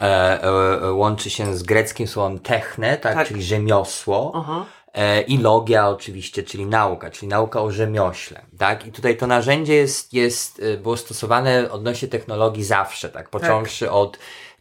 e, 0.01 0.03
e, 0.03 0.43
e, 0.81 0.93
łączy 0.93 1.29
się 1.29 1.57
z 1.57 1.63
greckim 1.63 2.07
słowem 2.07 2.39
techne, 2.39 2.97
tak, 2.97 3.13
Tak. 3.13 3.27
czyli 3.27 3.43
rzemiosło. 3.43 4.45
E, 4.93 5.21
I 5.21 5.37
logia 5.37 5.89
oczywiście, 5.89 6.43
czyli 6.43 6.65
nauka, 6.65 7.11
czyli 7.11 7.27
nauka 7.27 7.61
o 7.61 7.71
rzemiośle, 7.71 8.41
tak? 8.57 8.85
I 8.85 8.91
tutaj 8.91 9.17
to 9.17 9.27
narzędzie 9.27 9.73
jest, 9.73 10.13
jest, 10.13 10.59
y, 10.59 10.77
było 10.77 10.97
stosowane 10.97 11.71
odnośnie 11.71 12.07
technologii 12.07 12.63
zawsze, 12.63 13.09
tak? 13.09 13.29
Począwszy 13.29 13.91
od 13.91 14.17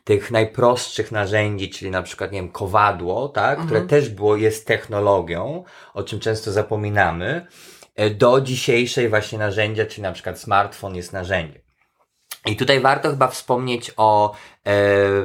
tych 0.07 0.31
najprostszych 0.31 1.13
narzędzi, 1.13 1.71
czyli 1.71 1.91
na 1.91 2.03
przykład, 2.03 2.33
nie 2.33 2.39
wiem, 2.39 2.49
kowadło, 2.49 3.29
tak? 3.29 3.59
Które 3.67 3.81
też 3.83 4.09
było, 4.09 4.37
jest 4.37 4.67
technologią, 4.67 5.65
o 5.95 6.03
czym 6.03 6.21
często 6.21 6.53
zapominamy, 6.53 7.47
e, 7.97 8.11
do 8.11 8.41
dzisiejszej 8.41 9.09
właśnie 9.09 9.39
narzędzia, 9.39 9.87
czyli 9.87 10.03
na 10.03 10.13
przykład 10.13 10.41
smartfon 10.41 10.97
jest 10.97 11.13
narzędziem. 11.13 11.66
I 12.47 12.57
tutaj 12.57 12.81
warto 12.81 13.11
chyba 13.11 13.29
wspomnieć 13.29 13.93
o 13.97 14.35
e, 14.65 14.73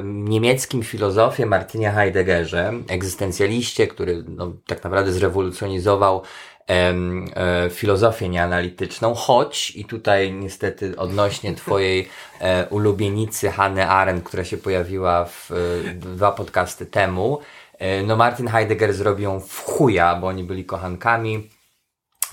niemieckim 0.04 0.82
filozofie 0.82 1.46
Martinie 1.46 1.90
Heideggerze, 1.90 2.72
egzystencjaliście, 2.88 3.86
który 3.86 4.24
no, 4.28 4.52
tak 4.66 4.84
naprawdę 4.84 5.12
zrewolucjonizował 5.12 6.22
em, 6.66 7.24
e, 7.34 7.70
filozofię 7.70 8.28
nieanalityczną, 8.28 9.14
choć 9.14 9.70
i 9.76 9.84
tutaj 9.84 10.32
niestety 10.32 10.96
odnośnie 10.96 11.54
twojej 11.54 12.08
e, 12.40 12.66
ulubienicy 12.66 13.50
Hanny 13.50 13.88
Arendt, 13.88 14.24
która 14.24 14.44
się 14.44 14.56
pojawiła 14.56 15.24
w 15.24 15.50
e, 15.50 15.54
dwa 15.94 16.32
podcasty 16.32 16.86
temu, 16.86 17.38
e, 17.78 18.02
no 18.02 18.16
Martin 18.16 18.48
Heidegger 18.48 18.94
zrobił 18.94 19.24
ją 19.24 19.40
w 19.40 19.58
chuja, 19.64 20.14
bo 20.14 20.26
oni 20.26 20.44
byli 20.44 20.64
kochankami, 20.64 21.50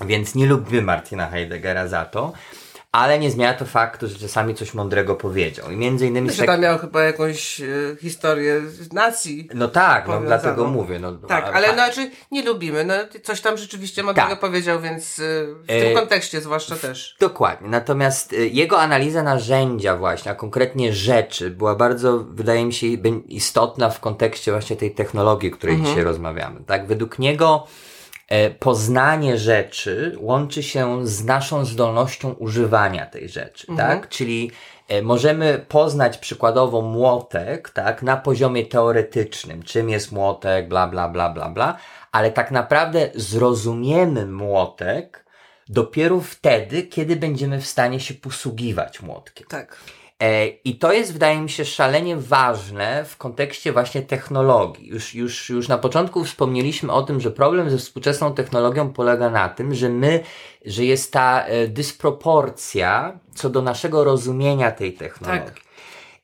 więc 0.00 0.34
nie 0.34 0.46
lubimy 0.46 0.82
Martina 0.82 1.26
Heideggera 1.26 1.88
za 1.88 2.04
to, 2.04 2.32
ale 2.92 3.18
nie 3.18 3.30
zmienia 3.30 3.54
to 3.54 3.64
faktu, 3.64 4.08
że 4.08 4.18
czasami 4.18 4.54
coś 4.54 4.74
mądrego 4.74 5.14
powiedział. 5.16 5.70
I 5.70 5.76
między 5.76 6.06
innymi... 6.06 6.30
Że 6.30 6.36
tak- 6.36 6.46
tam 6.46 6.60
miał 6.60 6.78
chyba 6.78 7.02
jakąś 7.02 7.60
e, 7.60 7.66
historię 8.00 8.60
z 8.60 8.92
nacji. 8.92 9.48
No 9.54 9.68
tak, 9.68 10.08
no 10.08 10.20
dlatego 10.20 10.66
mówię. 10.66 10.98
No, 10.98 11.12
Tak, 11.12 11.50
ale 11.54 11.66
no, 11.68 11.72
znaczy 11.74 12.10
nie 12.30 12.42
lubimy. 12.44 12.84
No, 12.84 12.94
coś 13.22 13.40
tam 13.40 13.56
rzeczywiście 13.56 14.02
mądrego 14.02 14.30
Tak. 14.30 14.40
powiedział, 14.40 14.80
więc 14.80 15.18
e, 15.18 15.22
w 15.46 15.64
E, 15.66 15.80
tym 15.82 15.94
kontekście 15.96 16.40
zwłaszcza 16.40 16.76
też. 16.76 17.16
Dokładnie. 17.20 17.68
Natomiast 17.68 18.32
y, 18.32 18.48
jego 18.48 18.80
analiza 18.80 19.22
narzędzia 19.22 19.96
właśnie, 19.96 20.30
a 20.30 20.34
konkretnie 20.34 20.92
rzeczy, 20.92 21.50
była 21.50 21.74
bardzo, 21.74 22.18
wydaje 22.18 22.64
mi 22.64 22.72
się, 22.72 22.86
istotna 23.28 23.90
w 23.90 24.00
kontekście 24.00 24.52
właśnie 24.52 24.76
tej 24.76 24.90
technologii, 24.94 25.52
o 25.52 25.56
której 25.56 25.74
Mhm. 25.76 25.90
dzisiaj 25.90 26.04
rozmawiamy. 26.04 26.60
Tak? 26.66 26.86
Według 26.86 27.18
niego 27.18 27.66
poznanie 28.58 29.38
rzeczy 29.38 30.16
łączy 30.20 30.62
się 30.62 31.06
z 31.06 31.24
naszą 31.24 31.64
zdolnością 31.64 32.32
używania 32.32 33.06
tej 33.06 33.28
rzeczy, 33.28 33.66
Mhm. 33.68 33.88
tak? 33.88 34.08
Czyli 34.08 34.50
e, 34.88 35.02
możemy 35.02 35.64
poznać 35.68 36.18
przykładowo 36.18 36.82
młotek, 36.82 37.70
tak? 37.70 38.02
Na 38.02 38.16
poziomie 38.16 38.66
teoretycznym, 38.66 39.62
czym 39.62 39.90
jest 39.90 40.12
młotek, 40.12 40.68
bla, 40.68 40.86
bla, 40.86 41.08
bla, 41.08 41.30
bla, 41.30 41.48
bla, 41.48 41.76
ale 42.12 42.30
tak 42.30 42.50
naprawdę 42.50 43.10
zrozumiemy 43.14 44.26
młotek 44.26 45.24
dopiero 45.68 46.20
wtedy, 46.20 46.82
kiedy 46.82 47.16
będziemy 47.16 47.60
w 47.60 47.66
stanie 47.66 48.00
się 48.00 48.14
posługiwać 48.14 49.02
młotkiem. 49.02 49.46
Tak. 49.48 49.76
E, 50.20 50.46
I 50.46 50.78
to 50.78 50.92
jest, 50.92 51.12
wydaje 51.12 51.40
mi 51.40 51.50
się, 51.50 51.64
szalenie 51.64 52.16
ważne 52.16 53.04
w 53.04 53.16
kontekście 53.16 53.72
właśnie 53.72 54.02
technologii. 54.02 54.88
Już, 54.88 55.14
już, 55.14 55.48
już 55.48 55.68
na 55.68 55.78
początku 55.78 56.24
wspomnieliśmy 56.24 56.92
o 56.92 57.02
tym, 57.02 57.20
że 57.20 57.30
problem 57.30 57.70
ze 57.70 57.78
współczesną 57.78 58.34
technologią 58.34 58.92
polega 58.92 59.30
na 59.30 59.48
tym, 59.48 59.74
że 59.74 59.88
my, 59.88 60.20
że 60.64 60.84
jest 60.84 61.12
ta 61.12 61.44
e, 61.44 61.66
dysproporcja 61.66 63.18
co 63.34 63.50
do 63.50 63.62
naszego 63.62 64.04
rozumienia 64.04 64.70
tej 64.70 64.92
technologii. 64.92 65.46
Tak. 65.46 65.60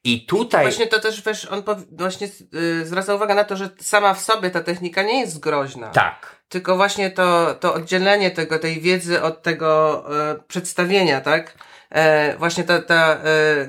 I 0.05 0.27
tutaj. 0.27 0.65
Właśnie 0.65 0.87
to 0.87 1.01
też, 1.01 1.23
wiesz, 1.23 1.45
on 1.45 1.63
właśnie 1.93 2.29
y, 2.55 2.87
zwraca 2.87 3.15
uwagę 3.15 3.35
na 3.35 3.45
to, 3.45 3.57
że 3.57 3.71
sama 3.81 4.15
w 4.15 4.21
sobie 4.21 4.51
ta 4.51 4.61
technika 4.61 5.03
nie 5.03 5.21
jest 5.21 5.41
groźna. 5.41 5.89
Tak. 5.89 6.37
Tylko 6.49 6.77
właśnie 6.77 7.11
to, 7.11 7.55
to 7.55 7.75
oddzielenie 7.75 8.31
tego, 8.31 8.59
tej 8.59 8.81
wiedzy 8.81 9.23
od 9.23 9.43
tego 9.43 10.05
e, 10.31 10.35
przedstawienia, 10.49 11.21
tak? 11.21 11.55
E, 11.91 12.37
właśnie 12.39 12.65
ta, 12.65 12.83
ta 12.83 13.13
e, 13.13 13.17
e, 13.17 13.67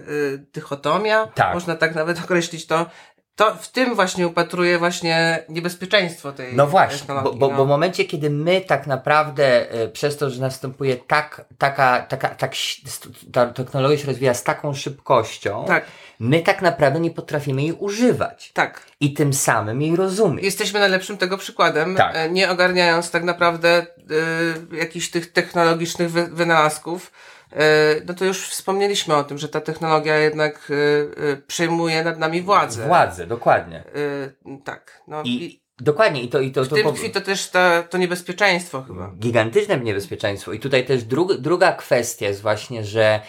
dychotomia, 0.53 1.27
Tak. 1.27 1.53
można 1.53 1.75
tak 1.75 1.95
nawet 1.95 2.19
określić 2.23 2.67
to, 2.67 2.85
to 3.35 3.55
w 3.55 3.71
tym 3.71 3.95
właśnie 3.95 4.27
upatruje 4.27 4.79
właśnie 4.79 5.43
niebezpieczeństwo 5.49 6.31
tej 6.31 6.55
No 6.55 6.67
właśnie, 6.67 7.13
bo, 7.23 7.33
bo, 7.33 7.49
no. 7.49 7.57
bo 7.57 7.65
w 7.65 7.67
momencie, 7.67 8.05
kiedy 8.05 8.29
my 8.29 8.61
tak 8.61 8.87
naprawdę 8.87 9.71
e, 9.71 9.87
przez 9.87 10.17
to, 10.17 10.29
że 10.29 10.41
następuje 10.41 10.95
tak, 10.95 11.45
taka, 11.57 12.01
taka, 12.01 12.29
tak, 12.29 12.51
ta 13.33 13.45
technologia 13.45 13.97
się 13.97 14.07
rozwija 14.07 14.33
z 14.33 14.43
taką 14.43 14.73
szybkością, 14.73 15.65
Tak. 15.67 15.85
my 16.19 16.41
tak 16.41 16.61
naprawdę 16.61 16.99
nie 16.99 17.11
potrafimy 17.11 17.61
jej 17.61 17.73
używać 17.73 18.51
Tak. 18.53 18.81
i 18.99 19.13
tym 19.13 19.33
samym 19.33 19.81
jej 19.81 19.95
rozumieć. 19.95 20.45
Jesteśmy 20.45 20.79
najlepszym 20.79 21.17
tego 21.17 21.37
przykładem, 21.37 21.95
Tak. 21.95 22.15
e, 22.15 22.29
nie 22.29 22.51
ogarniając 22.51 23.11
tak 23.11 23.23
naprawdę 23.23 23.85
y, 24.71 24.75
jakichś 24.77 25.09
tych 25.09 25.31
technologicznych 25.31 26.11
wy, 26.11 26.27
wynalazków. 26.27 27.11
E, 27.53 27.95
no 28.05 28.13
to 28.13 28.25
już 28.25 28.49
wspomnieliśmy 28.49 29.15
o 29.15 29.23
tym, 29.23 29.37
że 29.37 29.49
ta 29.49 29.61
technologia 29.61 30.17
jednak 30.17 30.69
y, 30.69 30.73
y, 31.23 31.41
przejmuje 31.47 32.03
nad 32.03 32.19
nami 32.19 32.41
władzę. 32.41 32.87
Władzę, 32.87 33.27
dokładnie. 33.27 33.83
Tak. 34.63 35.01
No, 35.07 35.23
I, 35.23 35.43
i, 35.43 35.61
dokładnie, 35.79 36.23
i 36.23 36.29
to, 36.29 36.39
i 36.39 36.51
to, 36.51 36.63
w 36.63 36.67
to 36.67 36.75
tym 36.75 36.93
tkwi 36.93 37.09
to 37.09 37.21
też 37.21 37.49
ta, 37.49 37.83
to 37.83 37.97
niebezpieczeństwo 37.97 38.81
chyba. 38.81 39.11
gigantyczne 39.19 39.77
niebezpieczeństwo. 39.77 40.53
I 40.53 40.59
tutaj 40.59 40.85
też 40.85 41.03
dru, 41.03 41.25
druga 41.25 41.71
kwestia 41.73 42.27
jest 42.27 42.41
właśnie, 42.41 42.83
że 42.83 43.21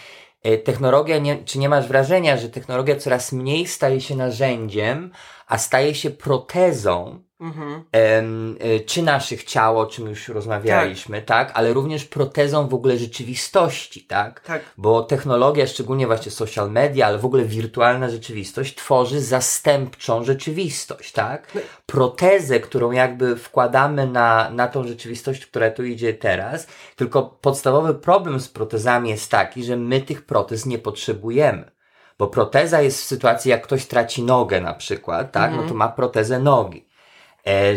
e, 0.43 0.57
technologia, 0.57 1.17
nie, 1.17 1.43
czy 1.43 1.59
nie 1.59 1.69
masz 1.69 1.87
wrażenia, 1.87 2.37
że 2.37 2.49
technologia 2.49 2.95
coraz 2.95 3.31
mniej 3.31 3.67
staje 3.67 4.01
się 4.01 4.15
narzędziem, 4.15 5.11
a 5.47 5.57
staje 5.57 5.95
się 5.95 6.09
protezą 6.09 7.23
Mhm. 7.39 7.83
e, 7.91 8.79
czy 8.79 9.03
naszych 9.03 9.43
ciał, 9.43 9.79
o 9.79 9.85
czym 9.85 10.07
już 10.07 10.27
rozmawialiśmy, 10.27 11.21
tak. 11.21 11.51
Ale 11.53 11.73
również 11.73 12.05
protezą 12.05 12.67
w 12.67 12.73
ogóle 12.73 12.97
rzeczywistości, 12.97 14.03
tak? 14.03 14.39
Tak. 14.39 14.61
Bo 14.77 15.03
technologia, 15.03 15.67
szczególnie 15.67 16.07
właśnie 16.07 16.31
social 16.31 16.71
media, 16.71 17.07
ale 17.07 17.17
w 17.17 17.25
ogóle 17.25 17.45
wirtualna 17.45 18.09
rzeczywistość 18.09 18.75
tworzy 18.75 19.21
zastępczą 19.21 20.23
rzeczywistość, 20.23 21.11
tak? 21.11 21.51
Protezę, 21.85 22.59
którą 22.59 22.91
jakby 22.91 23.35
wkładamy 23.35 24.07
na, 24.07 24.49
na 24.49 24.67
tą 24.67 24.87
rzeczywistość, 24.87 25.45
która 25.45 25.71
tu 25.71 25.83
idzie 25.83 26.13
teraz. 26.13 26.67
Tylko 26.95 27.23
podstawowy 27.23 27.93
problem 27.93 28.39
z 28.39 28.49
protezami 28.49 29.09
jest 29.09 29.31
taki, 29.31 29.63
że 29.63 29.77
my 29.77 30.01
tych 30.01 30.25
protez 30.25 30.65
nie 30.65 30.79
potrzebujemy. 30.79 31.71
Bo 32.19 32.27
proteza 32.27 32.81
jest 32.81 33.01
w 33.01 33.05
sytuacji, 33.05 33.51
jak 33.51 33.63
ktoś 33.63 33.85
traci 33.85 34.23
nogę 34.23 34.61
na 34.61 34.73
przykład, 34.73 35.31
tak? 35.31 35.51
No 35.55 35.63
to 35.63 35.73
ma 35.73 35.87
protezę 35.87 36.39
nogi, 36.39 36.88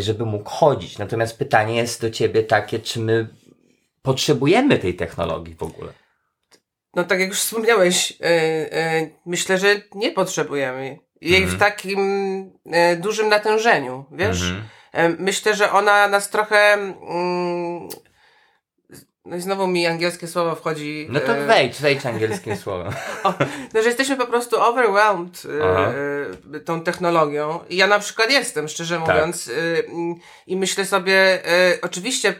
żeby 0.00 0.26
mógł 0.26 0.50
chodzić. 0.50 0.98
Natomiast 0.98 1.38
pytanie 1.38 1.76
jest 1.76 2.00
do 2.00 2.10
ciebie 2.10 2.42
takie, 2.42 2.78
czy 2.78 3.00
my 3.00 3.28
potrzebujemy 4.02 4.78
tej 4.78 4.94
technologii 4.94 5.54
w 5.54 5.62
ogóle? 5.62 5.92
No 6.94 7.04
tak 7.04 7.20
jak 7.20 7.28
już 7.28 7.38
wspomniałeś, 7.40 8.12
e, 8.20 8.24
e, 8.72 9.08
myślę, 9.26 9.58
że 9.58 9.80
nie 9.94 10.12
potrzebujemy 10.12 10.98
jej 11.20 11.42
Mhm. 11.42 11.56
w 11.56 11.60
takim 11.60 12.00
e, 12.72 12.96
dużym 12.96 13.28
natężeniu, 13.28 14.04
wiesz? 14.12 14.42
Mhm. 14.42 14.62
E, 14.92 15.08
myślę, 15.08 15.54
że 15.54 15.72
ona 15.72 16.08
nas 16.08 16.30
trochę... 16.30 16.78
Mm, 19.24 19.30
no 19.30 19.36
i 19.36 19.40
znowu 19.40 19.66
mi 19.66 19.86
angielskie 19.86 20.26
słowo 20.26 20.54
wchodzi. 20.54 21.06
No 21.10 21.20
to 21.20 21.36
e, 21.36 21.46
wejdź, 21.46 21.80
wejdź 21.80 22.06
angielskim 22.06 22.56
słowem. 22.56 22.92
O, 23.24 23.34
no, 23.74 23.82
że 23.82 23.88
jesteśmy 23.88 24.16
po 24.16 24.26
prostu 24.26 24.60
overwhelmed 24.60 25.42
e, 25.60 26.56
e, 26.56 26.60
tą 26.60 26.80
technologią. 26.80 27.60
I 27.70 27.76
ja 27.76 27.86
na 27.86 27.98
przykład 27.98 28.30
jestem, 28.30 28.68
szczerze 28.68 28.98
Tak. 28.98 29.08
mówiąc. 29.08 29.48
E, 29.48 29.84
mm, 29.86 30.14
I 30.46 30.56
myślę 30.56 30.84
sobie, 30.84 31.46
e, 31.46 31.78
oczywiście 31.82 32.34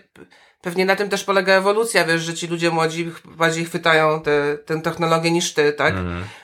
pewnie 0.61 0.85
na 0.85 0.97
tym 0.97 1.09
też 1.09 1.24
polega 1.24 1.53
ewolucja, 1.53 2.05
wiesz, 2.05 2.22
że 2.22 2.35
ci 2.35 2.47
ludzie 2.47 2.70
młodzi 2.70 3.12
bardziej 3.24 3.64
chwytają 3.64 4.20
tę 4.20 4.59
tę 4.66 4.80
technologię 4.80 5.30
niż 5.30 5.55
ty, 5.55 5.72
tak? 5.72 5.95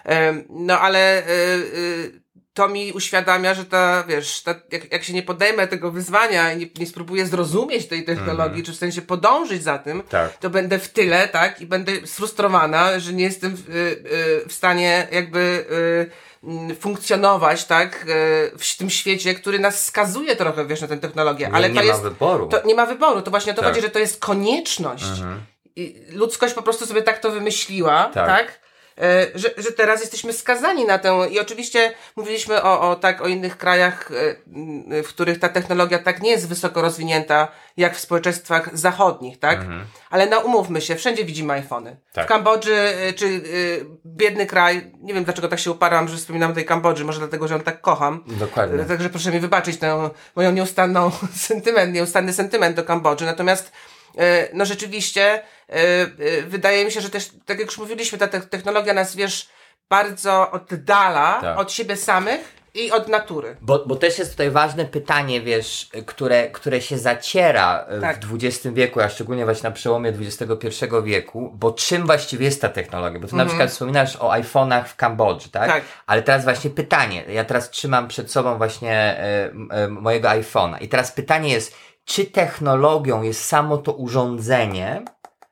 E, 0.07 0.35
no 0.51 0.81
ale 0.81 1.19
e, 1.19 1.27
to 2.59 2.69
mi 2.69 2.93
uświadamia, 2.93 3.55
że 3.55 3.65
ta, 3.65 4.05
wiesz, 4.09 4.43
ta, 4.43 4.55
jak, 4.73 4.93
jak 4.93 5.05
się 5.05 5.13
nie 5.13 5.23
podejmę 5.23 5.67
tego 5.69 5.91
wyzwania 5.91 6.53
i 6.53 6.57
nie, 6.59 6.67
nie 6.79 6.87
spróbuję 6.87 7.27
zrozumieć 7.27 7.87
tej 7.87 8.05
technologii, 8.05 8.63
czy 8.63 8.73
w 8.73 8.77
sensie 8.77 9.03
podążyć 9.03 9.63
za 9.63 9.79
tym, 9.79 10.03
Tak. 10.09 10.37
to 10.37 10.51
będę 10.51 10.79
w 10.79 10.89
tyle, 10.89 11.29
tak? 11.29 11.61
I 11.61 11.67
będę 11.67 11.93
sfrustrowana, 12.07 12.99
że 12.99 13.13
nie 13.13 13.25
jestem 13.25 13.57
w, 13.57 13.69
y, 13.69 13.73
y, 14.45 14.49
w 14.49 14.53
stanie 14.53 15.09
jakby 15.13 15.39
y, 16.45 16.49
mm, 16.49 16.77
funkcjonować, 16.77 17.65
tak? 17.65 18.07
W 18.59 18.77
tym 18.79 18.91
świecie, 18.91 19.35
który 19.35 19.59
nas 19.59 19.85
skazuje 19.85 20.37
trochę, 20.37 20.67
wiesz, 20.67 20.81
na 20.81 20.89
tę 20.89 20.97
technologię. 20.99 21.51
Ale 21.53 21.69
nie 21.69 21.75
to 21.75 21.81
ma 21.81 21.87
jest. 21.93 22.03
wyboru. 22.03 22.47
To 22.49 22.67
nie 22.67 22.75
ma 22.75 22.87
wyboru. 22.87 23.23
To 23.23 23.31
właśnie 23.31 23.53
o 23.53 23.55
to 23.55 23.63
Tak. 23.63 23.71
chodzi, 23.71 23.83
że 23.83 23.91
to 23.91 23.99
jest 23.99 24.21
konieczność. 24.21 25.05
Mhm. 25.05 25.41
I 25.77 25.97
ludzkość 26.13 26.55
po 26.55 26.63
prostu 26.63 26.87
sobie 26.87 27.03
tak 27.03 27.19
to 27.19 27.31
wymyśliła, 27.31 28.11
Tak. 28.15 28.27
tak? 28.27 28.68
E, 29.01 29.27
że, 29.35 29.51
że 29.57 29.73
teraz 29.73 30.01
jesteśmy 30.01 30.33
skazani 30.33 30.85
na 30.85 30.99
tę 30.99 31.29
i 31.31 31.41
oczywiście 31.41 31.95
mówiliśmy 32.17 32.63
o, 32.63 32.91
o 32.91 32.97
tak 32.97 33.21
o 33.21 33.29
innych 33.29 33.59
krajach, 33.59 34.11
e, 34.91 35.03
w 35.03 35.09
których 35.09 35.39
ta 35.39 35.49
technologia 35.49 35.99
tak 35.99 36.23
nie 36.23 36.31
jest 36.31 36.49
wysoko 36.49 36.83
rozwinięta 36.83 37.49
jak 37.77 37.97
w 37.97 38.01
społeczeństwach 38.01 38.79
zachodnich, 38.79 39.39
tak? 39.39 39.61
Ale 40.11 40.27
no 40.27 40.41
umówmy 40.41 40.81
się, 40.81 40.97
wszędzie 40.97 41.25
widzimy 41.25 41.53
iPhony. 41.53 41.97
Tak. 42.13 42.25
W 42.25 42.29
Kambodży 42.29 42.75
e, 42.75 43.13
czy 43.13 43.27
e, 43.27 43.41
biedny 44.07 44.47
kraj, 44.47 44.93
nie 45.01 45.15
wiem 45.15 45.25
dlaczego 45.25 45.49
tak 45.49 45.59
się 45.59 45.71
uparłam, 45.71 46.09
że 46.09 46.17
wspominam 46.17 46.51
o 46.51 46.55
tej 46.55 46.65
Kambodży, 46.65 47.05
może 47.05 47.19
dlatego, 47.19 47.49
że 47.49 47.55
ją 47.55 47.61
tak 47.61 47.81
kocham. 47.81 48.25
Dokładnie. 48.27 48.85
Także 48.85 49.11
proszę 49.11 49.31
mi 49.31 49.41
wybaczyć 49.41 49.77
tę 49.77 50.11
moją 50.37 50.53
nieustanną 50.53 51.11
sentyment, 51.49 51.95
nieustanny 51.95 52.33
sentyment 52.33 52.77
do 52.77 52.85
Kambodży. 52.85 53.25
Natomiast 53.25 53.73
no 54.53 54.65
rzeczywiście 54.65 55.23
e, 55.33 55.43
e, 55.73 56.43
wydaje 56.43 56.85
mi 56.85 56.93
się, 56.93 57.01
że 57.01 57.11
też, 57.11 57.31
tak 57.47 57.59
jak 57.59 57.69
już 57.69 57.79
mówiliśmy, 57.79 58.19
ta 58.19 58.29
te- 58.29 58.41
technologia 58.41 58.95
nas, 58.95 59.17
wiesz, 59.17 59.49
bardzo 59.89 60.51
oddala 60.51 61.39
Tak. 61.41 61.59
od 61.59 61.73
siebie 61.73 61.97
samych 61.97 62.59
i 62.75 62.91
od 62.91 63.09
natury. 63.09 63.57
Bo, 63.61 63.87
bo 63.87 63.97
też 63.97 64.19
jest 64.19 64.31
tutaj 64.31 64.51
ważne 64.51 64.85
pytanie, 64.85 65.41
wiesz, 65.41 65.89
które, 66.07 66.51
które 66.51 66.81
się 66.81 66.99
zaciera 66.99 67.87
e, 67.89 68.01
Tak. 68.01 68.25
w 68.27 68.35
XX 68.35 68.67
wieku, 68.75 69.01
a 69.01 69.09
szczególnie 69.09 69.45
właśnie 69.45 69.69
na 69.69 69.75
przełomie 69.75 70.13
XXI 70.21 70.69
wieku, 71.05 71.51
bo 71.55 71.73
czym 71.73 72.07
właściwie 72.07 72.45
jest 72.45 72.61
ta 72.61 72.69
technologia? 72.69 73.21
Bo 73.21 73.29
ty 73.29 73.37
na 73.37 73.47
przykład 73.47 73.71
wspominasz 73.71 74.17
o 74.17 74.31
iPhone'ach 74.31 74.85
w 74.85 74.97
Kambodży, 74.97 75.51
tak? 75.51 75.69
Tak. 75.71 75.83
Ale 76.07 76.23
teraz 76.23 76.45
właśnie 76.45 76.71
pytanie, 76.71 77.25
ja 77.29 77.45
teraz 77.45 77.71
trzymam 77.71 78.09
przed 78.09 78.33
sobą 78.33 78.57
właśnie 78.59 78.93
e, 78.93 79.51
e, 79.71 79.89
mojego 79.89 80.29
iPhone'a 80.29 80.77
i 80.83 80.89
teraz 80.89 81.13
pytanie 81.13 81.53
jest, 81.53 81.75
czy 82.09 82.25
technologią 82.25 83.23
jest 83.23 83.45
samo 83.45 83.79
to 83.79 83.93
urządzenie, 83.93 85.03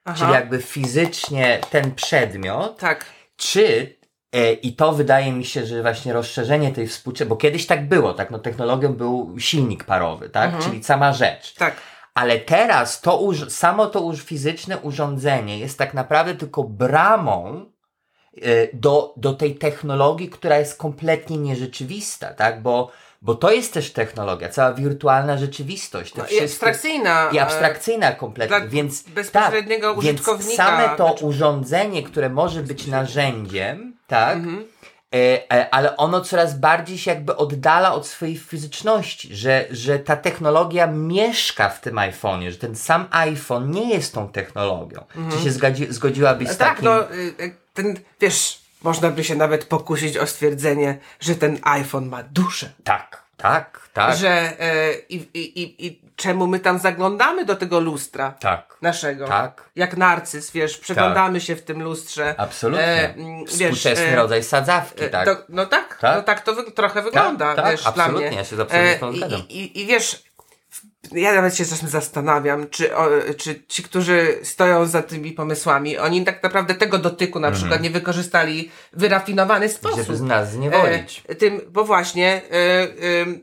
Aha. 0.04 0.16
czyli 0.18 0.32
jakby 0.32 0.62
fizycznie 0.62 1.60
ten 1.70 1.94
przedmiot, 1.94 2.78
Tak, 2.78 3.04
czy 3.36 3.96
e, 4.32 4.52
i 4.52 4.72
to 4.76 4.92
wydaje 4.92 5.32
mi 5.32 5.44
się, 5.44 5.66
że 5.66 5.82
właśnie 5.82 6.12
rozszerzenie 6.12 6.72
tej 6.72 6.86
współczesności, 6.88 7.28
bo 7.28 7.36
kiedyś 7.36 7.66
tak 7.66 7.88
było, 7.88 8.14
tak, 8.14 8.30
no 8.30 8.38
technologią 8.38 8.92
był 8.94 9.34
silnik 9.38 9.84
parowy, 9.84 10.28
tak, 10.28 10.58
czyli 10.58 10.84
sama 10.84 11.12
rzecz. 11.12 11.54
tak. 11.54 11.74
Ale 12.14 12.38
teraz 12.38 13.00
to 13.00 13.18
uż- 13.18 13.50
samo 13.50 13.86
to 13.86 14.00
już 14.00 14.22
fizyczne 14.22 14.78
urządzenie 14.78 15.58
jest 15.58 15.78
tak 15.78 15.94
naprawdę 15.94 16.34
tylko 16.34 16.64
bramą 16.64 17.64
e, 18.42 18.48
do, 18.72 19.14
do 19.16 19.32
tej 19.32 19.54
technologii, 19.54 20.28
która 20.28 20.58
jest 20.58 20.78
kompletnie 20.78 21.38
nierzeczywista, 21.38 22.34
tak, 22.34 22.62
bo, 22.62 22.90
bo 23.22 23.34
to 23.34 23.52
jest 23.52 23.72
też 23.74 23.92
technologia, 23.92 24.48
cała 24.48 24.72
wirtualna 24.72 25.36
rzeczywistość. 25.38 26.14
No, 26.14 26.24
I 26.26 26.40
abstrakcyjna. 26.44 27.28
i 27.32 27.38
abstrakcyjna 27.38 28.12
kompletnie, 28.12 28.58
dla 28.60 28.68
więc 28.68 29.02
bezpośredniego 29.02 29.88
tak, 29.88 29.98
użytkownika, 29.98 30.46
Więc 30.46 30.56
same 30.56 30.96
to 30.96 31.06
znaczy- 31.08 31.24
urządzenie, 31.24 32.02
które 32.02 32.28
może 32.30 32.62
być 32.62 32.86
narzędziem, 32.86 33.96
tak, 34.06 34.36
Mhm. 34.36 34.64
e, 35.14 35.52
e, 35.52 35.74
ale 35.74 35.96
ono 35.96 36.20
coraz 36.20 36.58
bardziej 36.58 36.98
się 36.98 37.10
jakby 37.10 37.36
oddala 37.36 37.94
od 37.94 38.06
swojej 38.06 38.36
fizyczności, 38.38 39.36
że, 39.36 39.64
że 39.70 39.98
ta 39.98 40.16
technologia 40.16 40.86
mieszka 40.86 41.68
w 41.68 41.80
tym 41.80 41.94
iPhone'ie, 41.96 42.50
że 42.50 42.56
ten 42.58 42.76
sam 42.76 43.06
iPhone 43.10 43.70
nie 43.70 43.88
jest 43.94 44.14
tą 44.14 44.28
technologią. 44.28 45.04
Czy 45.32 45.44
się 45.44 45.50
zgodzi, 45.50 45.86
zgodziłabyś 45.92 46.48
z 46.48 46.56
Tak, 46.56 46.68
takim... 46.68 46.84
no, 46.84 47.12
y, 47.12 47.34
y, 47.40 47.54
ten, 47.74 47.96
wiesz, 48.20 48.65
można 48.82 49.10
by 49.10 49.24
się 49.24 49.34
nawet 49.34 49.64
pokusić 49.64 50.16
o 50.16 50.26
stwierdzenie, 50.26 50.98
że 51.20 51.34
ten 51.34 51.58
iPhone 51.62 52.08
ma 52.08 52.22
duszę. 52.22 52.72
Tak, 52.84 53.22
tak, 53.36 53.88
tak, 53.92 54.16
Że 54.16 54.60
e, 54.60 54.94
i, 55.08 55.14
i, 55.34 55.86
i, 55.86 56.00
czemu 56.16 56.46
my 56.46 56.60
tam 56.60 56.78
zaglądamy 56.78 57.44
do 57.44 57.56
tego 57.56 57.80
lustra 57.80 58.34
tak. 58.40 58.76
naszego. 58.82 59.28
Tak. 59.28 59.70
Jak 59.76 59.96
narcyz, 59.96 60.50
wiesz, 60.50 60.78
przeglądamy 60.78 61.40
się 61.40 61.56
w 61.56 61.62
tym 61.62 61.82
lustrze. 61.82 62.34
Absolutnie. 62.38 62.84
E, 62.84 63.14
Współczesny 63.46 64.06
e, 64.06 64.16
rodzaj 64.16 64.42
sadzawki, 64.42 65.04
e, 65.04 65.08
tak. 65.08 65.24
To, 65.24 65.36
no 65.48 65.66
tak, 65.66 65.98
Tak. 66.00 66.16
no 66.16 66.22
tak 66.22 66.40
to 66.40 66.54
wy, 66.54 66.72
trochę 66.72 67.02
wygląda, 67.02 67.54
tak, 67.54 67.70
wiesz, 67.70 67.82
dla 67.82 67.90
absolutnie, 67.90 68.26
ja 68.26 68.44
się 68.44 68.62
absolutnie 68.62 68.98
zgadzam. 69.16 69.40
i, 69.48 69.60
i, 69.60 69.80
I 69.80 69.86
wiesz, 69.86 70.22
ja 71.12 71.34
nawet 71.34 71.56
się 71.56 71.64
czasem 71.64 71.88
zastanawiam, 71.88 72.68
czy, 72.70 72.96
o, 72.96 73.08
czy 73.36 73.62
ci, 73.68 73.82
którzy 73.82 74.38
stoją 74.42 74.86
za 74.86 75.02
tymi 75.02 75.32
pomysłami, 75.32 75.98
oni 75.98 76.24
tak 76.24 76.42
naprawdę 76.42 76.74
tego 76.74 76.98
dotyku 76.98 77.40
na 77.40 77.50
przykład 77.50 77.82
nie 77.82 77.90
wykorzystali 77.90 78.70
w 78.92 79.00
wyrafinowany 79.00 79.68
sposób. 79.68 79.98
Mhm. 79.98 80.06
Żeby 80.06 80.18
z 80.18 80.22
nas 80.22 80.52
zniewolić. 80.52 81.22
E, 81.28 81.34
tym, 81.34 81.60
bo 81.68 81.84
właśnie 81.84 82.42
e, 82.50 82.54
e, 82.54 82.86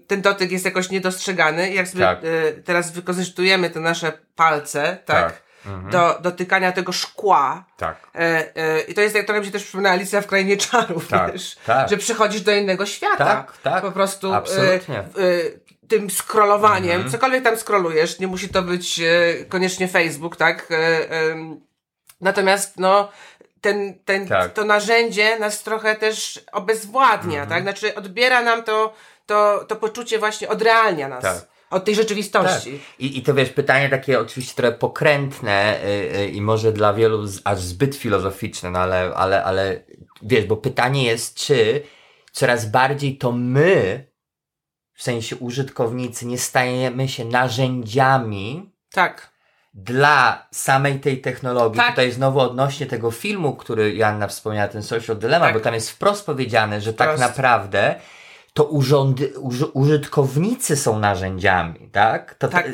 ten 0.07 0.21
dotyk 0.21 0.51
jest 0.51 0.65
jakoś 0.65 0.89
niedostrzegany. 0.89 1.73
Jak 1.73 1.87
sobie 1.87 2.03
Tak. 2.03 2.19
e, 2.23 2.51
teraz 2.51 2.91
wykorzystujemy 2.91 3.69
te 3.69 3.79
nasze 3.79 4.11
palce, 4.35 4.97
tak, 5.05 5.31
Tak. 5.31 5.43
Mhm. 5.65 5.91
do 5.91 6.19
dotykania 6.21 6.71
tego 6.71 6.91
szkła, 6.91 7.65
Tak. 7.77 7.95
E, 8.15 8.19
e, 8.55 8.79
I 8.81 8.93
to 8.93 9.01
jest, 9.01 9.15
jak 9.15 9.25
trochę 9.25 9.39
mi 9.39 9.45
się 9.45 9.51
też 9.51 9.63
przypomina 9.63 9.89
Alicja 9.89 10.21
w 10.21 10.27
Krainie 10.27 10.57
Czarów, 10.57 11.07
Tak, 11.07 11.33
wiesz, 11.33 11.55
tak. 11.65 11.89
że 11.89 11.97
przychodzisz 11.97 12.41
do 12.41 12.51
innego 12.51 12.85
świata. 12.85 13.25
Tak, 13.25 13.57
tak, 13.57 13.81
Po 13.81 13.91
prostu 13.91 14.33
absolutnie. 14.33 15.03
E, 15.83 15.85
e, 15.85 15.87
tym 15.87 16.09
scrollowaniem, 16.09 16.95
Mhm. 16.95 17.11
cokolwiek 17.11 17.43
tam 17.43 17.57
scrollujesz, 17.57 18.19
nie 18.19 18.27
musi 18.27 18.49
to 18.49 18.61
być 18.61 18.99
e, 18.99 19.45
koniecznie 19.49 19.87
Facebook, 19.87 20.35
tak? 20.35 20.71
E, 20.71 21.09
em, 21.09 21.61
natomiast, 22.21 22.79
no, 22.79 23.09
ten, 23.61 23.99
ten, 24.05 24.27
Tak. 24.27 24.53
to 24.53 24.65
narzędzie 24.65 25.39
nas 25.39 25.63
trochę 25.63 25.95
też 25.95 26.39
obezwładnia, 26.51 27.41
Mhm. 27.41 27.49
tak? 27.49 27.63
Znaczy 27.63 27.95
odbiera 27.95 28.41
nam 28.41 28.63
to, 28.63 28.93
to, 29.25 29.65
to 29.67 29.75
poczucie 29.75 30.19
właśnie, 30.19 30.49
odrealnia 30.49 31.07
nas. 31.07 31.23
Tak. 31.23 31.53
Od 31.69 31.85
tej 31.85 31.95
rzeczywistości. 31.95 32.71
Tak. 32.71 32.99
I, 32.99 33.17
I 33.17 33.21
to 33.23 33.33
wiesz, 33.33 33.49
pytanie 33.49 33.89
takie 33.89 34.19
oczywiście 34.19 34.53
trochę 34.55 34.71
pokrętne 34.77 35.79
y, 35.85 36.17
y, 36.19 36.27
i 36.27 36.41
może 36.41 36.71
dla 36.71 36.93
wielu 36.93 37.27
z, 37.27 37.41
aż 37.43 37.59
zbyt 37.59 37.95
filozoficzne, 37.95 38.71
no 38.71 38.79
ale, 38.79 39.11
ale, 39.15 39.43
ale 39.43 39.83
wiesz, 40.21 40.45
bo 40.45 40.57
pytanie 40.57 41.03
jest, 41.03 41.35
czy 41.35 41.81
coraz 42.31 42.65
bardziej 42.65 43.17
to 43.17 43.31
my, 43.31 44.05
w 44.93 45.03
sensie 45.03 45.35
użytkownicy, 45.35 46.25
nie 46.25 46.37
stajemy 46.37 47.07
się 47.07 47.25
narzędziami 47.25 48.71
Tak. 48.93 49.29
dla 49.73 50.47
samej 50.51 50.99
tej 50.99 51.21
technologii. 51.21 51.77
Tak. 51.77 51.89
Tutaj 51.89 52.11
znowu 52.11 52.39
odnośnie 52.39 52.85
tego 52.85 53.11
filmu, 53.11 53.55
który 53.55 53.95
Joanna 53.95 54.27
wspomniała, 54.27 54.67
ten 54.67 54.83
Social 54.83 55.15
Dilemma, 55.17 55.45
Tak. 55.45 55.53
bo 55.55 55.59
tam 55.59 55.73
jest 55.73 55.89
wprost 55.91 56.25
powiedziane, 56.25 56.81
że 56.81 56.93
tak 56.93 57.07
Wprost. 57.09 57.21
naprawdę 57.21 57.95
to 58.53 58.63
urządy, 58.63 59.39
uży, 59.39 59.65
użytkownicy 59.65 60.75
są 60.75 60.99
narzędziami, 60.99 61.89
tak? 61.91 62.35
To, 62.35 62.47
Tak. 62.47 62.67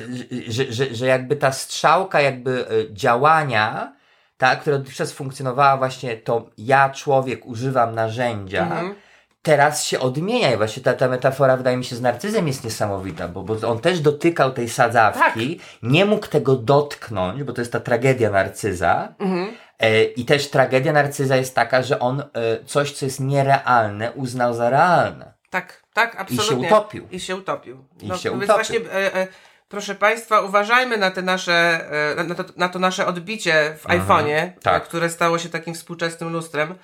Że, 0.48 0.74
że, 0.74 0.96
że 0.96 1.06
jakby 1.06 1.36
ta 1.36 1.52
strzałka 1.52 2.22
jakby 2.22 2.68
e, 2.68 2.94
działania, 2.94 3.94
tak, 4.38 4.62
która 4.62 4.78
dotychczas 4.78 5.12
funkcjonowała 5.12 5.78
właśnie 5.78 6.18
to 6.18 6.50
ja, 6.58 6.90
człowiek, 6.90 7.46
używam 7.46 7.96
narzędzia, 7.96 8.62
Mhm. 8.64 8.96
Teraz 9.42 9.86
się 9.86 10.00
odmienia 10.00 10.54
i 10.54 10.58
właśnie 10.58 10.84
ta, 10.84 10.94
ta 10.94 11.08
metafora 11.08 11.58
wydaje 11.58 11.78
mi 11.78 11.86
się 11.86 11.96
z 11.96 12.02
narcyzem 12.02 12.48
jest 12.48 12.64
niesamowita, 12.64 13.28
bo, 13.28 13.44
bo 13.44 13.68
on 13.68 13.80
też 13.80 14.00
dotykał 14.00 14.52
tej 14.52 14.70
sadzawki, 14.70 15.60
nie 15.84 16.06
mógł 16.06 16.28
tego 16.28 16.56
dotknąć, 16.56 17.44
bo 17.44 17.54
to 17.54 17.62
jest 17.62 17.72
ta 17.72 17.80
tragedia 17.80 18.30
narcyza. 18.30 19.16
Mhm. 19.20 19.50
E, 19.80 20.04
I 20.04 20.26
też 20.26 20.50
tragedia 20.50 20.94
narcyza 20.94 21.36
jest 21.36 21.56
taka, 21.56 21.82
że 21.84 22.00
on 22.00 22.22
e, 22.22 22.26
coś, 22.66 22.92
co 22.92 23.06
jest 23.06 23.20
nierealne, 23.20 24.12
uznał 24.12 24.54
za 24.54 24.70
realne. 24.70 25.34
Tak, 25.50 25.84
tak, 25.94 26.16
absolutnie. 26.16 26.68
utopił. 26.68 27.08
I 27.12 27.20
się 27.20 27.36
utopił. 27.36 27.86
I 28.02 28.08
no, 28.08 28.18
się 28.18 28.32
no 28.32 28.38
więc 28.38 28.52
utopił. 28.52 28.80
właśnie, 28.80 28.92
e, 28.94 29.16
e, 29.16 29.28
proszę 29.70 29.96
Państwa, 29.96 30.42
uważajmy 30.42 30.98
na 30.98 31.12
te 31.12 31.22
nasze, 31.22 31.86
na, 32.28 32.36
to, 32.36 32.44
na 32.58 32.70
to 32.70 32.80
nasze 32.80 33.08
odbicie 33.08 33.76
w 33.78 33.88
iPhone'ie, 33.88 34.52
tak. 34.62 34.84
które 34.84 35.10
stało 35.10 35.40
się 35.40 35.50
takim 35.50 35.74
współczesnym 35.74 36.34
lustrem, 36.34 36.76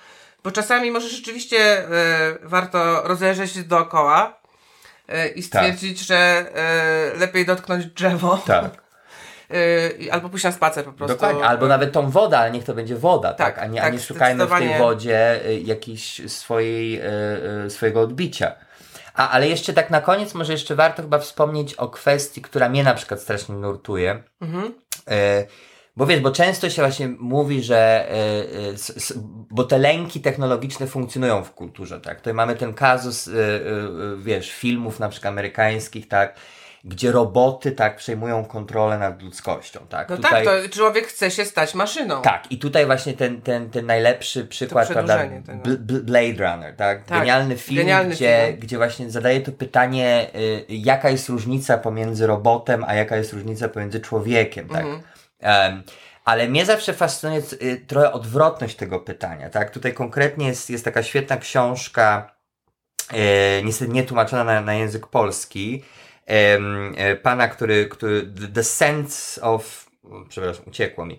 bo 0.46 0.52
czasami 0.52 0.90
może 0.90 1.08
rzeczywiście 1.08 1.58
e, 1.58 1.88
warto 2.42 3.02
rozejrzeć 3.02 3.52
się 3.52 3.62
dookoła 3.62 4.40
e, 5.08 5.28
i 5.28 5.42
stwierdzić, 5.42 6.00
że 6.00 6.16
e, 6.16 7.18
lepiej 7.18 7.46
dotknąć 7.46 7.86
drzewo 7.86 8.42
Tak. 8.46 8.64
albo 10.10 10.28
pójść 10.28 10.44
na 10.44 10.52
spacer 10.52 10.84
po 10.84 10.92
prostu. 10.92 11.14
Dokładnie. 11.14 11.44
Albo 11.44 11.66
nawet 11.66 11.92
tą 11.92 12.10
wodę, 12.10 12.38
ale 12.38 12.50
niech 12.50 12.64
to 12.64 12.74
będzie 12.74 12.96
woda, 12.96 13.34
tak? 13.34 13.54
Tak, 13.54 13.64
A 13.64 13.66
nie, 13.66 13.80
a 13.80 13.84
tak, 13.84 13.92
nie 13.92 14.00
szukajmy 14.00 14.46
w 14.46 14.50
tej 14.50 14.78
wodzie 14.78 15.46
y, 15.46 15.60
jakiejś 15.60 16.30
swojej, 16.30 17.00
y, 17.00 17.04
y, 17.66 17.70
swojego 17.70 18.00
odbicia. 18.00 18.52
A, 19.14 19.30
ale 19.30 19.48
jeszcze 19.48 19.72
tak 19.72 19.90
na 19.90 20.00
koniec, 20.00 20.34
może 20.34 20.52
jeszcze 20.52 20.74
warto 20.74 21.02
chyba 21.02 21.18
wspomnieć 21.18 21.74
o 21.74 21.88
kwestii, 21.88 22.42
która 22.42 22.68
mnie 22.68 22.84
na 22.84 22.94
przykład 22.94 23.20
strasznie 23.20 23.54
nurtuje. 23.54 24.22
Mhm. 24.40 24.74
Bo 25.96 26.06
wiesz, 26.06 26.20
bo 26.20 26.30
często 26.30 26.70
się 26.70 26.82
właśnie 26.82 27.08
mówi, 27.08 27.62
że 27.62 27.76
e, 27.76 28.12
e, 28.12 28.72
s, 28.72 29.12
bo 29.50 29.64
te 29.64 29.78
lęki 29.78 30.20
technologiczne 30.20 30.86
funkcjonują 30.86 31.44
w 31.44 31.52
kulturze, 31.52 32.00
tak? 32.00 32.18
Tutaj 32.18 32.34
mamy 32.34 32.56
ten 32.56 32.74
kazus, 32.74 33.28
e, 33.28 33.32
wiesz, 34.18 34.52
filmów 34.52 35.00
na 35.00 35.08
przykład 35.08 35.32
amerykańskich, 35.32 36.08
tak? 36.08 36.34
Gdzie 36.84 37.12
roboty, 37.12 37.72
tak, 37.72 37.96
przejmują 37.96 38.44
kontrolę 38.44 38.98
nad 38.98 39.22
ludzkością, 39.22 39.80
tak? 39.88 40.08
No 40.08 40.16
Tutaj, 40.16 40.44
tak, 40.44 40.62
to 40.62 40.68
człowiek 40.68 41.06
chce 41.06 41.30
się 41.30 41.44
stać 41.44 41.74
maszyną. 41.74 42.22
tak, 42.22 42.52
i 42.52 42.58
tutaj 42.58 42.86
właśnie 42.86 43.12
ten, 43.14 43.42
ten, 43.42 43.70
ten 43.70 43.86
najlepszy 43.86 44.44
przykład, 44.44 44.88
prawda? 44.88 45.18
Blade 46.02 46.32
Runner, 46.52 46.76
tak? 46.76 47.04
Tak, 47.04 47.18
Genialny 47.18 47.56
film, 47.56 47.78
genialny 47.78 48.14
gdzie, 48.14 48.44
film. 48.46 48.60
gdzie 48.60 48.76
właśnie 48.76 49.10
zadaje 49.10 49.40
to 49.40 49.52
pytanie, 49.52 50.30
y, 50.34 50.64
jaka 50.68 51.10
jest 51.10 51.28
różnica 51.28 51.78
pomiędzy 51.78 52.26
robotem, 52.26 52.84
a 52.84 52.94
jaka 52.94 53.16
jest 53.16 53.32
różnica 53.32 53.68
pomiędzy 53.68 54.00
człowiekiem, 54.00 54.68
tak? 54.68 54.82
Mhm. 54.82 55.02
Ale 56.24 56.48
mnie 56.48 56.66
zawsze 56.66 56.94
fascynuje 56.94 57.42
y, 57.62 57.84
trochę 57.86 58.12
odwrotność 58.12 58.76
tego 58.76 59.00
pytania, 59.00 59.50
tak? 59.50 59.70
Tutaj 59.70 59.94
konkretnie 59.94 60.46
jest, 60.46 60.70
jest 60.70 60.84
taka 60.84 61.02
świetna 61.02 61.36
książka, 61.36 62.36
e, 63.12 63.62
niestety 63.62 63.92
nie 63.92 64.02
tłumaczona 64.04 64.44
na, 64.44 64.60
na 64.60 64.74
język 64.74 65.06
polski, 65.06 65.84
em, 66.26 66.94
e, 66.96 67.16
pana, 67.16 67.48
który, 67.48 67.86
który 67.88 68.32
The- 68.54 68.64
Sense 68.64 69.42
of, 69.42 69.86
przepraszam, 70.28 70.64
uciekło 70.66 71.06
mi, 71.06 71.18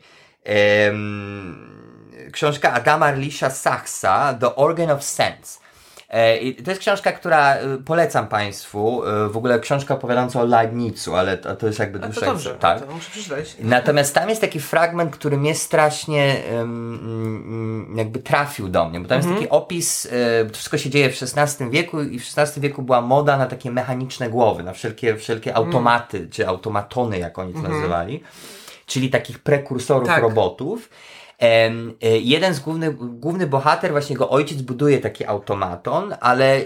książka 2.31 2.73
Adama 2.73 3.11
Lisha 3.11 3.49
Sachsa, 3.49 4.33
The 4.33 4.55
Organ 4.55 4.89
of 4.91 5.03
Sense. 5.03 5.59
E, 6.09 6.37
i 6.37 6.55
to 6.55 6.71
jest 6.71 6.81
książka, 6.81 7.11
która 7.11 7.57
y, 7.57 7.77
polecam 7.85 8.27
Państwu, 8.27 9.03
y, 9.03 9.29
w 9.29 9.37
ogóle 9.37 9.59
książka 9.59 9.93
opowiadająca 9.93 10.41
o 10.41 10.45
Leibnizu, 10.45 11.15
ale 11.15 11.37
to, 11.37 11.55
to 11.55 11.67
jest 11.67 11.79
jakby 11.79 11.99
dłuższa... 11.99 12.25
dobrze, 12.25 12.55
tak. 12.55 12.85
to 12.85 12.93
muszę 12.93 13.11
przeczytać. 13.11 13.55
Natomiast 13.59 14.15
tam 14.15 14.29
jest 14.29 14.41
taki 14.41 14.59
fragment, 14.59 15.11
który 15.15 15.37
mnie 15.37 15.55
strasznie 15.55 16.45
em, 16.45 16.93
mm, 16.93 17.97
jakby 17.97 18.19
trafił 18.19 18.67
do 18.67 18.89
mnie, 18.89 18.99
bo 18.99 19.07
tam 19.07 19.17
jest 19.17 19.29
taki 19.29 19.49
opis, 19.49 20.07
e, 20.11 20.45
to 20.45 20.53
wszystko 20.53 20.77
się 20.77 20.89
dzieje 20.89 21.09
w 21.09 21.23
XVI 21.37 21.69
wieku 21.69 22.01
i 22.01 22.19
w 22.19 22.37
XVI 22.37 22.61
wieku 22.61 22.81
była 22.81 23.01
moda 23.01 23.37
na 23.37 23.45
takie 23.45 23.71
mechaniczne 23.71 24.29
głowy, 24.29 24.63
na 24.63 24.73
wszelkie, 24.73 25.15
wszelkie 25.15 25.55
automaty, 25.55 26.27
czy 26.31 26.47
automatony, 26.47 27.19
jak 27.19 27.39
oni 27.39 27.53
to 27.53 27.61
nazywali, 27.61 28.23
czyli 28.85 29.09
takich 29.09 29.39
prekursorów 29.39 30.07
Tak. 30.07 30.21
robotów. 30.21 30.89
E, 31.39 31.69
jeden 32.17 32.53
z 32.53 32.59
głównych, 32.59 32.95
główny 32.95 33.47
bohater, 33.47 33.91
właśnie 33.91 34.13
jego 34.13 34.29
ojciec 34.29 34.61
buduje 34.61 34.99
taki 34.99 35.25
automaton, 35.25 36.15
ale 36.19 36.55
e, 36.55 36.61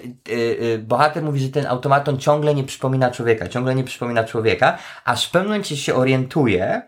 e, 0.74 0.78
bohater 0.78 1.24
mówi, 1.24 1.39
że 1.39 1.49
ten 1.49 1.65
automaton 1.65 2.19
ciągle 2.19 2.55
nie 2.55 2.63
przypomina 2.63 3.11
człowieka, 3.11 3.47
ciągle 3.47 3.76
nie 3.76 3.84
przypomina 3.84 4.24
człowieka, 4.24 4.78
aż 5.05 5.28
w 5.28 5.32
pewnym 5.32 5.49
momencie 5.49 5.78
się 5.78 5.95
orientuje, 5.95 6.82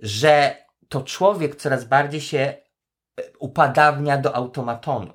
że 0.00 0.56
to 0.88 1.02
człowiek 1.02 1.56
coraz 1.56 1.84
bardziej 1.84 2.20
się 2.20 2.54
upadawnia 3.38 4.18
do 4.18 4.34
automatonu. 4.34 5.12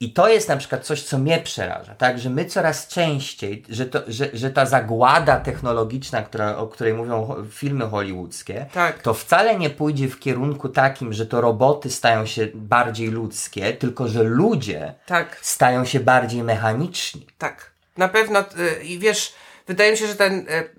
I 0.00 0.12
to 0.12 0.28
jest 0.28 0.48
na 0.48 0.56
przykład 0.56 0.84
coś, 0.86 1.02
co 1.02 1.18
mnie 1.18 1.38
przeraża, 1.38 1.94
tak, 1.94 2.18
że 2.18 2.30
my 2.30 2.44
coraz 2.44 2.86
częściej, 2.88 3.64
że, 3.68 3.86
to, 3.86 4.00
że, 4.08 4.28
że 4.32 4.50
ta 4.50 4.66
zagłada 4.66 5.40
technologiczna, 5.40 6.22
która, 6.22 6.56
o 6.56 6.66
której 6.66 6.94
mówią 6.94 7.34
filmy 7.50 7.88
hollywoodzkie, 7.88 8.66
Tak. 8.72 9.02
to 9.02 9.14
wcale 9.14 9.58
nie 9.58 9.70
pójdzie 9.70 10.08
w 10.08 10.18
kierunku 10.20 10.68
takim, 10.68 11.12
że 11.12 11.26
to 11.26 11.40
roboty 11.40 11.90
stają 11.90 12.26
się 12.26 12.48
bardziej 12.54 13.08
ludzkie, 13.08 13.72
tylko 13.72 14.08
że 14.08 14.22
ludzie 14.22 14.94
Tak. 15.06 15.38
stają 15.42 15.84
się 15.84 16.00
bardziej 16.00 16.42
mechaniczni. 16.42 17.26
Tak, 17.38 17.70
na 17.96 18.08
pewno. 18.08 18.40
y, 18.40 18.84
I 18.84 18.98
wiesz, 18.98 19.34
wydaje 19.66 19.92
mi 19.92 19.98
się, 19.98 20.06
że 20.06 20.14
ten, 20.14 20.38
y, 20.38 20.70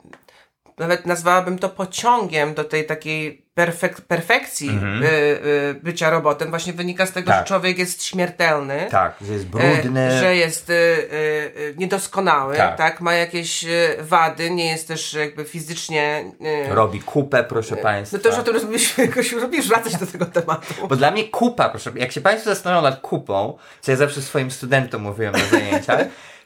nawet 0.80 1.06
nazwałabym 1.06 1.60
to 1.60 1.70
pociągiem 1.70 2.54
do 2.54 2.64
tej 2.64 2.86
takiej 2.86 3.46
perfek- 3.58 4.02
perfekcji 4.02 4.70
y, 4.70 5.06
y, 5.48 5.74
bycia 5.84 6.10
robotem, 6.10 6.50
właśnie 6.50 6.74
wynika 6.74 7.06
z 7.06 7.12
tego, 7.12 7.26
Mhm. 7.28 7.38
Tak. 7.40 7.48
że 7.48 7.48
człowiek 7.48 7.78
jest 7.80 8.04
śmiertelny. 8.04 8.88
Tak, 8.92 9.16
że 9.22 9.34
jest 9.34 9.46
brudny. 9.48 10.20
Że 10.20 10.36
jest 10.36 10.70
y, 10.70 10.74
y, 10.74 10.76
y, 11.60 11.74
niedoskonały, 11.78 12.56
Tak. 12.58 12.78
tak. 12.78 13.02
ma 13.02 13.14
jakieś 13.14 13.64
y, 13.64 13.96
wady, 14.00 14.50
nie 14.52 14.66
jest 14.72 14.88
też 14.88 15.14
jakby 15.14 15.46
fizycznie. 15.46 16.32
y, 16.70 16.76
Robi 16.76 17.00
kupę, 17.00 17.44
proszę 17.44 17.76
Państwa. 17.78 18.18
No 18.18 18.24
to 18.24 18.30
już 18.30 18.38
o 18.40 18.44
tym 18.44 18.54
rozmawialiśmy, 18.54 19.06
jakoś 19.06 19.32
lubisz 19.32 19.68
wracać 19.68 19.96
do 19.96 20.06
tego 20.08 20.26
tematu. 20.26 20.74
Bo 20.90 20.96
dla 20.96 21.12
mnie 21.12 21.24
kupa, 21.24 21.70
proszę, 21.70 21.92
jak 21.96 22.12
się 22.12 22.22
Państwo 22.22 22.50
zastanawiają 22.50 22.90
nad 22.92 23.02
kupą, 23.02 23.58
co 23.82 23.92
ja 23.92 23.98
zawsze 23.98 24.22
swoim 24.22 24.52
studentom 24.52 25.02
mówiłem 25.02 25.34
na 25.34 25.46
zajęciach, 25.46 26.00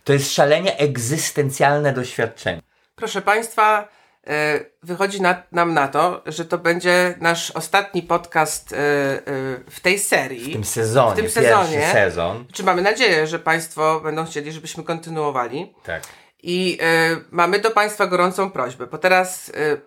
to 0.03 0.13
jest 0.13 0.33
szalenie 0.33 0.77
egzystencjalne 0.77 1.93
doświadczenie. 1.93 2.61
Proszę 2.95 3.21
Państwa, 3.21 3.87
wychodzi 4.83 5.21
na, 5.21 5.43
nam 5.51 5.73
na 5.73 5.87
to, 5.87 6.21
że 6.25 6.45
to 6.45 6.57
będzie 6.57 7.15
nasz 7.21 7.51
ostatni 7.51 8.01
podcast 8.03 8.73
e, 8.73 8.77
e, 8.77 9.21
w 9.69 9.79
tej 9.81 9.99
serii. 9.99 10.49
W 10.49 10.53
tym 10.53 10.63
sezonie, 10.65 11.13
W 11.13 11.15
tym 11.15 11.29
sezonie. 11.29 11.87
sezon. 11.93 12.45
Czy 12.53 12.63
mamy 12.63 12.81
nadzieję, 12.81 13.27
że 13.27 13.39
Państwo 13.39 13.99
będą 13.99 14.25
chcieli, 14.25 14.51
żebyśmy 14.51 14.83
kontynuowali. 14.83 15.73
Tak. 15.83 16.03
I 16.43 16.77
e, 16.81 17.17
mamy 17.31 17.59
do 17.59 17.71
Państwa 17.71 18.07
gorącą 18.07 18.51
prośbę, 18.51 18.87
bo 18.87 18.97
teraz 18.97 19.49
e, 19.49 19.77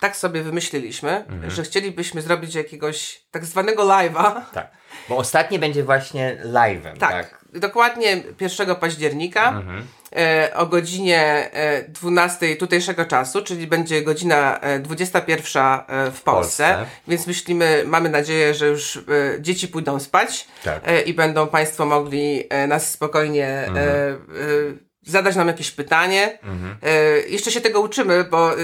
tak 0.00 0.16
sobie 0.16 0.42
wymyśliliśmy, 0.42 1.10
Mhm. 1.28 1.50
że 1.50 1.62
chcielibyśmy 1.62 2.22
zrobić 2.22 2.54
jakiegoś 2.54 3.22
tak 3.30 3.44
zwanego 3.44 3.82
live'a. 3.82 4.40
Tak. 4.52 4.70
Bo 5.08 5.16
ostatni 5.16 5.58
będzie 5.58 5.84
właśnie 5.84 6.38
live'em, 6.44 6.96
tak? 6.98 7.10
Tak, 7.10 7.44
dokładnie 7.54 8.22
1 8.40 8.74
października 8.76 9.48
Mhm. 9.48 9.86
E, 10.16 10.50
o 10.54 10.66
godzinie 10.66 11.50
e, 11.52 11.82
12 11.88 12.56
tutejszego 12.56 13.04
czasu, 13.04 13.42
czyli 13.42 13.66
będzie 13.66 14.02
godzina 14.02 14.60
e, 14.60 14.78
21 14.78 15.62
e, 15.62 16.10
w 16.10 16.22
Polsce, 16.22 16.22
Polsce. 16.24 16.86
więc 17.08 17.26
myślimy, 17.26 17.82
mamy 17.86 18.08
nadzieję, 18.08 18.54
że 18.54 18.66
już 18.68 18.96
e, 18.96 19.00
dzieci 19.40 19.68
pójdą 19.68 20.00
spać 20.00 20.46
Tak. 20.64 20.80
e, 20.86 21.00
i 21.00 21.14
będą 21.14 21.46
Państwo 21.46 21.86
mogli 21.86 22.44
e, 22.50 22.66
nas 22.66 22.90
spokojnie 22.90 23.46
e, 23.46 23.66
Mhm. 23.68 23.88
e, 23.88 24.92
zadać 25.06 25.36
nam 25.36 25.48
jakieś 25.48 25.70
pytanie. 25.70 26.38
E, 26.82 27.18
jeszcze 27.28 27.50
się 27.50 27.60
tego 27.60 27.80
uczymy, 27.80 28.24
bo 28.24 28.52
e, 28.52 28.56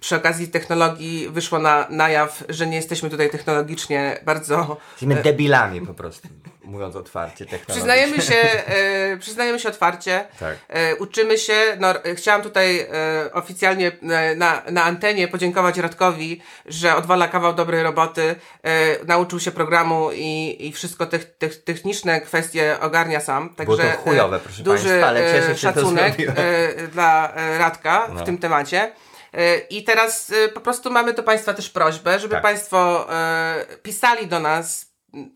przy 0.00 0.16
okazji 0.16 0.48
technologii 0.48 1.28
wyszło 1.30 1.58
na, 1.58 1.86
na 1.90 2.08
jaw, 2.08 2.44
że 2.48 2.66
nie 2.66 2.76
jesteśmy 2.76 3.10
tutaj 3.10 3.30
technologicznie 3.30 4.18
bardzo 4.24 4.76
Jesteśmy 4.90 5.22
debilami 5.22 5.86
po 5.86 5.94
prostu, 5.94 6.28
mówiąc 6.64 6.96
otwarcie. 6.96 7.46
Przyznajemy 7.66 8.22
się, 8.22 8.34
e, 8.66 9.16
przyznajemy 9.16 9.58
się 9.58 9.68
otwarcie. 9.68 10.24
Tak. 10.40 10.56
E, 10.68 10.96
uczymy 10.96 11.38
się. 11.38 11.54
No, 11.80 12.04
e, 12.04 12.14
chciałam 12.14 12.42
tutaj 12.42 12.80
e, 12.80 12.86
oficjalnie 13.32 13.92
e, 14.02 14.34
na, 14.34 14.62
na 14.70 14.84
antenie 14.84 15.28
podziękować 15.28 15.78
Radkowi, 15.78 16.40
że 16.66 16.96
odwala 16.96 17.28
kawał 17.28 17.54
dobrej 17.54 17.82
roboty. 17.82 18.34
E, 18.62 19.04
nauczył 19.04 19.40
się 19.40 19.50
programu 19.50 20.10
i, 20.12 20.56
i 20.60 20.72
wszystko 20.72 21.06
tych, 21.06 21.24
tych, 21.24 21.64
techniczne 21.64 22.20
kwestie 22.20 22.76
ogarnia 22.80 23.20
sam. 23.20 23.54
Także 23.54 23.76
Było 23.76 23.92
to 23.92 23.98
chujowe, 23.98 24.38
proszę 24.40 24.62
duży 24.62 24.88
państwa, 24.88 25.06
ale 25.06 25.20
cieszę 25.20 25.50
e, 25.50 25.54
się, 25.54 25.58
szacunek 25.58 26.14
e, 26.20 26.88
dla 26.88 27.34
e, 27.34 27.58
Radka 27.58 28.08
No. 28.14 28.20
w 28.20 28.24
tym 28.26 28.38
temacie. 28.38 28.92
E, 29.32 29.58
I 29.58 29.84
teraz 29.84 30.32
e, 30.44 30.48
po 30.48 30.60
prostu 30.60 30.90
mamy 30.90 31.12
do 31.12 31.22
Państwa 31.22 31.54
też 31.54 31.70
prośbę, 31.70 32.18
żeby 32.18 32.34
Tak. 32.34 32.42
Państwo 32.42 33.06
e, 33.12 33.66
pisali 33.82 34.26
do 34.26 34.40
nas 34.40 34.86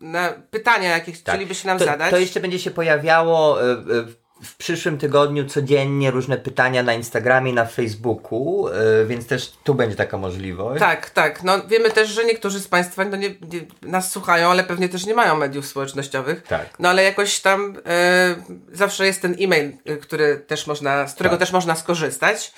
na 0.01 0.29
pytania, 0.51 0.89
jakie 0.89 1.11
chcielibyście 1.11 1.67
nam 1.67 1.79
to, 1.79 1.85
zadać. 1.85 2.11
To 2.11 2.17
jeszcze 2.17 2.39
będzie 2.39 2.59
się 2.59 2.71
pojawiało 2.71 3.57
w 4.43 4.55
przyszłym 4.55 4.97
tygodniu 4.97 5.45
codziennie 5.45 6.11
różne 6.11 6.37
pytania 6.37 6.83
na 6.83 6.93
Instagramie 6.93 7.53
na 7.53 7.65
Facebooku, 7.65 8.65
więc 9.05 9.27
też 9.27 9.51
tu 9.63 9.75
będzie 9.75 9.95
taka 9.95 10.17
możliwość. 10.17 10.79
Tak, 10.79 11.09
tak. 11.09 11.43
No 11.43 11.67
wiemy 11.67 11.91
też, 11.91 12.09
że 12.09 12.25
niektórzy 12.25 12.59
z 12.59 12.67
Państwa 12.67 13.05
no, 13.05 13.17
nie, 13.17 13.29
nie, 13.29 13.61
nas 13.81 14.11
słuchają, 14.11 14.49
ale 14.49 14.63
pewnie 14.63 14.89
też 14.89 15.05
nie 15.05 15.13
mają 15.13 15.37
mediów 15.37 15.65
społecznościowych. 15.65 16.43
Tak. 16.43 16.69
No 16.79 16.89
ale 16.89 17.03
jakoś 17.03 17.39
tam 17.39 17.77
zawsze 18.71 19.05
jest 19.05 19.21
ten 19.21 19.35
e-mail, 19.39 19.71
który 20.01 20.37
też 20.37 20.67
można, 20.67 21.07
z 21.07 21.13
którego 21.13 21.35
Tak. 21.35 21.39
też 21.39 21.51
można 21.51 21.75
skorzystać. 21.75 22.53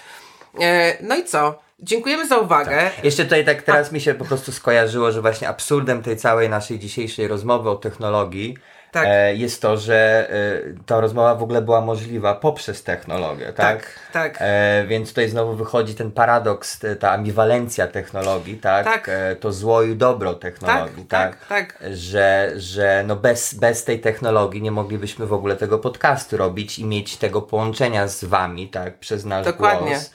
E, 0.61 0.97
no 1.01 1.15
i 1.15 1.23
co? 1.23 1.59
Dziękujemy 1.79 2.27
za 2.27 2.37
uwagę. 2.37 2.89
Jeszcze 3.03 3.23
tutaj 3.23 3.45
tak 3.45 3.61
teraz 3.61 3.91
mi 3.91 4.01
się 4.01 4.13
po 4.13 4.25
prostu 4.25 4.51
skojarzyło, 4.51 5.11
że 5.11 5.21
właśnie 5.21 5.49
absurdem 5.49 6.03
tej 6.03 6.17
całej 6.17 6.49
naszej 6.49 6.79
dzisiejszej 6.79 7.27
rozmowy 7.27 7.69
o 7.69 7.75
technologii 7.75 8.57
Tak. 8.91 9.05
e, 9.07 9.35
jest 9.35 9.61
to, 9.61 9.77
że 9.77 10.29
e, 10.29 10.83
ta 10.85 10.99
rozmowa 10.99 11.35
w 11.35 11.43
ogóle 11.43 11.61
była 11.61 11.81
możliwa 11.81 12.35
poprzez 12.35 12.83
technologię, 12.83 13.45
tak? 13.45 13.55
Tak, 13.55 13.99
tak. 14.13 14.37
E, 14.39 14.85
więc 14.87 15.09
tutaj 15.09 15.29
znowu 15.29 15.55
wychodzi 15.55 15.95
ten 15.95 16.11
paradoks, 16.11 16.79
ta 16.99 17.11
ambiwalencja 17.11 17.87
technologii, 17.87 18.57
tak? 18.57 18.85
Tak. 18.85 19.09
E, 19.09 19.35
to 19.35 19.51
zło 19.51 19.83
i 19.83 19.95
dobro 19.95 20.33
technologii, 20.33 21.05
Tak, 21.05 21.35
tak? 21.35 21.47
tak, 21.47 21.77
tak. 21.79 21.89
Że, 21.93 22.51
że 22.55 23.03
no 23.07 23.15
bez, 23.15 23.53
bez 23.53 23.83
tej 23.83 23.99
technologii 23.99 24.61
nie 24.61 24.71
moglibyśmy 24.71 25.25
w 25.25 25.33
ogóle 25.33 25.55
tego 25.55 25.79
podcastu 25.79 26.37
robić 26.37 26.79
i 26.79 26.85
mieć 26.85 27.17
tego 27.17 27.41
połączenia 27.41 28.07
z 28.07 28.23
wami, 28.23 28.67
tak? 28.69 28.97
Przez 28.97 29.25
nasz 29.25 29.45
Dokładnie. 29.45 29.91
głos. 29.91 30.11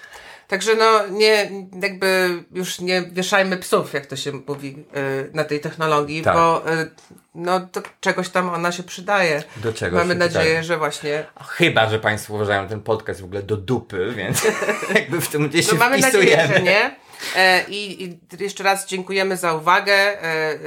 Także 0.49 0.75
no 0.75 1.07
nie, 1.09 1.51
jakby 1.83 2.31
już 2.53 2.81
nie 2.81 3.03
wieszajmy 3.03 3.57
psów, 3.57 3.93
jak 3.95 4.07
to 4.07 4.17
się 4.17 4.33
mówi 4.33 4.85
y, 5.27 5.31
na 5.35 5.45
tej 5.45 5.61
technologii, 5.61 6.23
Tak. 6.23 6.35
bo 6.35 6.73
y, 6.73 6.91
no 7.35 7.61
to 7.61 7.83
czegoś 8.01 8.29
tam 8.29 8.49
ona 8.49 8.73
się 8.73 8.83
przydaje. 8.83 9.43
Do 9.57 9.73
czegoś 9.73 9.99
Mamy 9.99 10.15
się 10.15 10.19
nadzieję, 10.19 10.45
przydaje. 10.45 10.63
że 10.65 10.79
właśnie 10.79 11.27
Chyba, 11.49 11.91
że 11.91 11.99
Państwo 11.99 12.35
uważają 12.35 12.69
ten 12.69 12.81
podcast 12.81 13.21
w 13.21 13.25
ogóle 13.25 13.43
do 13.43 13.57
dupy, 13.57 14.13
więc 14.17 14.43
jakby 14.95 15.21
w 15.21 15.29
tym 15.29 15.49
gdzieś 15.49 15.67
się 15.67 15.73
No 15.73 15.79
mamy 15.79 16.03
wpisujemy. 16.03 16.43
nadzieję, 16.43 16.49
że 16.59 16.63
nie. 16.63 16.97
E, 17.37 17.65
i, 17.69 18.05
I 18.05 18.19
jeszcze 18.41 18.65
raz 18.65 18.87
dziękujemy 18.87 19.37
za 19.37 19.55
uwagę. 19.55 19.93
E, 19.93 20.25
e, 20.25 20.59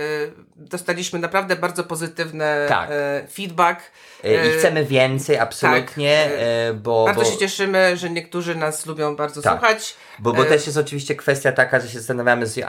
dostaliśmy 0.56 1.20
naprawdę 1.20 1.56
bardzo 1.56 1.84
pozytywny 1.84 2.46
Tak. 2.68 2.90
e, 2.92 3.28
feedback. 3.28 3.82
E, 4.24 4.32
I 4.34 4.36
E, 4.36 4.58
chcemy 4.58 4.86
więcej, 4.86 5.40
absolutnie, 5.40 6.30
tak, 6.30 6.78
bo... 6.78 7.06
Bardzo 7.06 7.22
bo... 7.22 7.28
się 7.28 7.38
cieszymy, 7.38 7.98
że 7.98 8.10
niektórzy 8.10 8.56
nas 8.56 8.86
lubią 8.86 9.16
bardzo 9.16 9.42
Tak. 9.42 9.54
słuchać. 9.54 9.96
Bo, 10.20 10.34
bo 10.34 10.46
też 10.46 10.66
jest 10.66 10.78
oczywiście 10.78 11.16
kwestia 11.16 11.52
taka, 11.52 11.80
że 11.80 11.90
się 11.90 11.98
zastanawiamy 11.98 12.48
z 12.48 12.58
y, 12.58 12.62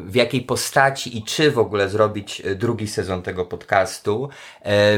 w 0.00 0.14
jakiej 0.14 0.42
postaci 0.42 1.18
i 1.18 1.22
czy 1.22 1.50
w 1.50 1.58
ogóle 1.58 1.88
zrobić 1.88 2.42
drugi 2.56 2.88
sezon 2.88 3.22
tego 3.22 3.44
podcastu, 3.44 4.28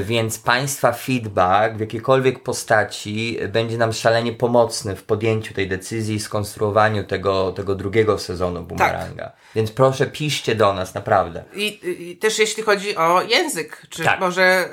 więc 0.02 0.38
Państwa 0.38 0.92
feedback 0.92 1.76
w 1.76 1.80
jakiejkolwiek 1.80 2.42
postaci 2.42 3.38
będzie 3.48 3.78
nam 3.78 3.92
szalenie 3.92 4.32
pomocny 4.32 4.96
w 4.96 5.02
podjęciu 5.02 5.54
tej 5.54 5.68
decyzji 5.68 6.14
i 6.14 6.20
skonstruowaniu 6.20 7.04
tego, 7.04 7.52
tego 7.52 7.74
drugiego 7.74 8.18
sezonu 8.18 8.62
Boomeranga. 8.62 9.32
Więc 9.54 9.70
proszę, 9.70 10.06
piszcie 10.06 10.54
do 10.54 10.72
nas, 10.74 10.77
naprawdę. 10.94 11.44
I, 11.54 11.80
I 12.10 12.16
też 12.16 12.38
jeśli 12.38 12.62
chodzi 12.62 12.96
o 12.96 13.22
język, 13.22 13.82
czy 13.88 14.04
Tak. 14.04 14.20
może 14.20 14.42
e, 14.42 14.68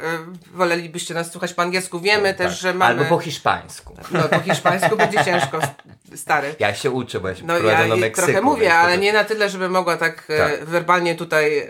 wolelibyście 0.54 1.14
nas 1.14 1.32
słuchać 1.32 1.54
po 1.54 1.62
angielsku? 1.62 2.00
Wiemy 2.00 2.34
też, 2.34 2.52
Tak. 2.52 2.62
że 2.62 2.74
mamy... 2.74 2.92
Albo 3.00 3.06
po 3.06 3.20
hiszpańsku. 3.20 3.96
No 4.12 4.24
po 4.30 4.40
hiszpańsku 4.40 4.98
będzie 4.98 5.24
ciężko, 5.26 5.60
stary. 6.16 6.56
Ja 6.60 6.74
się 6.74 6.92
uczę, 6.92 7.20
bo 7.20 7.28
ja 7.28 7.36
się 7.36 7.46
No 7.46 7.58
ja 7.58 7.88
do 7.88 7.98
Meksyku. 7.98 8.26
trochę 8.28 8.42
mówię, 8.42 8.68
to 8.68 8.74
ale 8.74 8.92
tak- 8.92 9.02
nie 9.02 9.14
na 9.14 9.24
tyle, 9.24 9.50
żeby 9.50 9.70
mogła 9.70 9.98
tak, 9.98 10.24
e, 10.30 10.38
Tak. 10.38 10.66
werbalnie 10.66 11.16
tutaj, 11.16 11.58
e, 11.60 11.68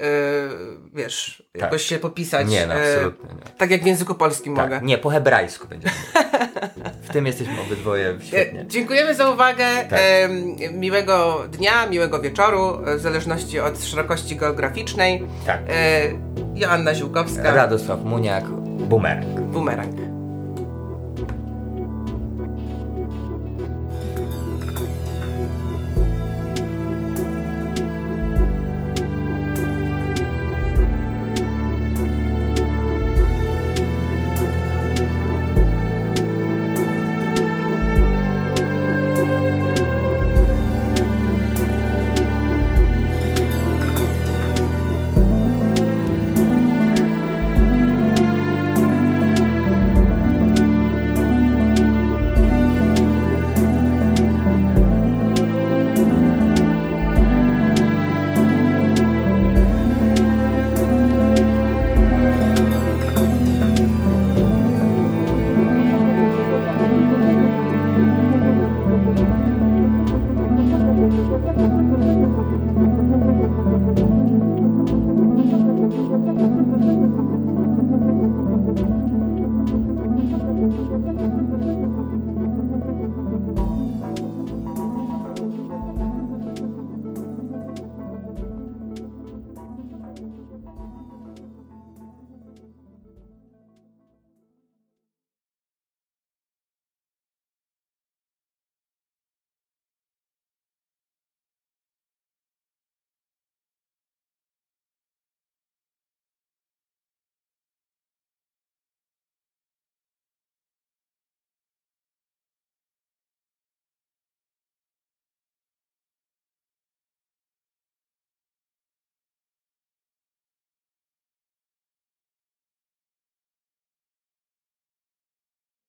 wiesz, 0.93 1.43
jakoś 1.55 1.85
się 1.85 1.99
popisać. 1.99 2.47
Nie, 2.47 2.67
no, 2.67 2.73
absolutnie 2.73 3.29
nie. 3.35 3.51
tak 3.57 3.71
jak 3.71 3.83
w 3.83 3.85
języku 3.85 4.15
polskim 4.15 4.53
mogę. 4.53 4.69
Tak, 4.69 4.83
nie, 4.83 4.97
po 4.97 5.09
hebrajsku 5.09 5.67
będziemy. 5.67 5.93
w 7.05 7.09
tym 7.09 7.25
jesteśmy 7.25 7.61
obydwoje 7.61 8.17
świetnie. 8.23 8.61
E, 8.61 8.67
Dziękujemy 8.67 9.15
za 9.15 9.29
uwagę. 9.29 9.65
Tak. 9.89 9.99
E, 10.01 10.29
miłego 10.73 11.43
dnia, 11.51 11.87
miłego 11.87 12.21
wieczoru, 12.21 12.77
w 12.97 12.99
zależności 12.99 13.59
od 13.59 13.83
szerokości 13.83 14.35
geograficznej. 14.35 15.23
Tak. 15.45 15.59
E, 15.69 16.01
Joanna 16.55 16.95
Ziółkowska, 16.95 17.55
Radosław 17.55 18.03
Muniak, 18.03 18.45
Bumerang. 18.89 19.25
Bumerang. 19.39 20.14